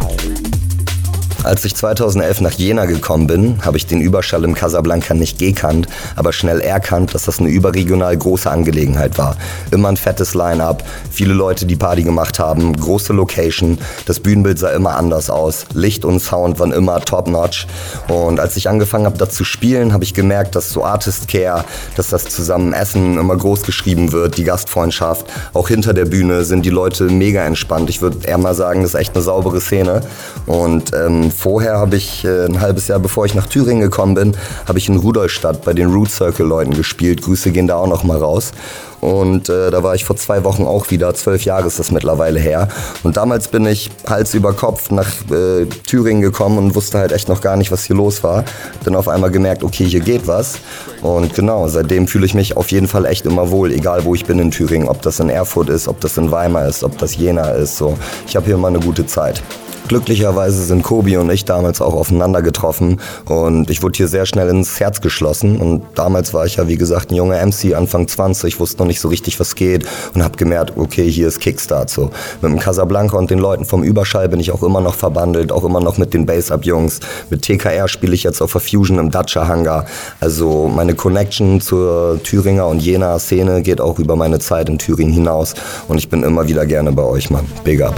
Als 1.47 1.63
ich 1.63 1.75
2011 1.75 2.41
nach 2.41 2.51
Jena 2.51 2.83
gekommen 2.83 3.25
bin, 3.25 3.65
habe 3.65 3.77
ich 3.77 3.87
den 3.87 4.01
Überschall 4.01 4.43
im 4.43 4.53
Casablanca 4.53 5.13
nicht 5.13 5.39
gekannt, 5.39 5.87
aber 6.17 6.33
schnell 6.33 6.59
erkannt, 6.59 7.15
dass 7.15 7.23
das 7.23 7.39
eine 7.39 7.47
überregional 7.47 8.17
große 8.17 8.51
Angelegenheit 8.51 9.17
war. 9.17 9.37
Immer 9.71 9.87
ein 9.87 9.95
fettes 9.95 10.33
Line-up, 10.33 10.83
viele 11.09 11.33
Leute, 11.33 11.65
die 11.65 11.77
Party 11.77 12.03
gemacht 12.03 12.37
haben, 12.37 12.75
große 12.75 13.13
Location, 13.13 13.77
das 14.05 14.19
Bühnenbild 14.19 14.59
sah 14.59 14.71
immer 14.71 14.97
anders 14.97 15.29
aus, 15.29 15.65
Licht 15.73 16.03
und 16.03 16.19
Sound 16.19 16.59
waren 16.59 16.73
immer 16.73 16.99
top-notch. 16.99 17.65
Und 18.09 18.41
als 18.41 18.57
ich 18.57 18.67
angefangen 18.67 19.05
habe, 19.05 19.17
da 19.17 19.29
zu 19.29 19.45
spielen, 19.45 19.93
habe 19.93 20.03
ich 20.03 20.13
gemerkt, 20.13 20.53
dass 20.53 20.71
so 20.71 20.83
Artist 20.83 21.29
Care, 21.29 21.63
dass 21.95 22.09
das 22.09 22.25
zusammen 22.25 22.73
Essen 22.73 23.17
immer 23.17 23.37
groß 23.37 23.61
geschrieben 23.63 24.11
wird, 24.11 24.35
die 24.35 24.43
Gastfreundschaft. 24.43 25.25
Auch 25.53 25.69
hinter 25.69 25.93
der 25.93 26.05
Bühne 26.05 26.43
sind 26.43 26.65
die 26.65 26.71
Leute 26.71 27.05
mega 27.05 27.45
entspannt. 27.45 27.89
Ich 27.89 28.01
würde 28.01 28.27
eher 28.27 28.37
mal 28.37 28.53
sagen, 28.53 28.81
das 28.81 28.95
ist 28.95 28.99
echt 28.99 29.15
eine 29.15 29.23
saubere 29.23 29.61
Szene. 29.61 30.01
Und 30.45 30.93
ähm, 30.93 31.31
vorher 31.37 31.77
habe 31.77 31.95
ich 31.95 32.25
äh, 32.25 32.45
ein 32.45 32.59
halbes 32.59 32.87
Jahr 32.87 32.99
bevor 32.99 33.25
ich 33.25 33.35
nach 33.35 33.45
Thüringen 33.45 33.81
gekommen 33.81 34.15
bin, 34.15 34.35
habe 34.67 34.79
ich 34.79 34.89
in 34.89 34.97
Rudolstadt 34.97 35.63
bei 35.63 35.73
den 35.73 35.91
Root 35.91 36.09
Circle 36.09 36.45
Leuten 36.45 36.73
gespielt. 36.73 37.21
Grüße 37.21 37.51
gehen 37.51 37.67
da 37.67 37.75
auch 37.75 37.87
noch 37.87 38.03
mal 38.03 38.17
raus. 38.17 38.51
Und 38.99 39.47
äh, 39.47 39.69
da 39.69 39.83
war 39.83 39.93
ich 39.93 40.05
vor 40.05 40.15
zwei 40.15 40.43
Wochen 40.43 40.63
auch 40.63 40.89
wieder, 40.89 41.13
zwölf 41.13 41.45
Jahre 41.45 41.67
ist 41.67 41.77
das 41.77 41.91
mittlerweile 41.91 42.39
her. 42.39 42.67
Und 43.03 43.15
damals 43.17 43.47
bin 43.47 43.65
ich 43.67 43.91
Hals 44.09 44.33
über 44.33 44.53
Kopf 44.53 44.89
nach 44.89 45.07
äh, 45.29 45.65
Thüringen 45.85 46.23
gekommen 46.23 46.57
und 46.57 46.75
wusste 46.75 46.97
halt 46.97 47.11
echt 47.11 47.29
noch 47.29 47.41
gar 47.41 47.57
nicht, 47.57 47.71
was 47.71 47.83
hier 47.83 47.95
los 47.95 48.23
war. 48.23 48.43
Dann 48.83 48.95
auf 48.95 49.07
einmal 49.07 49.29
gemerkt, 49.29 49.63
okay, 49.63 49.85
hier 49.85 49.99
geht 49.99 50.25
was. 50.25 50.55
Und 51.03 51.35
genau, 51.35 51.67
seitdem 51.67 52.07
fühle 52.07 52.25
ich 52.25 52.33
mich 52.33 52.57
auf 52.57 52.71
jeden 52.71 52.87
Fall 52.87 53.05
echt 53.05 53.25
immer 53.27 53.51
wohl, 53.51 53.71
egal 53.71 54.03
wo 54.03 54.15
ich 54.15 54.25
bin 54.25 54.39
in 54.39 54.49
Thüringen, 54.49 54.89
ob 54.89 55.03
das 55.03 55.19
in 55.19 55.29
Erfurt 55.29 55.69
ist, 55.69 55.87
ob 55.87 56.01
das 56.01 56.17
in 56.17 56.31
Weimar 56.31 56.67
ist, 56.67 56.83
ob 56.83 56.97
das 56.97 57.15
Jena 57.15 57.49
ist. 57.49 57.77
So, 57.77 57.97
ich 58.27 58.35
habe 58.35 58.47
hier 58.47 58.55
immer 58.55 58.69
eine 58.69 58.79
gute 58.79 59.05
Zeit. 59.05 59.43
Glücklicherweise 59.87 60.63
sind 60.63 60.83
Kobi 60.83 61.15
und 61.15 61.29
ich 61.29 61.45
damals 61.45 61.81
auch 61.81 61.93
aufeinander 61.93 62.41
getroffen 62.41 62.99
und 63.25 63.69
ich 63.69 63.81
wurde 63.83 63.95
hier 63.95 64.09
sehr 64.09 64.25
schnell 64.25 64.49
ins 64.49 64.79
Herz 64.81 64.99
geschlossen 64.99 65.61
und 65.61 65.83
damals 65.95 66.33
war 66.33 66.45
ich 66.45 66.57
ja 66.57 66.67
wie 66.67 66.75
gesagt 66.75 67.11
ein 67.11 67.15
junger 67.15 67.37
MC, 67.45 67.73
Anfang 67.73 68.07
20, 68.07 68.59
wusste 68.59 68.79
noch 68.79 68.87
nicht 68.87 68.99
so 68.99 69.07
richtig 69.07 69.39
was 69.39 69.55
geht 69.55 69.85
und 70.13 70.23
habe 70.23 70.35
gemerkt, 70.35 70.73
okay, 70.75 71.09
hier 71.09 71.29
ist 71.29 71.39
Kickstart 71.39 71.89
so. 71.89 72.11
Mit 72.41 72.51
dem 72.51 72.59
Casablanca 72.59 73.17
und 73.17 73.31
den 73.31 73.39
Leuten 73.39 73.63
vom 73.63 73.83
Überschall 73.83 74.27
bin 74.27 74.41
ich 74.41 74.51
auch 74.51 74.61
immer 74.61 74.81
noch 74.81 74.95
verbandelt, 74.95 75.53
auch 75.53 75.63
immer 75.63 75.79
noch 75.79 75.97
mit 75.97 76.13
den 76.13 76.25
Bass-Up-Jungs. 76.25 76.99
Mit 77.29 77.43
TKR 77.43 77.87
spiele 77.87 78.13
ich 78.13 78.23
jetzt 78.23 78.41
auf 78.41 78.51
der 78.51 78.61
Fusion 78.61 78.99
im 78.99 79.09
Dacia 79.09 79.47
Hangar. 79.47 79.85
Also 80.19 80.67
meine 80.67 80.95
Connection 80.95 81.61
zur 81.61 82.19
Thüringer 82.23 82.67
und 82.67 82.81
Jena 82.81 83.17
Szene 83.19 83.61
geht 83.61 83.79
auch 83.79 83.99
über 83.99 84.17
meine 84.17 84.39
Zeit 84.39 84.67
in 84.67 84.77
Thüringen 84.77 85.13
hinaus 85.13 85.53
und 85.87 85.97
ich 85.97 86.09
bin 86.09 86.23
immer 86.23 86.47
wieder 86.47 86.65
gerne 86.65 86.91
bei 86.91 87.03
euch, 87.03 87.29
Mann. 87.29 87.45
Big 87.63 87.81
up. 87.81 87.95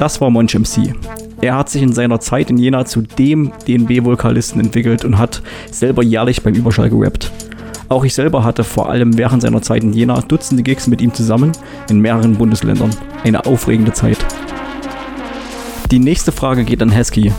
Das 0.00 0.18
war 0.18 0.30
Monch 0.30 0.54
MC. 0.54 0.94
Er 1.42 1.56
hat 1.56 1.68
sich 1.68 1.82
in 1.82 1.92
seiner 1.92 2.20
Zeit 2.20 2.48
in 2.48 2.56
Jena 2.56 2.86
zu 2.86 3.02
dem 3.02 3.52
DNB-Vokalisten 3.68 4.58
entwickelt 4.58 5.04
und 5.04 5.18
hat 5.18 5.42
selber 5.70 6.02
jährlich 6.02 6.42
beim 6.42 6.54
Überschall 6.54 6.88
gerappt. 6.88 7.30
Auch 7.90 8.02
ich 8.04 8.14
selber 8.14 8.42
hatte 8.42 8.64
vor 8.64 8.88
allem 8.88 9.18
während 9.18 9.42
seiner 9.42 9.60
Zeit 9.60 9.84
in 9.84 9.92
Jena 9.92 10.22
Dutzende 10.22 10.62
Gigs 10.62 10.86
mit 10.86 11.02
ihm 11.02 11.12
zusammen 11.12 11.52
in 11.90 12.00
mehreren 12.00 12.34
Bundesländern. 12.34 12.88
Eine 13.24 13.44
aufregende 13.44 13.92
Zeit. 13.92 14.16
Die 15.90 15.98
nächste 15.98 16.32
Frage 16.32 16.64
geht 16.64 16.80
an 16.80 16.88
Hesky. 16.88 17.30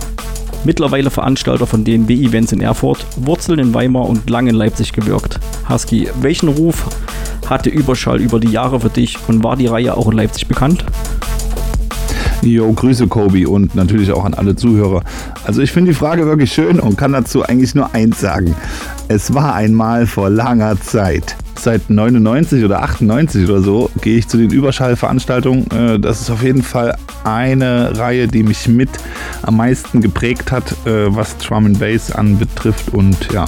Mittlerweile 0.64 1.10
Veranstalter 1.10 1.66
von 1.66 1.84
DNB-Events 1.84 2.52
in 2.52 2.62
Erfurt, 2.62 3.08
Wurzeln 3.16 3.58
in 3.58 3.74
Weimar 3.74 4.08
und 4.08 4.30
lange 4.30 4.52
in 4.52 4.56
Leipzig 4.56 4.94
gewirkt. 4.94 5.40
Husky, 5.68 6.10
welchen 6.22 6.50
Ruf 6.50 6.86
hatte 7.50 7.72
Überschall 7.72 8.22
über 8.22 8.40
die 8.40 8.52
Jahre 8.52 8.82
für 8.82 8.90
dich 8.90 9.18
und 9.28 9.44
war 9.44 9.56
die 9.56 9.66
Reihe 9.66 9.98
auch 9.98 10.12
in 10.12 10.18
Leipzig 10.18 10.48
bekannt? 10.48 10.86
Jo, 12.42 12.74
Grüße 12.74 13.08
Kobi 13.08 13.46
und 13.46 13.76
natürlich 13.76 14.12
auch 14.12 14.26
an 14.26 14.34
alle 14.34 14.56
Zuhörer. 14.56 15.04
Also 15.46 15.62
ich 15.62 15.72
finde 15.72 15.92
die 15.92 15.96
Frage 15.96 16.26
wirklich 16.26 16.52
schön 16.52 16.80
und 16.80 16.98
kann 16.98 17.14
dazu 17.14 17.44
eigentlich 17.44 17.76
nur 17.76 17.94
eins 17.94 18.20
sagen. 18.20 18.56
Es 19.08 19.34
war 19.36 19.54
einmal 19.54 20.08
vor 20.08 20.30
langer 20.32 20.80
Zeit. 20.82 21.36
Seit 21.56 21.92
99 21.92 22.64
oder 22.66 22.82
98 22.82 23.48
oder 23.48 23.62
so 23.62 23.92
gehe 24.02 24.18
ich 24.18 24.28
zu 24.28 24.38
den 24.38 24.50
Überschallveranstaltungen. 24.50 25.70
Äh, 25.70 26.00
das 26.00 26.22
ist 26.22 26.32
auf 26.32 26.42
jeden 26.42 26.64
Fall 26.64 26.96
eine 27.24 27.96
Reihe, 28.00 28.28
die 28.28 28.42
mich 28.42 28.68
mit 28.68 28.90
am 29.44 29.58
meisten 29.58 30.02
geprägt 30.02 30.52
hat, 30.52 30.72
äh, 30.88 31.16
was 31.16 31.38
Drum 31.38 31.68
and 31.68 31.80
Bass 31.80 32.12
anbetrifft. 32.12 32.92
Und 32.92 33.32
ja, 33.32 33.46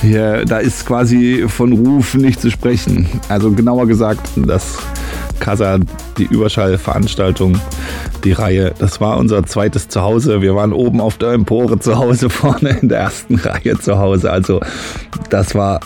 hier, 0.00 0.44
da 0.44 0.58
ist 0.58 0.86
quasi 0.86 1.46
von 1.48 1.72
Ruf 1.72 2.14
nicht 2.14 2.40
zu 2.40 2.52
sprechen. 2.52 3.08
Also 3.28 3.50
genauer 3.50 3.88
gesagt, 3.88 4.30
das 4.36 4.78
Casa, 5.40 5.78
die 6.18 6.24
Überschallveranstaltung, 6.24 7.60
die 8.24 8.32
Reihe. 8.32 8.74
Das 8.78 9.00
war 9.00 9.18
unser 9.18 9.44
zweites 9.44 9.88
Zuhause. 9.88 10.42
Wir 10.42 10.54
waren 10.54 10.72
oben 10.72 11.00
auf 11.00 11.18
der 11.18 11.32
Empore 11.32 11.78
zu 11.78 11.96
Hause, 11.96 12.30
vorne 12.30 12.78
in 12.80 12.88
der 12.88 13.00
ersten 13.00 13.36
Reihe 13.36 13.78
zu 13.78 13.98
Hause. 13.98 14.30
Also 14.30 14.60
das 15.30 15.54
war 15.54 15.80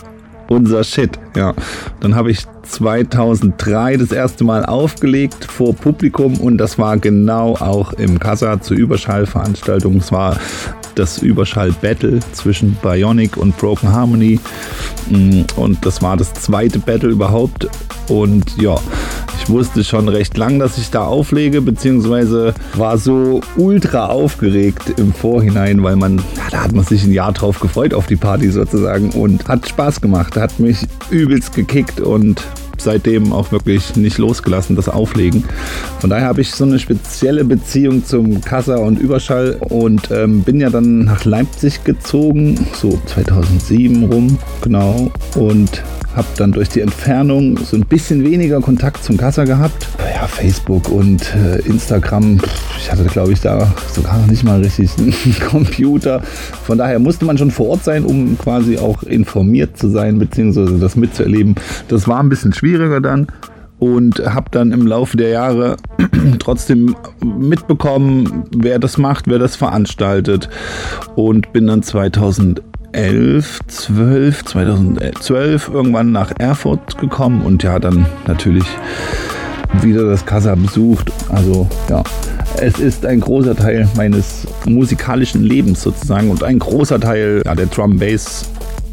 unser 0.47 0.83
Shit. 0.83 1.17
Ja, 1.35 1.53
dann 1.99 2.15
habe 2.15 2.31
ich 2.31 2.45
2003 2.63 3.97
das 3.97 4.11
erste 4.11 4.43
Mal 4.43 4.65
aufgelegt 4.65 5.45
vor 5.45 5.73
Publikum 5.73 6.37
und 6.39 6.57
das 6.57 6.77
war 6.77 6.97
genau 6.97 7.55
auch 7.55 7.93
im 7.93 8.19
Casa 8.19 8.61
zur 8.61 8.77
Überschallveranstaltung. 8.77 9.97
Es 9.97 10.11
war 10.11 10.37
das 10.95 11.21
Überschall-Battle 11.21 12.19
zwischen 12.33 12.77
Bionic 12.81 13.37
und 13.37 13.57
Broken 13.57 13.91
Harmony 13.91 14.39
mm, 15.09 15.41
und 15.55 15.85
das 15.85 16.01
war 16.01 16.17
das 16.17 16.33
zweite 16.33 16.79
Battle 16.79 17.09
überhaupt 17.09 17.67
und 18.07 18.57
ja, 18.61 18.77
ich 19.43 19.49
wusste 19.49 19.83
schon 19.83 20.07
recht 20.07 20.37
lang, 20.37 20.57
dass 20.57 20.77
ich 20.77 20.89
da 20.89 21.05
auflege, 21.05 21.61
beziehungsweise 21.61 22.53
war 22.75 22.97
so 22.97 23.41
ultra 23.57 24.07
aufgeregt 24.07 24.93
im 24.97 25.13
Vorhinein, 25.13 25.83
weil 25.83 25.97
man, 25.97 26.21
da 26.49 26.63
hat 26.63 26.71
man 26.71 26.85
sich 26.85 27.03
ein 27.03 27.11
Jahr 27.11 27.33
drauf 27.33 27.59
gefreut 27.59 27.93
auf 27.93 28.07
die 28.07 28.15
Party 28.15 28.49
sozusagen 28.49 29.09
und 29.11 29.47
hat 29.47 29.67
Spaß 29.67 29.99
gemacht, 29.99 30.37
hat 30.37 30.59
mich 30.59 30.77
übelst 31.09 31.53
gekickt 31.53 31.99
und 31.99 32.41
seitdem 32.83 33.31
auch 33.33 33.51
wirklich 33.51 33.95
nicht 33.95 34.17
losgelassen, 34.17 34.75
das 34.75 34.89
Auflegen. 34.89 35.43
Von 35.99 36.09
daher 36.09 36.27
habe 36.27 36.41
ich 36.41 36.51
so 36.51 36.65
eine 36.65 36.79
spezielle 36.79 37.43
Beziehung 37.43 38.05
zum 38.05 38.41
Kassa 38.41 38.77
und 38.77 38.99
Überschall 38.99 39.57
und 39.59 40.11
ähm, 40.11 40.41
bin 40.43 40.59
ja 40.59 40.69
dann 40.69 41.05
nach 41.05 41.25
Leipzig 41.25 41.83
gezogen, 41.83 42.67
so 42.73 42.99
2007 43.07 44.03
rum, 44.03 44.37
genau. 44.61 45.11
Und 45.35 45.83
habe 46.15 46.27
dann 46.37 46.51
durch 46.51 46.69
die 46.69 46.81
Entfernung 46.81 47.57
so 47.57 47.75
ein 47.75 47.85
bisschen 47.85 48.23
weniger 48.23 48.61
Kontakt 48.61 49.03
zum 49.03 49.17
Kassa 49.17 49.45
gehabt. 49.45 49.87
Ja, 50.13 50.27
Facebook 50.27 50.89
und 50.89 51.33
äh, 51.35 51.59
Instagram, 51.61 52.39
ich 52.77 52.91
hatte 52.91 53.03
glaube 53.05 53.33
ich 53.33 53.41
da 53.41 53.73
sogar 53.93 54.19
noch 54.19 54.27
nicht 54.27 54.43
mal 54.43 54.61
richtig 54.61 54.91
einen 54.97 55.13
Computer. 55.49 56.21
Von 56.63 56.77
daher 56.77 56.99
musste 56.99 57.25
man 57.25 57.37
schon 57.37 57.51
vor 57.51 57.69
Ort 57.69 57.83
sein, 57.83 58.05
um 58.05 58.37
quasi 58.37 58.77
auch 58.77 59.03
informiert 59.03 59.77
zu 59.77 59.89
sein, 59.89 60.19
beziehungsweise 60.19 60.77
das 60.77 60.95
mitzuerleben. 60.95 61.55
Das 61.87 62.07
war 62.07 62.19
ein 62.19 62.29
bisschen 62.29 62.53
schwieriger 62.73 63.01
dann 63.01 63.27
und 63.79 64.19
habe 64.19 64.49
dann 64.51 64.71
im 64.71 64.87
Laufe 64.87 65.17
der 65.17 65.29
Jahre 65.29 65.77
trotzdem 66.39 66.95
mitbekommen, 67.21 68.45
wer 68.55 68.79
das 68.79 68.97
macht, 68.97 69.27
wer 69.27 69.39
das 69.39 69.55
veranstaltet 69.55 70.49
und 71.15 71.53
bin 71.53 71.67
dann 71.67 71.83
2011 71.83 72.63
2011, 72.93 73.59
12, 73.67 74.45
2012 74.45 75.69
irgendwann 75.73 76.11
nach 76.11 76.31
Erfurt 76.37 76.97
gekommen 76.99 77.41
und 77.41 77.63
ja, 77.63 77.79
dann 77.79 78.05
natürlich 78.27 78.65
wieder 79.81 80.05
das 80.05 80.25
Casa 80.27 80.53
besucht. 80.53 81.11
Also 81.29 81.67
ja, 81.89 82.03
es 82.61 82.79
ist 82.79 83.03
ein 83.05 83.19
großer 83.19 83.55
Teil 83.55 83.89
meines 83.95 84.47
musikalischen 84.65 85.43
Lebens 85.43 85.81
sozusagen 85.81 86.29
und 86.29 86.43
ein 86.43 86.59
großer 86.59 86.99
Teil 86.99 87.41
ja, 87.43 87.55
der 87.55 87.65
Drum 87.65 87.97
Bass 87.97 88.47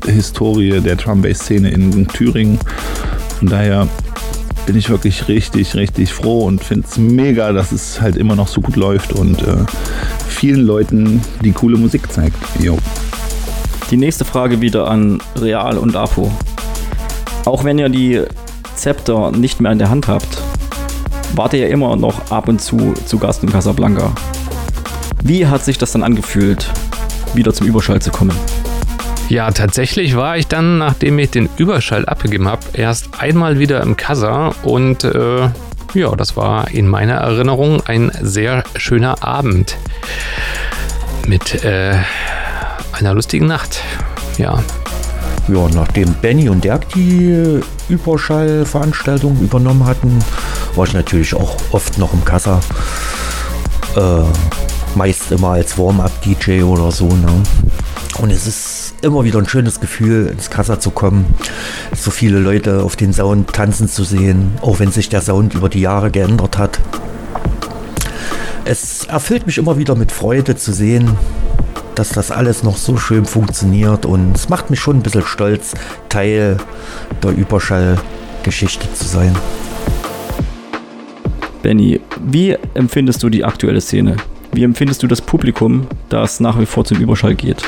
Historie, 0.06 0.80
der 0.80 0.96
Drum 0.96 1.20
Bass 1.20 1.40
Szene 1.40 1.70
in 1.70 2.08
Thüringen. 2.08 2.58
Von 3.40 3.48
daher 3.48 3.88
bin 4.66 4.76
ich 4.76 4.90
wirklich 4.90 5.26
richtig, 5.26 5.74
richtig 5.74 6.12
froh 6.12 6.44
und 6.44 6.62
finde 6.62 6.86
es 6.86 6.98
mega, 6.98 7.52
dass 7.52 7.72
es 7.72 7.98
halt 7.98 8.16
immer 8.16 8.36
noch 8.36 8.48
so 8.48 8.60
gut 8.60 8.76
läuft 8.76 9.14
und 9.14 9.40
äh, 9.40 9.56
vielen 10.28 10.60
Leuten 10.60 11.22
die 11.42 11.52
coole 11.52 11.78
Musik 11.78 12.12
zeigt. 12.12 12.36
Jo. 12.60 12.76
Die 13.90 13.96
nächste 13.96 14.26
Frage 14.26 14.60
wieder 14.60 14.88
an 14.90 15.22
Real 15.36 15.78
und 15.78 15.96
Apo. 15.96 16.30
Auch 17.46 17.64
wenn 17.64 17.78
ihr 17.78 17.88
die 17.88 18.22
Zepter 18.76 19.32
nicht 19.32 19.58
mehr 19.58 19.72
in 19.72 19.78
der 19.78 19.88
Hand 19.88 20.06
habt, 20.06 20.42
wart 21.34 21.54
ihr 21.54 21.60
ja 21.60 21.68
immer 21.68 21.96
noch 21.96 22.30
ab 22.30 22.46
und 22.46 22.60
zu 22.60 22.92
zu 23.06 23.18
Gast 23.18 23.42
in 23.42 23.50
Casablanca. 23.50 24.12
Wie 25.24 25.46
hat 25.46 25.64
sich 25.64 25.78
das 25.78 25.92
dann 25.92 26.02
angefühlt, 26.02 26.70
wieder 27.32 27.54
zum 27.54 27.66
Überschall 27.66 28.02
zu 28.02 28.10
kommen? 28.10 28.36
Ja, 29.30 29.52
tatsächlich 29.52 30.16
war 30.16 30.36
ich 30.38 30.48
dann, 30.48 30.78
nachdem 30.78 31.16
ich 31.20 31.30
den 31.30 31.48
Überschall 31.56 32.04
abgegeben 32.04 32.48
habe, 32.48 32.62
erst 32.72 33.20
einmal 33.20 33.60
wieder 33.60 33.80
im 33.80 33.96
Kassa 33.96 34.52
und 34.64 35.04
äh, 35.04 35.48
ja, 35.94 36.16
das 36.16 36.36
war 36.36 36.68
in 36.72 36.88
meiner 36.88 37.14
Erinnerung 37.14 37.80
ein 37.86 38.10
sehr 38.20 38.64
schöner 38.74 39.22
Abend 39.22 39.76
mit 41.28 41.62
äh, 41.64 41.94
einer 42.90 43.14
lustigen 43.14 43.46
Nacht. 43.46 43.82
Ja. 44.36 44.64
Ja, 45.46 45.68
nachdem 45.74 46.12
Benny 46.14 46.48
und 46.48 46.64
Dirk 46.64 46.88
die 46.88 47.60
Überschallveranstaltung 47.88 49.38
übernommen 49.40 49.86
hatten, 49.86 50.18
war 50.74 50.86
ich 50.86 50.92
natürlich 50.92 51.34
auch 51.36 51.56
oft 51.70 51.98
noch 51.98 52.12
im 52.12 52.24
Kassa. 52.24 52.58
Äh, 53.94 54.22
meist 54.96 55.30
immer 55.32 55.50
als 55.50 55.78
Warm-up-DJ 55.78 56.62
oder 56.62 56.90
so. 56.90 57.06
Ne? 57.06 57.42
Und 58.18 58.30
es 58.30 58.46
ist 58.46 58.94
immer 59.02 59.24
wieder 59.24 59.38
ein 59.38 59.48
schönes 59.48 59.80
Gefühl, 59.80 60.26
ins 60.26 60.50
Kassa 60.50 60.78
zu 60.78 60.90
kommen, 60.90 61.26
so 61.96 62.10
viele 62.10 62.38
Leute 62.38 62.82
auf 62.82 62.96
den 62.96 63.12
Sound 63.12 63.52
tanzen 63.52 63.88
zu 63.88 64.04
sehen, 64.04 64.52
auch 64.60 64.78
wenn 64.78 64.92
sich 64.92 65.08
der 65.08 65.22
Sound 65.22 65.54
über 65.54 65.68
die 65.68 65.80
Jahre 65.80 66.10
geändert 66.10 66.58
hat. 66.58 66.80
Es 68.64 69.06
erfüllt 69.06 69.46
mich 69.46 69.58
immer 69.58 69.78
wieder 69.78 69.94
mit 69.94 70.12
Freude 70.12 70.56
zu 70.56 70.72
sehen, 70.72 71.16
dass 71.94 72.10
das 72.10 72.30
alles 72.30 72.62
noch 72.62 72.76
so 72.76 72.96
schön 72.96 73.24
funktioniert 73.24 74.06
und 74.06 74.36
es 74.36 74.48
macht 74.48 74.70
mich 74.70 74.80
schon 74.80 74.98
ein 74.98 75.02
bisschen 75.02 75.24
stolz, 75.24 75.74
Teil 76.08 76.56
der 77.22 77.30
Überschallgeschichte 77.30 78.92
zu 78.94 79.04
sein. 79.04 79.34
Benny, 81.62 82.00
wie 82.24 82.56
empfindest 82.74 83.22
du 83.22 83.28
die 83.28 83.44
aktuelle 83.44 83.80
Szene? 83.80 84.16
Wie 84.52 84.64
empfindest 84.64 85.02
du 85.02 85.06
das 85.06 85.20
Publikum, 85.20 85.86
das 86.08 86.40
nach 86.40 86.58
wie 86.58 86.66
vor 86.66 86.84
zum 86.84 86.98
Überschall 86.98 87.34
geht? 87.34 87.62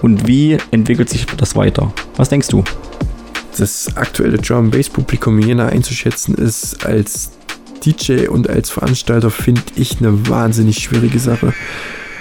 Und 0.00 0.26
wie 0.26 0.56
entwickelt 0.70 1.10
sich 1.10 1.26
das 1.26 1.54
weiter? 1.54 1.92
Was 2.16 2.28
denkst 2.28 2.48
du? 2.48 2.64
Das 3.58 3.96
aktuelle 3.96 4.38
Drum 4.38 4.70
Bass 4.70 4.88
Publikum 4.88 5.38
Jena 5.38 5.66
einzuschätzen 5.66 6.34
ist 6.34 6.86
als 6.86 7.32
DJ 7.84 8.28
und 8.28 8.48
als 8.48 8.70
Veranstalter 8.70 9.30
finde 9.30 9.62
ich 9.76 10.00
eine 10.00 10.28
wahnsinnig 10.28 10.78
schwierige 10.78 11.18
Sache 11.18 11.52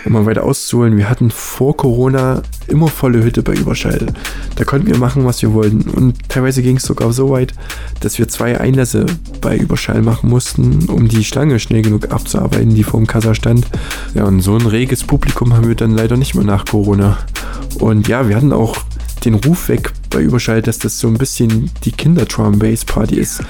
mal 0.10 0.26
weiter 0.26 0.44
auszuholen, 0.44 0.98
wir 0.98 1.10
hatten 1.10 1.32
vor 1.32 1.76
Corona 1.78 2.42
immer 2.68 2.88
volle 2.88 3.24
Hütte 3.24 3.44
bei 3.44 3.54
Überschall. 3.54 4.08
Da 4.56 4.64
konnten 4.64 4.88
wir 4.88 4.98
machen, 4.98 5.26
was 5.26 5.42
wir 5.42 5.54
wollten. 5.54 5.82
Und 5.90 6.30
teilweise 6.30 6.62
ging 6.62 6.78
es 6.78 6.84
sogar 6.84 7.12
so 7.14 7.30
weit, 7.30 7.54
dass 8.02 8.18
wir 8.18 8.28
zwei 8.28 8.60
Einlässe 8.60 9.06
bei 9.42 9.58
Überschall 9.58 10.02
machen 10.02 10.30
mussten, 10.30 10.88
um 10.90 11.08
die 11.08 11.24
Schlange 11.24 11.60
schnell 11.60 11.82
genug 11.82 12.12
abzuarbeiten, 12.12 12.76
die 12.76 12.84
vor 12.84 13.00
dem 13.00 13.08
Kassa 13.08 13.36
stand. 13.36 13.68
Ja, 14.14 14.26
und 14.26 14.42
so 14.42 14.56
ein 14.56 14.66
reges 14.66 15.04
Publikum 15.04 15.54
haben 15.54 15.68
wir 15.68 15.76
dann 15.76 15.92
leider 15.92 16.18
nicht 16.18 16.36
mehr 16.36 16.46
nach 16.46 16.66
Corona. 16.66 17.18
Und 17.80 18.08
ja, 18.08 18.28
wir 18.28 18.36
hatten 18.36 18.54
auch 18.54 18.78
den 19.26 19.36
Ruf 19.36 19.70
weg 19.70 19.94
bei 20.10 20.22
Überschall, 20.22 20.62
dass 20.62 20.80
das 20.80 21.00
so 21.00 21.08
ein 21.08 21.18
bisschen 21.18 21.72
die 21.84 21.92
Kinder-Drum-Bass-Party 21.92 23.16
ist 23.16 23.42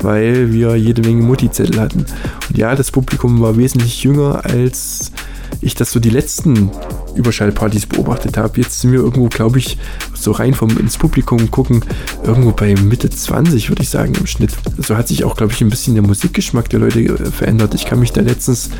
weil 0.00 0.52
wir 0.52 0.76
jede 0.76 1.02
Menge 1.02 1.22
Mutti-Zettel 1.22 1.80
hatten. 1.80 2.04
Und 2.48 2.58
ja, 2.58 2.74
das 2.74 2.90
Publikum 2.90 3.40
war 3.40 3.56
wesentlich 3.56 4.02
jünger 4.02 4.44
als 4.44 5.12
ich 5.60 5.74
das 5.74 5.90
so 5.90 6.00
die 6.00 6.10
letzten 6.10 6.70
Überschallpartys 7.14 7.86
beobachtet 7.86 8.36
habe. 8.36 8.60
Jetzt 8.60 8.80
sind 8.80 8.92
wir 8.92 9.00
irgendwo, 9.00 9.28
glaube 9.28 9.58
ich, 9.58 9.78
so 10.14 10.32
rein 10.32 10.54
vom 10.54 10.76
ins 10.78 10.96
Publikum 10.96 11.50
gucken, 11.50 11.84
irgendwo 12.24 12.52
bei 12.52 12.74
Mitte 12.74 13.10
20, 13.10 13.68
würde 13.68 13.82
ich 13.82 13.88
sagen, 13.88 14.14
im 14.14 14.26
Schnitt. 14.26 14.52
So 14.78 14.96
hat 14.96 15.08
sich 15.08 15.24
auch, 15.24 15.36
glaube 15.36 15.52
ich, 15.52 15.60
ein 15.60 15.70
bisschen 15.70 15.94
der 15.94 16.02
Musikgeschmack 16.02 16.68
der 16.68 16.80
Leute 16.80 17.00
äh, 17.00 17.30
verändert. 17.30 17.74
Ich 17.74 17.86
kann 17.86 18.00
mich 18.00 18.12
da 18.12 18.20
letztens 18.20 18.70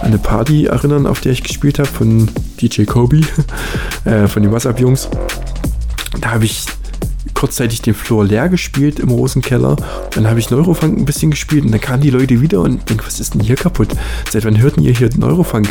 an 0.00 0.08
eine 0.08 0.18
Party 0.18 0.66
erinnern, 0.66 1.06
auf 1.06 1.20
der 1.20 1.32
ich 1.32 1.42
gespielt 1.42 1.78
habe, 1.78 1.88
von 1.88 2.30
DJ 2.60 2.84
Kobe, 2.84 3.22
äh, 4.04 4.26
von 4.26 4.42
den 4.42 4.52
WhatsApp-Jungs. 4.52 5.08
Da 6.20 6.32
habe 6.32 6.44
ich 6.44 6.64
kurzzeitig 7.36 7.82
den 7.82 7.94
Floor 7.94 8.24
leer 8.24 8.48
gespielt 8.48 8.98
im 8.98 9.10
Rosenkeller. 9.10 9.76
Dann 10.12 10.26
habe 10.26 10.40
ich 10.40 10.50
Neurofunk 10.50 10.98
ein 10.98 11.04
bisschen 11.04 11.30
gespielt 11.30 11.64
und 11.64 11.70
dann 11.70 11.80
kamen 11.80 12.02
die 12.02 12.10
Leute 12.10 12.40
wieder 12.40 12.62
und 12.62 12.88
denken, 12.88 13.04
was 13.04 13.20
ist 13.20 13.34
denn 13.34 13.42
hier 13.42 13.56
kaputt? 13.56 13.88
Seit 14.30 14.44
wann 14.44 14.58
hörten 14.58 14.82
ihr 14.82 14.92
hier 14.92 15.10
Neurofunk? 15.16 15.68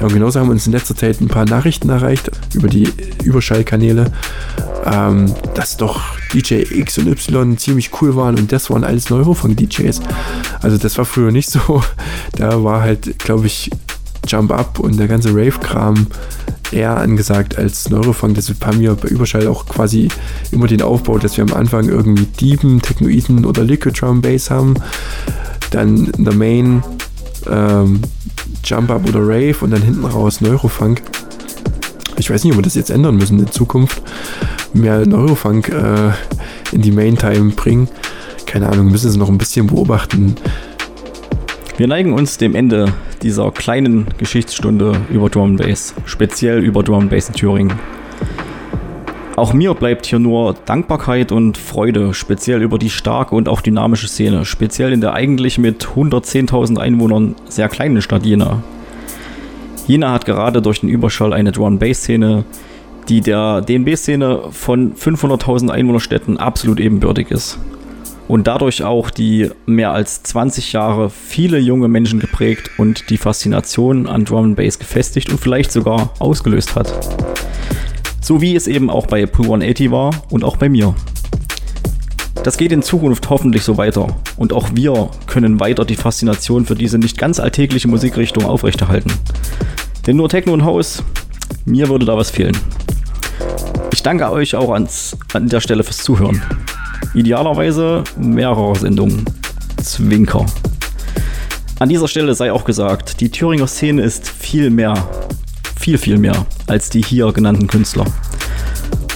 Ja, 0.00 0.06
und 0.06 0.14
genauso 0.14 0.40
haben 0.40 0.48
uns 0.48 0.66
in 0.66 0.72
letzter 0.72 0.96
Zeit 0.96 1.20
ein 1.20 1.28
paar 1.28 1.44
Nachrichten 1.44 1.90
erreicht 1.90 2.30
über 2.54 2.68
die 2.68 2.88
Überschallkanäle, 3.22 4.10
ähm, 4.86 5.32
dass 5.54 5.76
doch 5.76 6.00
DJ 6.32 6.62
X 6.62 6.96
und 6.96 7.08
Y 7.08 7.58
ziemlich 7.58 7.90
cool 8.00 8.16
waren 8.16 8.38
und 8.38 8.50
das 8.50 8.70
waren 8.70 8.82
alles 8.82 9.10
Neurofunk-DJs. 9.10 10.00
Also 10.62 10.78
das 10.78 10.96
war 10.96 11.04
früher 11.04 11.30
nicht 11.30 11.50
so. 11.50 11.82
Da 12.36 12.64
war 12.64 12.80
halt, 12.80 13.18
glaube 13.18 13.46
ich, 13.46 13.70
Jump 14.26 14.52
Up 14.52 14.78
und 14.78 14.98
der 14.98 15.08
ganze 15.08 15.30
Rave-Kram 15.30 16.06
eher 16.70 16.96
angesagt 16.96 17.58
als 17.58 17.90
Neurofunk. 17.90 18.34
Deshalb 18.34 18.64
haben 18.64 18.80
wir 18.80 18.94
bei 18.94 19.08
Überschall 19.08 19.46
auch 19.46 19.66
quasi 19.66 20.08
immer 20.50 20.66
den 20.66 20.82
Aufbau, 20.82 21.18
dass 21.18 21.36
wir 21.36 21.44
am 21.44 21.52
Anfang 21.52 21.88
irgendwie 21.88 22.26
Dieven, 22.26 22.80
Technoiden 22.80 23.44
oder 23.44 23.62
Liquid 23.64 23.98
Drum 23.98 24.22
Bass 24.22 24.50
haben. 24.50 24.74
Dann 25.70 26.06
in 26.06 26.24
der 26.24 26.34
Main 26.34 26.82
ähm, 27.50 28.00
Jump 28.64 28.90
Up 28.90 29.08
oder 29.08 29.20
Rave 29.20 29.56
und 29.60 29.70
dann 29.70 29.82
hinten 29.82 30.04
raus 30.04 30.40
Neurofunk. 30.40 31.02
Ich 32.16 32.30
weiß 32.30 32.44
nicht, 32.44 32.52
ob 32.52 32.58
wir 32.58 32.62
das 32.62 32.74
jetzt 32.74 32.90
ändern 32.90 33.16
müssen 33.16 33.38
in 33.38 33.50
Zukunft. 33.50 34.02
Mehr 34.72 35.06
Neurofunk 35.06 35.68
äh, 35.68 36.12
in 36.72 36.82
die 36.82 36.92
Main 36.92 37.16
Time 37.16 37.50
bringen. 37.50 37.88
Keine 38.46 38.68
Ahnung, 38.68 38.90
müssen 38.90 39.08
es 39.08 39.16
noch 39.16 39.28
ein 39.28 39.38
bisschen 39.38 39.66
beobachten. 39.66 40.36
Wir 41.78 41.88
neigen 41.88 42.12
uns 42.12 42.36
dem 42.36 42.54
Ende 42.54 42.92
dieser 43.22 43.50
kleinen 43.50 44.06
Geschichtsstunde 44.18 44.94
über 45.10 45.30
Drum 45.30 45.56
Bass, 45.56 45.94
speziell 46.04 46.62
über 46.62 46.82
Drum 46.82 47.08
Bass 47.08 47.28
in 47.28 47.34
Thüringen. 47.34 47.72
Auch 49.36 49.54
mir 49.54 49.72
bleibt 49.72 50.04
hier 50.04 50.18
nur 50.18 50.54
Dankbarkeit 50.66 51.32
und 51.32 51.56
Freude, 51.56 52.12
speziell 52.12 52.60
über 52.60 52.78
die 52.78 52.90
starke 52.90 53.34
und 53.34 53.48
auch 53.48 53.62
dynamische 53.62 54.06
Szene, 54.06 54.44
speziell 54.44 54.92
in 54.92 55.00
der 55.00 55.14
eigentlich 55.14 55.56
mit 55.56 55.86
110.000 55.86 56.78
Einwohnern 56.78 57.36
sehr 57.48 57.70
kleinen 57.70 58.02
Stadt 58.02 58.26
Jena. 58.26 58.62
Jena 59.86 60.12
hat 60.12 60.26
gerade 60.26 60.60
durch 60.60 60.80
den 60.80 60.90
Überschall 60.90 61.32
eine 61.32 61.52
Drum 61.52 61.78
Bass 61.78 62.00
Szene, 62.02 62.44
die 63.08 63.22
der 63.22 63.62
DNB 63.62 63.96
Szene 63.96 64.40
von 64.50 64.94
500.000 64.94 65.70
Einwohnerstädten 65.70 66.36
absolut 66.36 66.78
ebenbürtig 66.78 67.30
ist 67.30 67.58
und 68.28 68.46
dadurch 68.46 68.82
auch 68.82 69.10
die 69.10 69.50
mehr 69.66 69.92
als 69.92 70.22
20 70.22 70.72
Jahre 70.72 71.10
viele 71.10 71.58
junge 71.58 71.88
Menschen 71.88 72.20
geprägt 72.20 72.70
und 72.78 73.10
die 73.10 73.18
Faszination 73.18 74.06
an 74.06 74.24
Drum 74.24 74.44
and 74.44 74.56
Bass 74.56 74.78
gefestigt 74.78 75.30
und 75.30 75.38
vielleicht 75.38 75.72
sogar 75.72 76.14
ausgelöst 76.18 76.74
hat. 76.76 76.92
So 78.20 78.40
wie 78.40 78.54
es 78.54 78.66
eben 78.66 78.90
auch 78.90 79.06
bei 79.06 79.26
Pool 79.26 79.46
180 79.46 79.90
war 79.90 80.10
und 80.30 80.44
auch 80.44 80.56
bei 80.56 80.68
mir. 80.68 80.94
Das 82.44 82.56
geht 82.56 82.72
in 82.72 82.82
Zukunft 82.82 83.30
hoffentlich 83.30 83.62
so 83.62 83.76
weiter 83.76 84.16
und 84.36 84.52
auch 84.52 84.70
wir 84.74 85.10
können 85.26 85.60
weiter 85.60 85.84
die 85.84 85.94
Faszination 85.94 86.66
für 86.66 86.74
diese 86.74 86.98
nicht 86.98 87.18
ganz 87.18 87.38
alltägliche 87.38 87.88
Musikrichtung 87.88 88.44
aufrechterhalten. 88.46 89.12
Denn 90.06 90.16
nur 90.16 90.28
Techno 90.28 90.52
und 90.52 90.64
House, 90.64 91.04
mir 91.64 91.88
würde 91.88 92.04
da 92.04 92.16
was 92.16 92.30
fehlen. 92.30 92.56
Ich 93.92 94.02
danke 94.02 94.30
euch 94.30 94.56
auch 94.56 94.72
ans, 94.72 95.16
an 95.32 95.48
der 95.48 95.60
Stelle 95.60 95.84
fürs 95.84 95.98
Zuhören. 95.98 96.42
Idealerweise 97.14 98.04
mehrere 98.16 98.74
Sendungen. 98.74 99.24
Zwinker. 99.82 100.46
An 101.78 101.88
dieser 101.88 102.08
Stelle 102.08 102.34
sei 102.34 102.52
auch 102.52 102.64
gesagt, 102.64 103.20
die 103.20 103.30
Thüringer 103.30 103.66
Szene 103.66 104.02
ist 104.02 104.28
viel 104.28 104.70
mehr, 104.70 104.94
viel, 105.78 105.98
viel 105.98 106.16
mehr 106.16 106.46
als 106.66 106.88
die 106.90 107.02
hier 107.02 107.32
genannten 107.32 107.66
Künstler. 107.66 108.06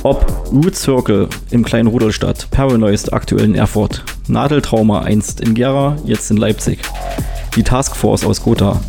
Ob 0.03 0.27
Root 0.53 0.77
Circle 0.77 1.29
im 1.51 1.65
kleinen 1.65 1.89
Rudolstadt, 1.89 2.49
Paranoist 2.51 3.13
aktuell 3.13 3.45
in 3.45 3.55
Erfurt, 3.55 4.05
Nadeltrauma 4.29 5.03
einst 5.03 5.41
in 5.41 5.55
Gera, 5.55 5.97
jetzt 6.05 6.31
in 6.31 6.37
Leipzig, 6.37 6.81
die 7.55 7.63
Taskforce 7.63 8.25
aus 8.25 8.43
Gotha, 8.43 8.81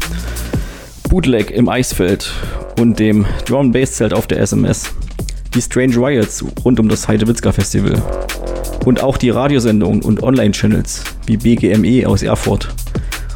Bootleg 1.09 1.51
im 1.51 1.69
Eisfeld 1.69 2.31
und 2.79 2.99
dem 2.99 3.25
Drum 3.45 3.71
Bass 3.71 3.93
Zelt 3.93 4.13
auf 4.13 4.27
der 4.27 4.39
SMS, 4.41 4.91
die 5.53 5.61
Strange 5.61 5.95
Riots 5.95 6.43
rund 6.63 6.79
um 6.79 6.89
das 6.89 7.07
Heidewitzka 7.07 7.51
Festival, 7.51 8.01
und 8.85 9.03
auch 9.03 9.17
die 9.17 9.29
Radiosendungen 9.29 10.01
und 10.01 10.23
Online-Channels 10.23 11.03
wie 11.25 11.37
BGME 11.37 12.07
aus 12.07 12.23
Erfurt 12.23 12.69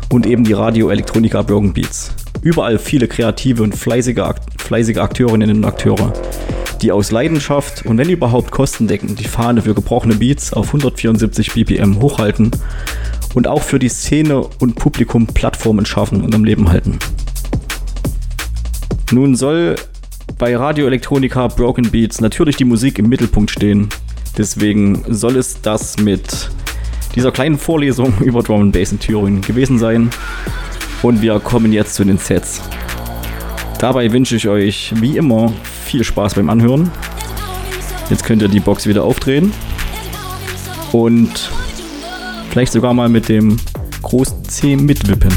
und 0.09 0.25
eben 0.25 0.43
die 0.43 0.53
Radio 0.53 0.89
Elektronika 0.89 1.41
Broken 1.41 1.73
Beats. 1.73 2.13
Überall 2.41 2.79
viele 2.79 3.07
kreative 3.07 3.61
und 3.61 3.75
fleißige, 3.75 4.33
fleißige 4.57 4.97
Akteurinnen 4.97 5.57
und 5.57 5.65
Akteure, 5.65 6.13
die 6.81 6.91
aus 6.91 7.11
Leidenschaft 7.11 7.85
und 7.85 7.97
wenn 7.97 8.09
überhaupt 8.09 8.51
kostendeckend 8.51 9.19
die 9.19 9.27
Fahne 9.27 9.61
für 9.61 9.73
gebrochene 9.73 10.15
Beats 10.15 10.53
auf 10.53 10.67
174 10.67 11.53
BPM 11.53 12.01
hochhalten 12.01 12.51
und 13.33 13.47
auch 13.47 13.61
für 13.61 13.77
die 13.77 13.89
Szene 13.89 14.41
und 14.59 14.75
Publikum 14.75 15.27
Plattformen 15.27 15.85
schaffen 15.85 16.21
und 16.21 16.33
am 16.33 16.45
Leben 16.45 16.69
halten. 16.69 16.97
Nun 19.11 19.35
soll 19.35 19.75
bei 20.37 20.55
Radio 20.55 20.87
Elektronika 20.87 21.47
Broken 21.47 21.89
Beats 21.91 22.21
natürlich 22.21 22.55
die 22.55 22.65
Musik 22.65 22.99
im 22.99 23.09
Mittelpunkt 23.09 23.51
stehen 23.51 23.89
Deswegen 24.37 25.03
soll 25.09 25.35
es 25.35 25.61
das 25.61 25.97
mit 25.97 26.49
dieser 27.15 27.31
kleinen 27.31 27.57
Vorlesung 27.57 28.13
über 28.21 28.41
Drum 28.43 28.61
and 28.61 28.73
Bass 28.73 28.91
in 28.91 28.99
Thüringen 28.99 29.41
gewesen 29.41 29.77
sein. 29.77 30.09
Und 31.01 31.21
wir 31.21 31.39
kommen 31.39 31.73
jetzt 31.73 31.95
zu 31.95 32.03
den 32.03 32.17
Sets. 32.17 32.61
Dabei 33.79 34.11
wünsche 34.11 34.35
ich 34.35 34.47
euch 34.47 34.93
wie 34.95 35.17
immer 35.17 35.51
viel 35.85 36.03
Spaß 36.03 36.35
beim 36.35 36.49
Anhören. 36.49 36.91
Jetzt 38.09 38.23
könnt 38.23 38.41
ihr 38.41 38.47
die 38.47 38.59
Box 38.59 38.87
wieder 38.87 39.03
aufdrehen 39.03 39.51
und 40.91 41.49
vielleicht 42.49 42.73
sogar 42.73 42.93
mal 42.93 43.09
mit 43.09 43.29
dem 43.29 43.57
großen 44.01 44.43
C 44.45 44.75
mitwippen. 44.75 45.31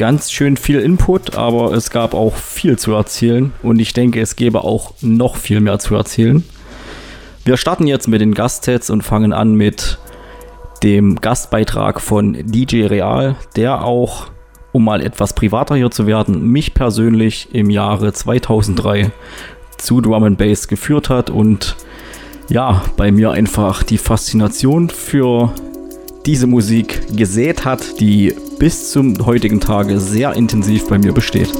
Ganz 0.00 0.32
schön 0.32 0.56
viel 0.56 0.80
Input, 0.80 1.36
aber 1.36 1.74
es 1.74 1.90
gab 1.90 2.14
auch 2.14 2.34
viel 2.34 2.78
zu 2.78 2.94
erzählen 2.94 3.52
und 3.62 3.78
ich 3.80 3.92
denke, 3.92 4.18
es 4.22 4.34
gäbe 4.34 4.64
auch 4.64 4.94
noch 5.02 5.36
viel 5.36 5.60
mehr 5.60 5.78
zu 5.78 5.94
erzählen. 5.94 6.42
Wir 7.44 7.58
starten 7.58 7.86
jetzt 7.86 8.08
mit 8.08 8.22
den 8.22 8.32
Gastsets 8.32 8.88
und 8.88 9.02
fangen 9.02 9.34
an 9.34 9.56
mit 9.56 9.98
dem 10.82 11.16
Gastbeitrag 11.16 12.00
von 12.00 12.32
DJ 12.32 12.86
Real, 12.86 13.36
der 13.56 13.84
auch, 13.84 14.28
um 14.72 14.86
mal 14.86 15.02
etwas 15.02 15.34
privater 15.34 15.76
hier 15.76 15.90
zu 15.90 16.06
werden, 16.06 16.48
mich 16.48 16.72
persönlich 16.72 17.48
im 17.52 17.68
Jahre 17.68 18.14
2003 18.14 19.10
zu 19.76 20.00
Drum 20.00 20.24
and 20.24 20.38
Bass 20.38 20.66
geführt 20.66 21.10
hat 21.10 21.28
und 21.28 21.76
ja, 22.48 22.82
bei 22.96 23.12
mir 23.12 23.32
einfach 23.32 23.82
die 23.82 23.98
Faszination 23.98 24.88
für 24.88 25.52
diese 26.24 26.46
Musik 26.46 27.02
gesät 27.14 27.66
hat, 27.66 28.00
die 28.00 28.34
bis 28.60 28.90
zum 28.90 29.24
heutigen 29.24 29.58
Tage 29.58 29.98
sehr 29.98 30.34
intensiv 30.34 30.86
bei 30.86 30.98
mir 30.98 31.14
besteht. 31.14 31.50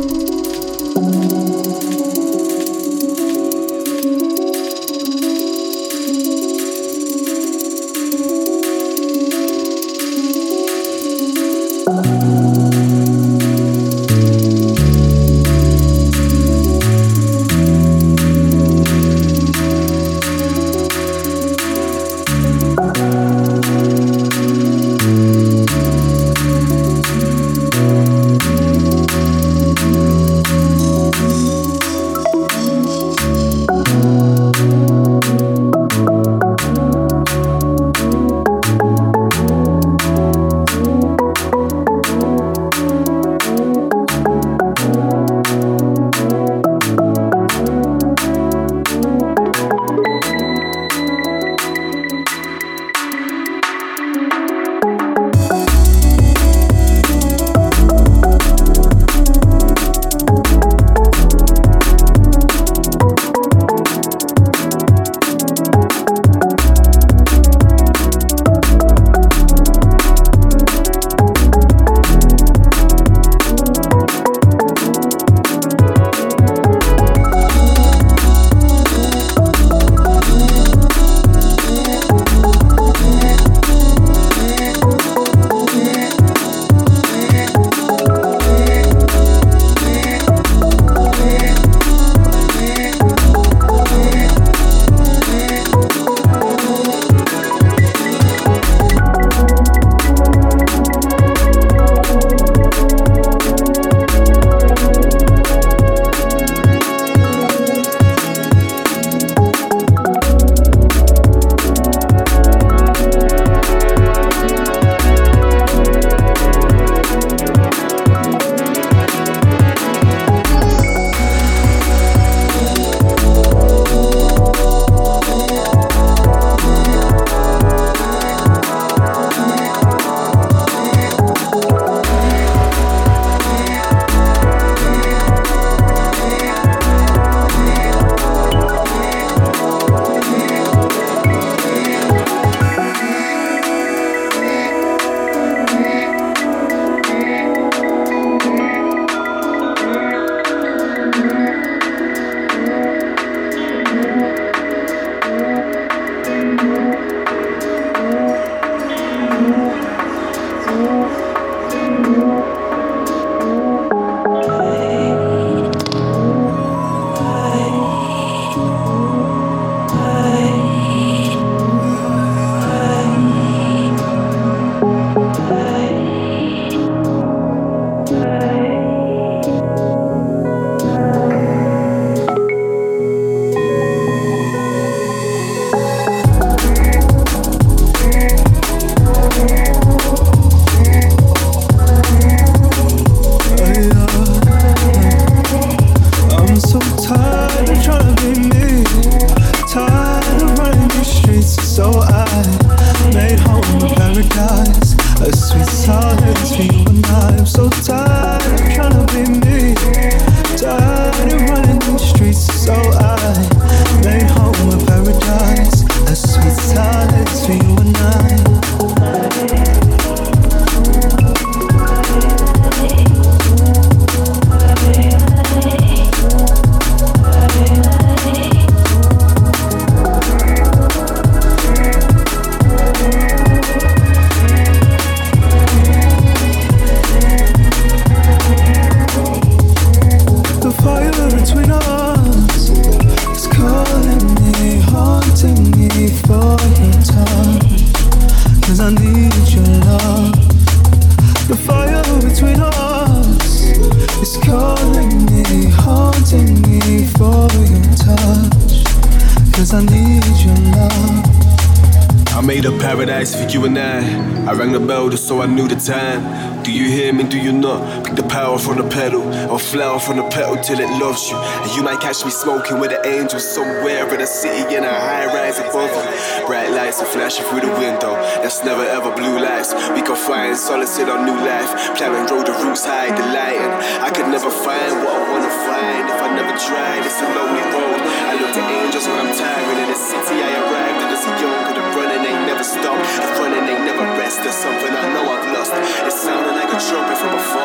Till 270.70 270.78
it 270.86 270.92
loves 271.02 271.26
you. 271.26 271.34
And 271.34 271.70
you 271.74 271.82
might 271.82 271.98
catch 271.98 272.22
me 272.24 272.30
smoking 272.30 272.78
with 272.78 272.94
the 272.94 273.02
angels 273.02 273.42
somewhere 273.42 274.06
in 274.14 274.20
a 274.22 274.26
city 274.26 274.62
in 274.78 274.86
a 274.86 274.94
high 274.94 275.26
rise 275.26 275.58
above 275.58 275.90
you. 275.90 276.46
Bright 276.46 276.70
lights 276.70 277.02
are 277.02 277.10
flashing 277.10 277.44
through 277.50 277.66
the 277.66 277.74
window. 277.74 278.14
That's 278.38 278.62
never 278.62 278.86
ever 278.86 279.10
blue 279.10 279.42
lights. 279.42 279.74
We 279.98 280.02
can 280.06 280.14
find 280.14 280.54
solace 280.54 280.94
in 281.02 281.10
our 281.10 281.18
new 281.26 281.34
life. 281.34 281.74
Plowing 281.98 282.30
road 282.30 282.46
the 282.46 282.54
roots 282.62 282.86
high, 282.86 283.10
the 283.10 283.26
light. 283.34 283.58
I 283.98 284.14
could 284.14 284.30
never 284.30 284.50
find 284.50 284.94
what 285.02 285.10
I 285.10 285.22
wanna 285.34 285.54
find 285.66 286.04
if 286.06 286.20
I 286.22 286.30
never 286.38 286.54
tried. 286.54 287.02
It's 287.02 287.18
a 287.18 287.26
lonely 287.34 287.66
road. 287.74 287.98
I 288.30 288.38
look 288.38 288.54
to 288.54 288.62
angels 288.62 289.10
when 289.10 289.18
I'm 289.26 289.34
tired. 289.34 289.74
In 289.74 289.88
the 289.90 289.98
city 289.98 290.38
I 290.38 290.50
arrived, 290.54 290.98
and 291.02 291.10
as 291.10 291.24
a 291.26 291.32
young, 291.42 291.66
the 291.74 291.82
running 291.98 292.22
ain't 292.30 292.46
never 292.46 292.62
stopped. 292.62 293.02
The 293.18 293.26
running 293.42 293.66
ain't 293.66 293.84
never 293.90 294.06
rest. 294.22 294.38
There's 294.46 294.54
something 294.54 294.92
I 294.94 295.06
know 295.18 295.24
I've 295.34 295.50
lost. 295.50 295.74
It's 296.06 296.20
sounding 296.22 296.54
like 296.54 296.70
a 296.70 296.78
trumpet 296.78 297.18
from 297.18 297.34
afar. 297.34 297.59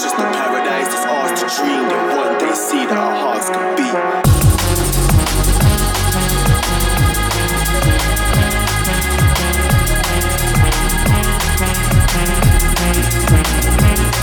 Just 0.00 0.14
a 0.14 0.18
paradise 0.18 0.88
that's 0.88 1.04
ours 1.04 1.40
to 1.40 1.46
dream. 1.60 1.84
That 1.90 2.16
one 2.16 2.38
day 2.38 2.54
see 2.54 2.86
that 2.86 2.96
our 2.96 3.14
hearts 3.20 3.50
can 3.50 3.76
beat. 3.76 3.92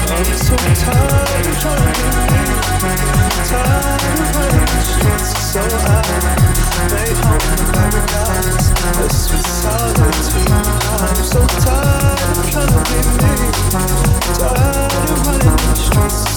I'm 0.09 0.25
so 0.33 0.55
tired 0.81 1.45
of 1.45 1.55
trying 1.61 1.93
to 1.93 2.09
leave. 2.25 2.57
Tired 3.45 4.01
of 4.01 4.33
running 4.33 4.81
streets 4.81 5.29
so 5.45 5.61
high. 5.61 6.09
They 6.89 7.13
haunt 7.21 7.43
the 7.53 7.65
paradise, 7.69 8.65
a 8.73 9.13
sweet 9.13 9.45
solitude. 9.45 10.26
I'm 11.07 11.23
so 11.23 11.39
tired 11.39 12.37
of 12.37 12.51
trying 12.51 12.67
to 12.67 12.81
be 12.91 12.99
me. 13.15 13.51
Tired 14.37 14.91
of 15.09 15.25
running 15.25 15.55
the 15.55 15.75
streets 15.75 16.36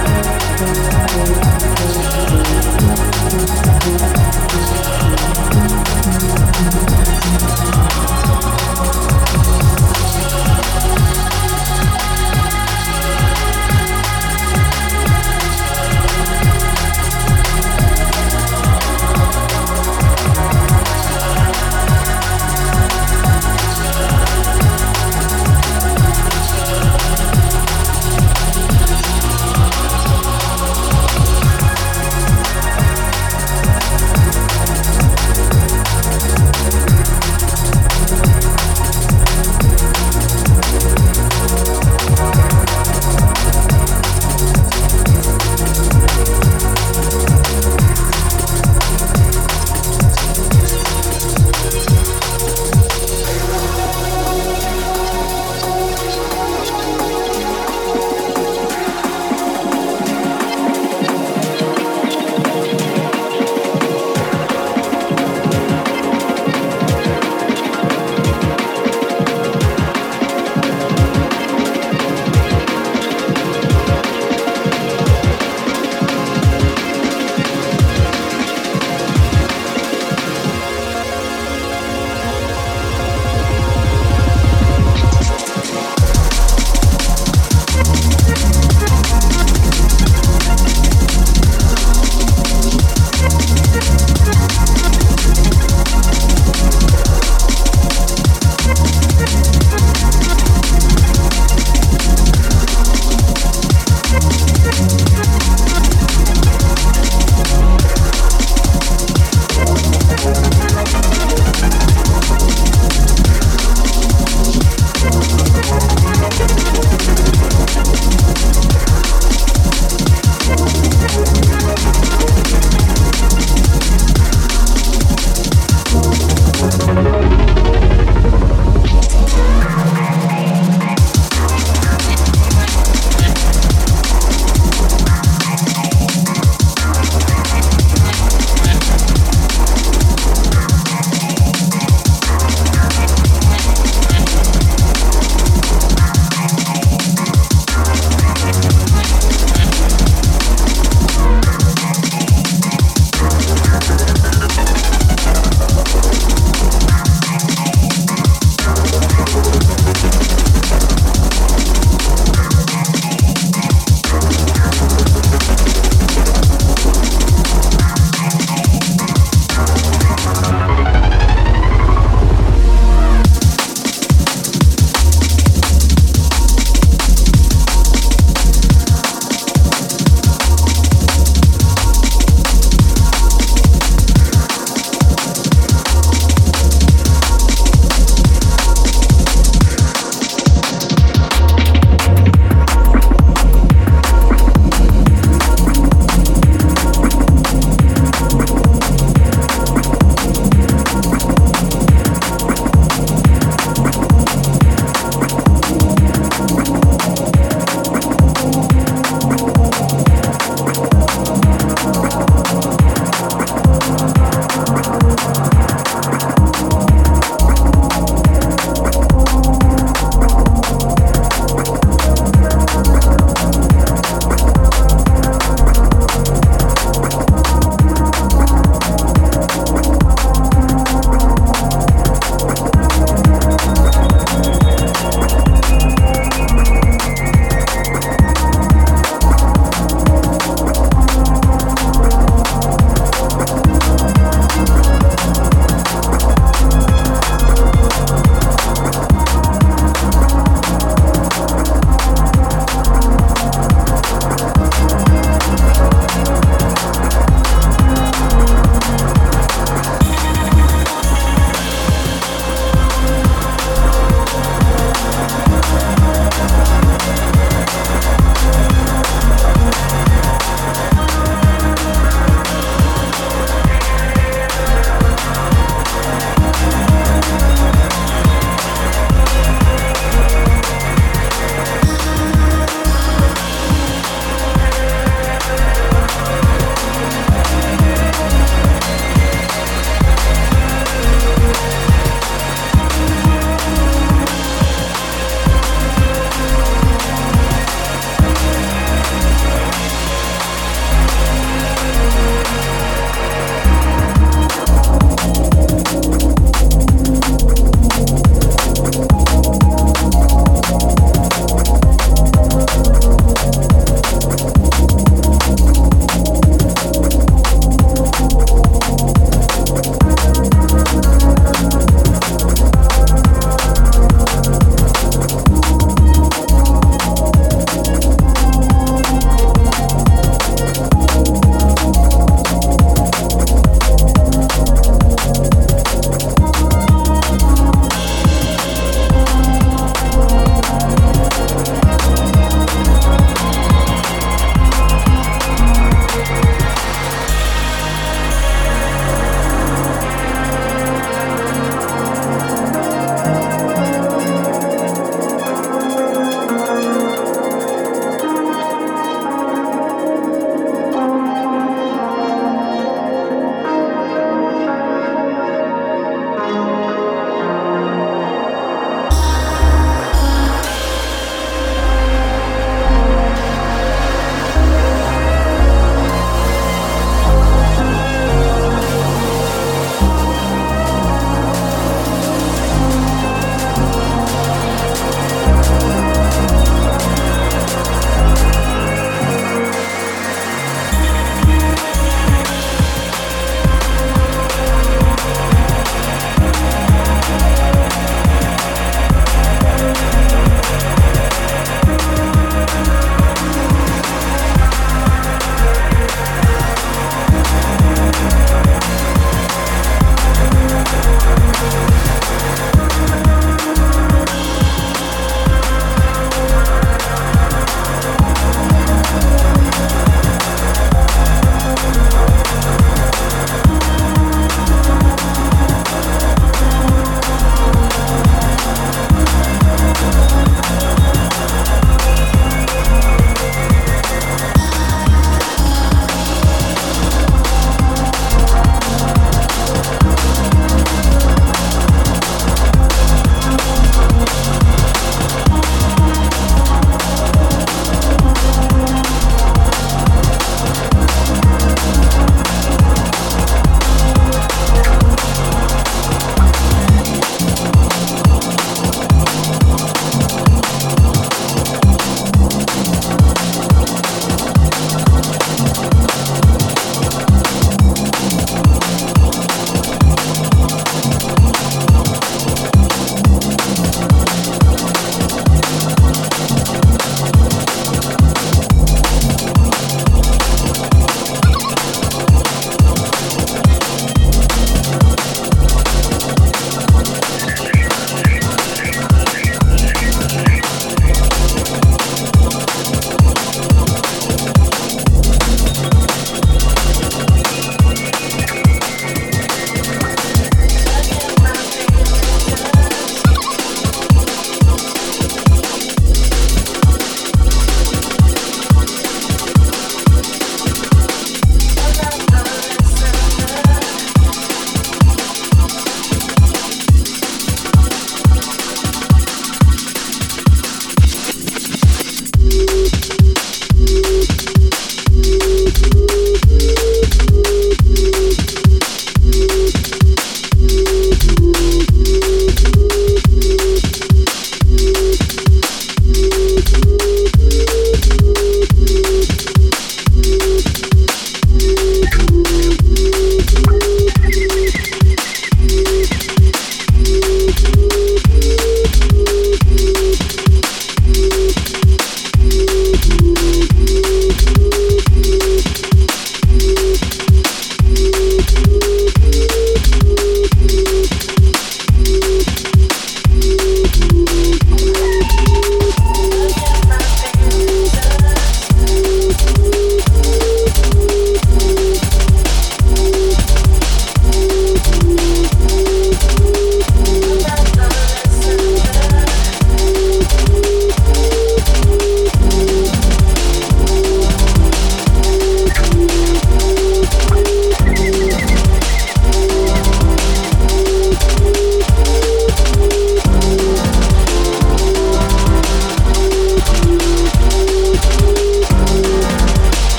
Thank 0.11 1.21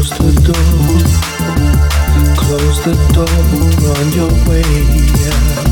Close 0.00 0.16
the 0.16 0.32
door, 0.48 0.70
close 2.34 2.78
the 2.86 2.94
door 3.12 3.40
on 3.92 4.06
your 4.16 4.32
way 4.48 4.64
out. 5.28 5.68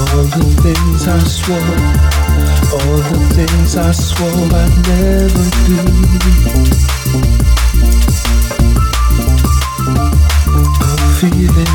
All 0.00 0.24
the 0.26 0.42
things 0.64 1.02
I 1.06 1.08
swore, 1.22 1.78
all 2.74 2.98
the 3.06 3.18
things 3.36 3.70
I 3.76 3.92
swore 3.92 4.50
I'd 4.52 4.74
never 4.88 5.46
do. 5.64 5.78
I'm 10.82 11.02
feeling, 11.20 11.74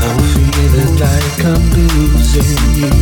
I'm 0.00 0.18
feeling 0.32 0.92
like 0.96 1.44
I'm 1.44 1.64
losing 1.70 2.62
you. 2.80 2.92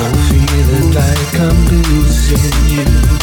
I'm 0.00 0.14
feeling 0.28 0.92
like 0.92 1.34
I'm 1.38 1.66
losing 1.66 2.68
you. 2.68 3.17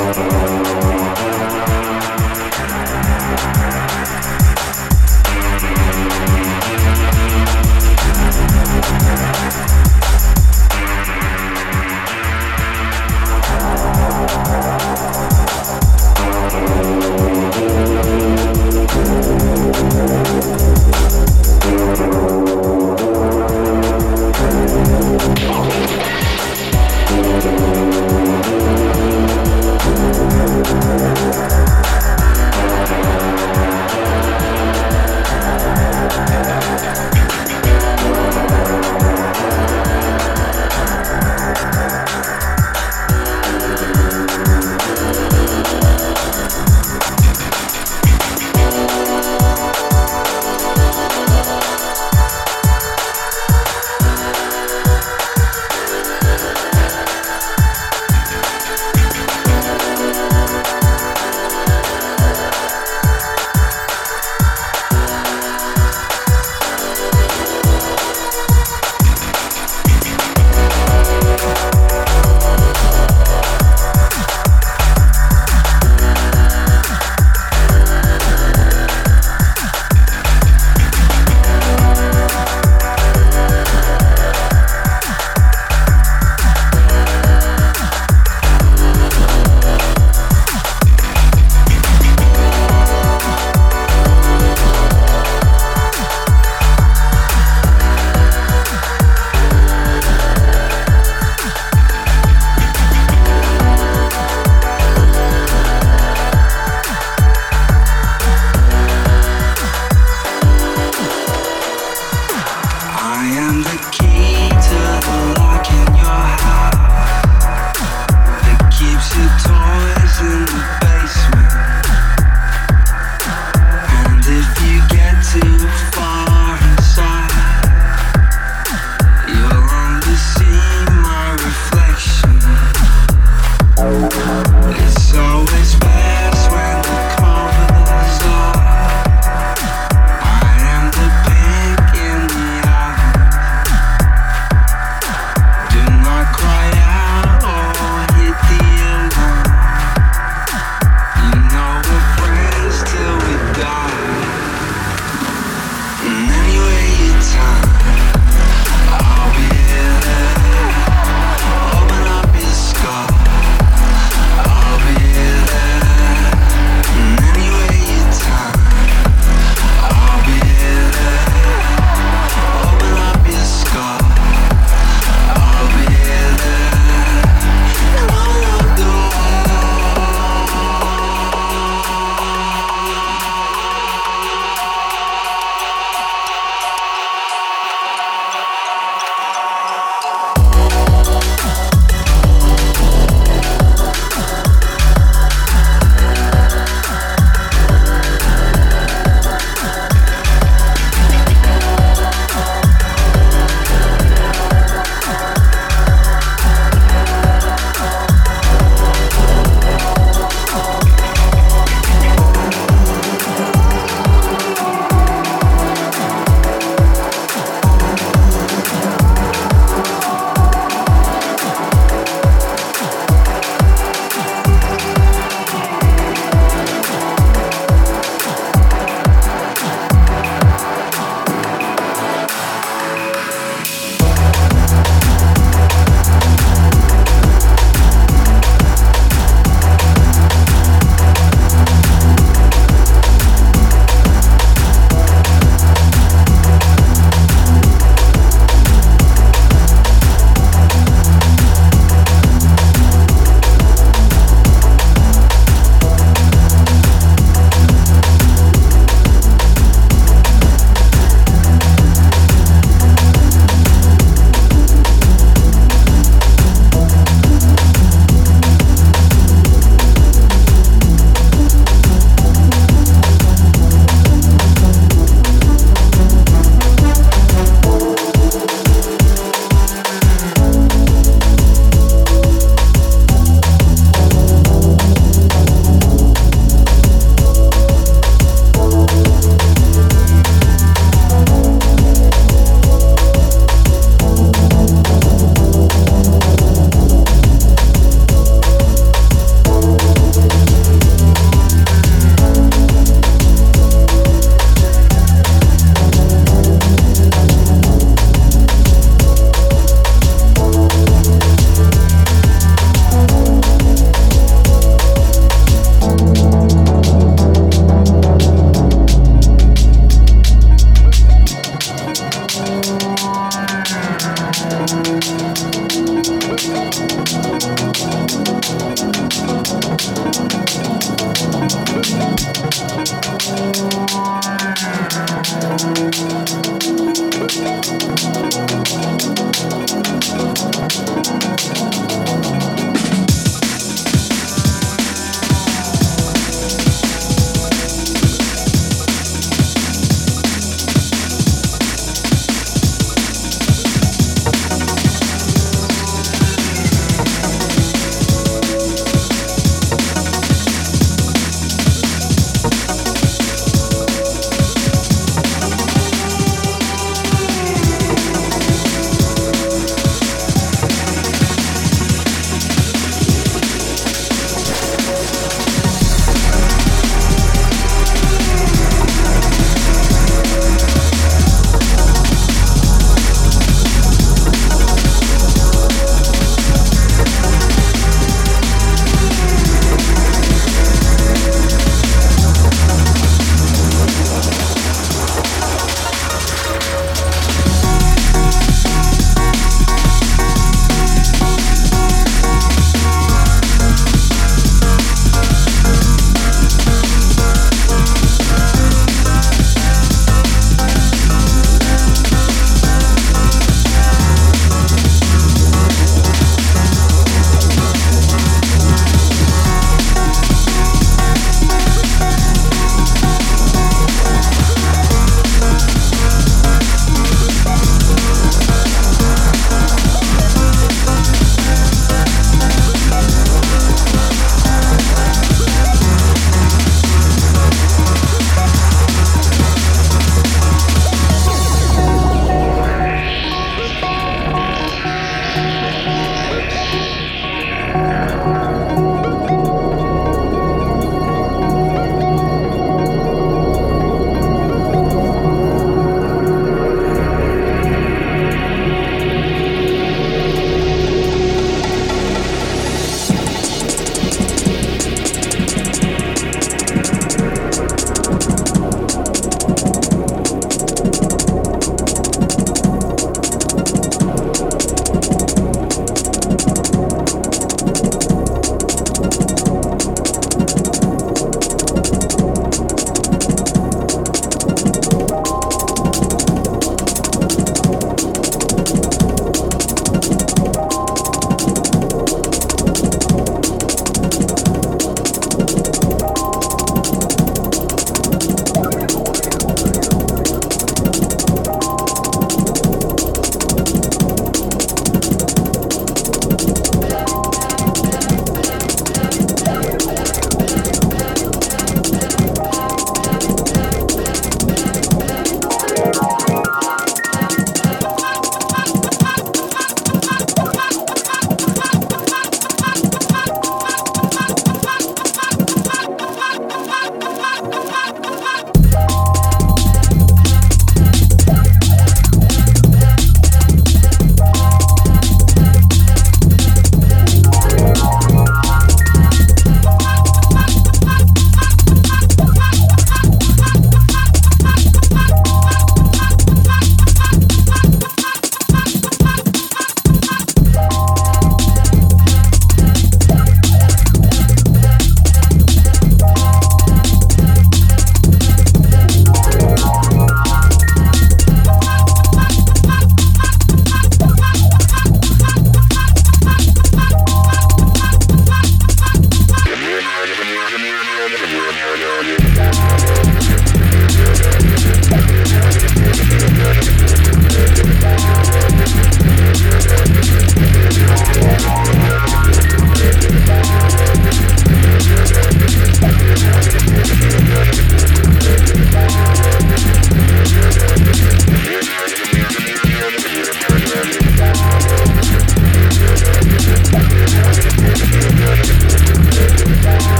Thank 0.00 0.32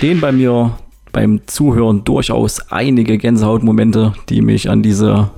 entstehen 0.00 0.22
bei 0.22 0.32
mir 0.32 0.70
beim 1.12 1.42
Zuhören 1.46 2.04
durchaus 2.04 2.70
einige 2.70 3.18
Gänsehautmomente, 3.18 4.14
die 4.30 4.40
mich 4.40 4.70
an 4.70 4.82
diese 4.82 5.28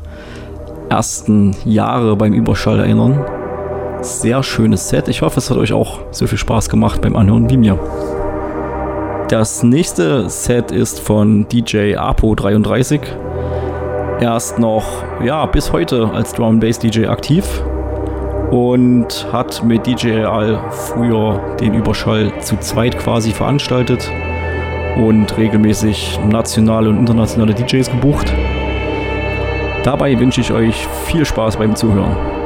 ersten 0.89 1.56
Jahre 1.64 2.14
beim 2.14 2.32
Überschall 2.32 2.78
erinnern. 2.78 3.24
Sehr 4.02 4.44
schönes 4.44 4.89
Set. 4.89 5.09
Ich 5.09 5.20
hoffe, 5.22 5.40
es 5.40 5.51
hat 5.51 5.56
euch 5.56 5.72
auch 5.72 6.02
so 6.12 6.28
viel 6.28 6.39
Spaß 6.39 6.68
gemacht 6.68 7.02
beim 7.02 7.16
Anhören 7.16 7.51
wie 7.51 7.56
mir. 7.56 7.76
Das 9.28 9.64
nächste 9.64 10.30
Set 10.30 10.70
ist 10.70 11.01
von 11.01 11.48
DJ 11.48 11.97
Apo33. 11.97 13.01
Er 14.20 14.36
ist 14.36 14.60
noch, 14.60 14.84
ja, 15.24 15.44
bis 15.47 15.72
heute 15.72 16.09
als 16.14 16.34
Drum 16.34 16.60
Bass 16.60 16.78
DJ 16.78 17.09
aktiv 17.09 17.64
und 18.52 19.26
hat 19.32 19.64
mit 19.64 19.89
DJ 19.89 20.22
Al 20.22 20.60
früher 20.70 21.56
den 21.59 21.74
Überschall 21.74 22.32
zu 22.43 22.56
zweit 22.60 22.97
quasi 22.97 23.32
veranstaltet 23.32 24.09
und 24.97 25.36
regelmäßig 25.36 26.19
nationale 26.28 26.90
und 26.90 26.98
internationale 26.98 27.55
DJs 27.55 27.90
gebucht. 27.90 28.32
Dabei 29.85 30.19
wünsche 30.19 30.40
ich 30.40 30.52
euch 30.52 30.86
viel 31.06 31.24
Spaß 31.24 31.56
beim 31.56 31.74
Zuhören. 31.74 32.41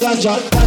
ganja. 0.00 0.57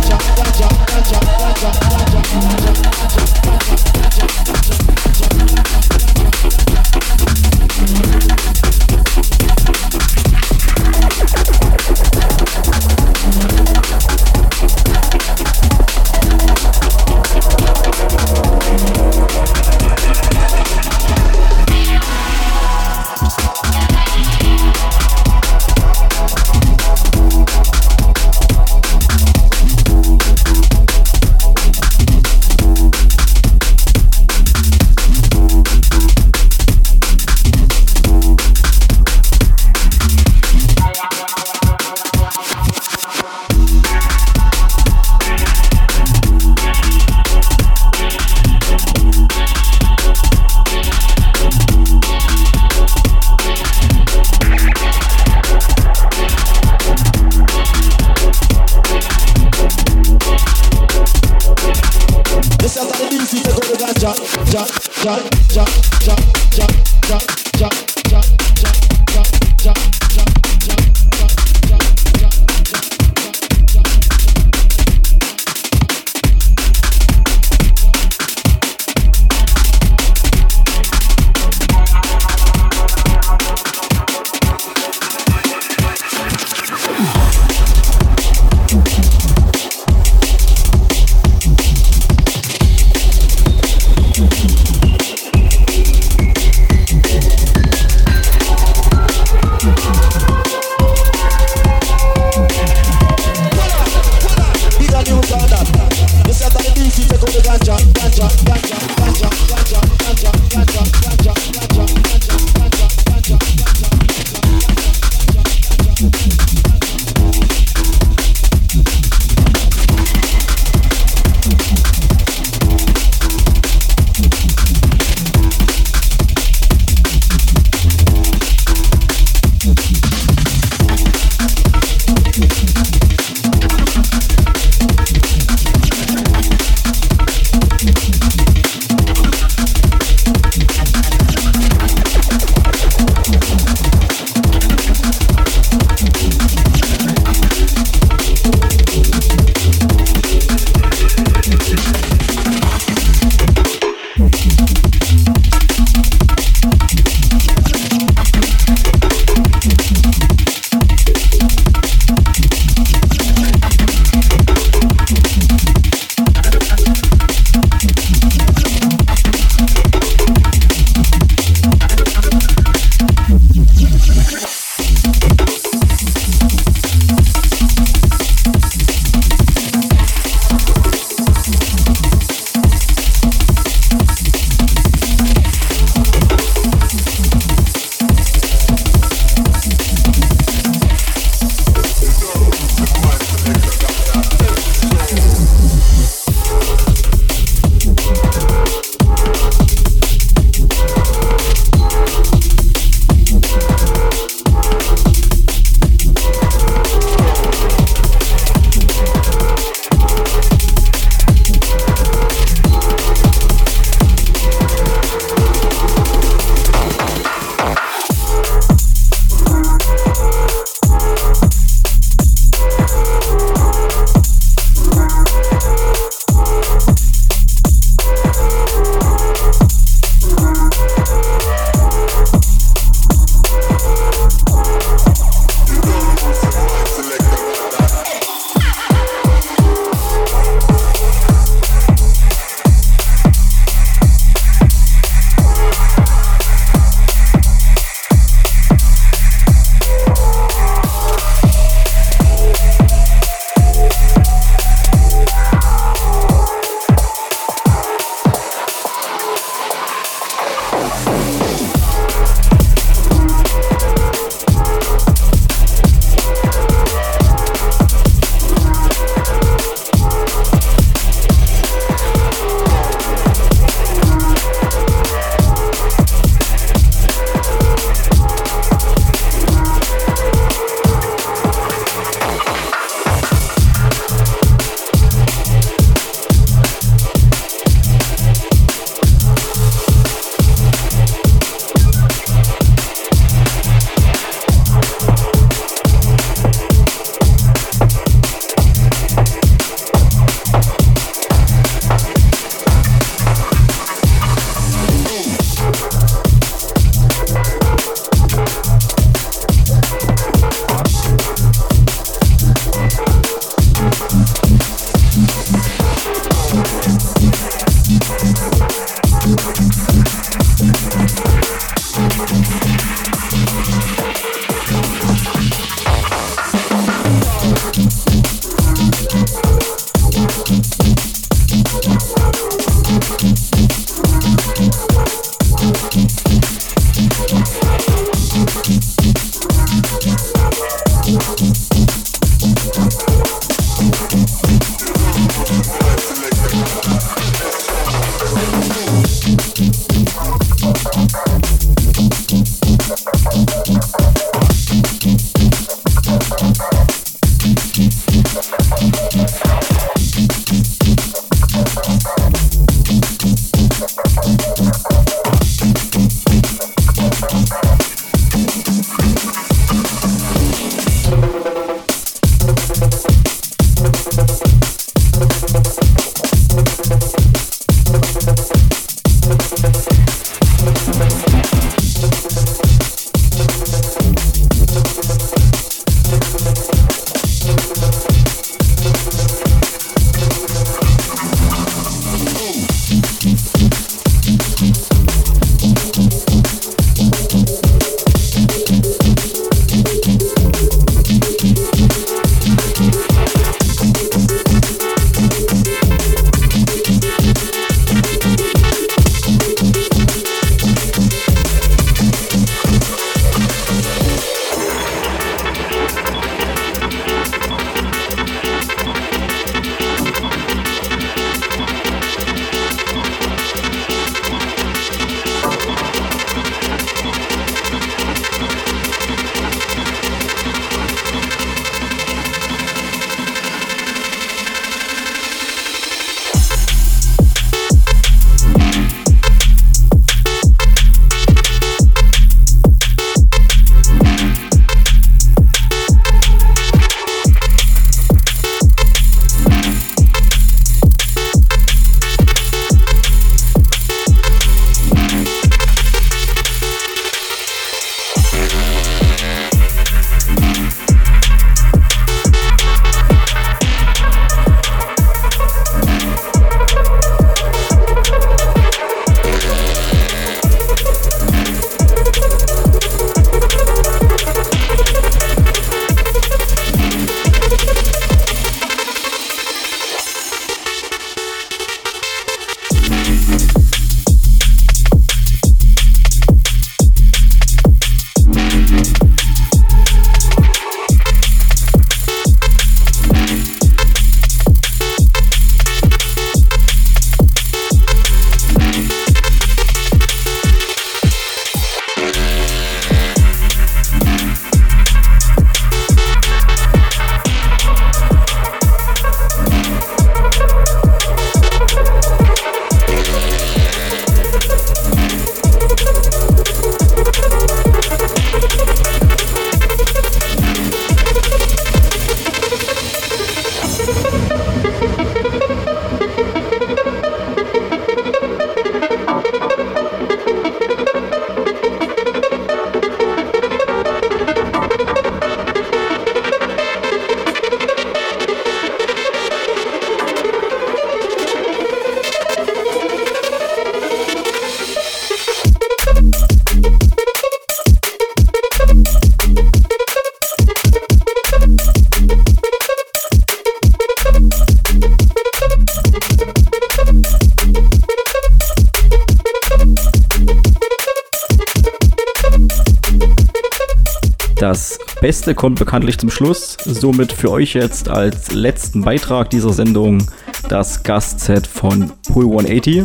Beste 565.31 565.39
kommt 565.39 565.59
bekanntlich 565.59 565.97
zum 565.97 566.09
Schluss. 566.09 566.57
Somit 566.65 567.13
für 567.13 567.31
euch 567.31 567.53
jetzt 567.53 567.87
als 567.87 568.33
letzten 568.33 568.81
Beitrag 568.81 569.29
dieser 569.29 569.53
Sendung 569.53 570.05
das 570.49 570.83
Gastset 570.83 571.47
von 571.47 571.93
Pull 572.11 572.25
180. 572.25 572.83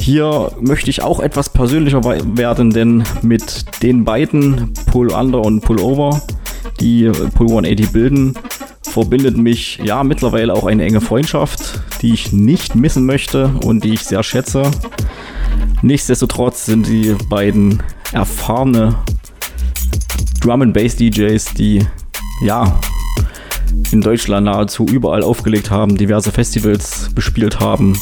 Hier 0.00 0.50
möchte 0.60 0.88
ich 0.88 1.02
auch 1.02 1.20
etwas 1.20 1.50
persönlicher 1.50 2.02
werden, 2.02 2.70
denn 2.70 3.04
mit 3.20 3.82
den 3.82 4.02
beiden 4.06 4.72
Pull 4.90 5.12
Under 5.12 5.42
und 5.42 5.60
Pull 5.60 5.78
Over, 5.80 6.22
die 6.80 7.10
Pull 7.34 7.48
180 7.48 7.92
bilden, 7.92 8.34
verbindet 8.80 9.36
mich 9.36 9.78
ja 9.84 10.02
mittlerweile 10.02 10.54
auch 10.54 10.64
eine 10.64 10.84
enge 10.84 11.02
Freundschaft, 11.02 11.82
die 12.00 12.14
ich 12.14 12.32
nicht 12.32 12.74
missen 12.74 13.04
möchte 13.04 13.48
und 13.62 13.84
die 13.84 13.92
ich 13.92 14.04
sehr 14.04 14.22
schätze. 14.22 14.62
Nichtsdestotrotz 15.82 16.64
sind 16.64 16.86
die 16.86 17.14
beiden 17.28 17.82
erfahrene 18.12 18.94
Drum 20.40 20.62
and 20.62 20.74
Bass 20.74 20.96
DJs, 20.96 21.54
die 21.54 21.86
ja 22.42 22.80
in 23.92 24.00
Deutschland 24.00 24.46
nahezu 24.46 24.86
überall 24.86 25.22
aufgelegt 25.22 25.70
haben, 25.70 25.96
diverse 25.96 26.32
Festivals 26.32 27.10
bespielt 27.14 27.60
haben 27.60 27.98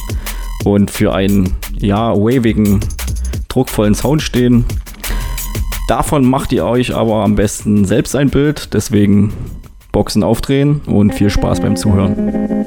und 0.65 0.91
für 0.91 1.15
einen 1.15 1.55
ja 1.79 2.15
wavigen, 2.15 2.81
druckvollen 3.49 3.95
Sound 3.95 4.23
stehen. 4.23 4.65
Davon 5.89 6.25
macht 6.25 6.53
ihr 6.53 6.65
euch 6.65 6.95
aber 6.95 7.25
am 7.25 7.35
besten 7.35 7.85
selbst 7.85 8.15
ein 8.15 8.31
Bild, 8.31 8.75
deswegen 8.75 9.33
Boxen 9.91 10.23
aufdrehen 10.23 10.81
und 10.87 11.15
viel 11.15 11.31
Spaß 11.31 11.61
beim 11.61 11.77
Zuhören. 11.77 12.58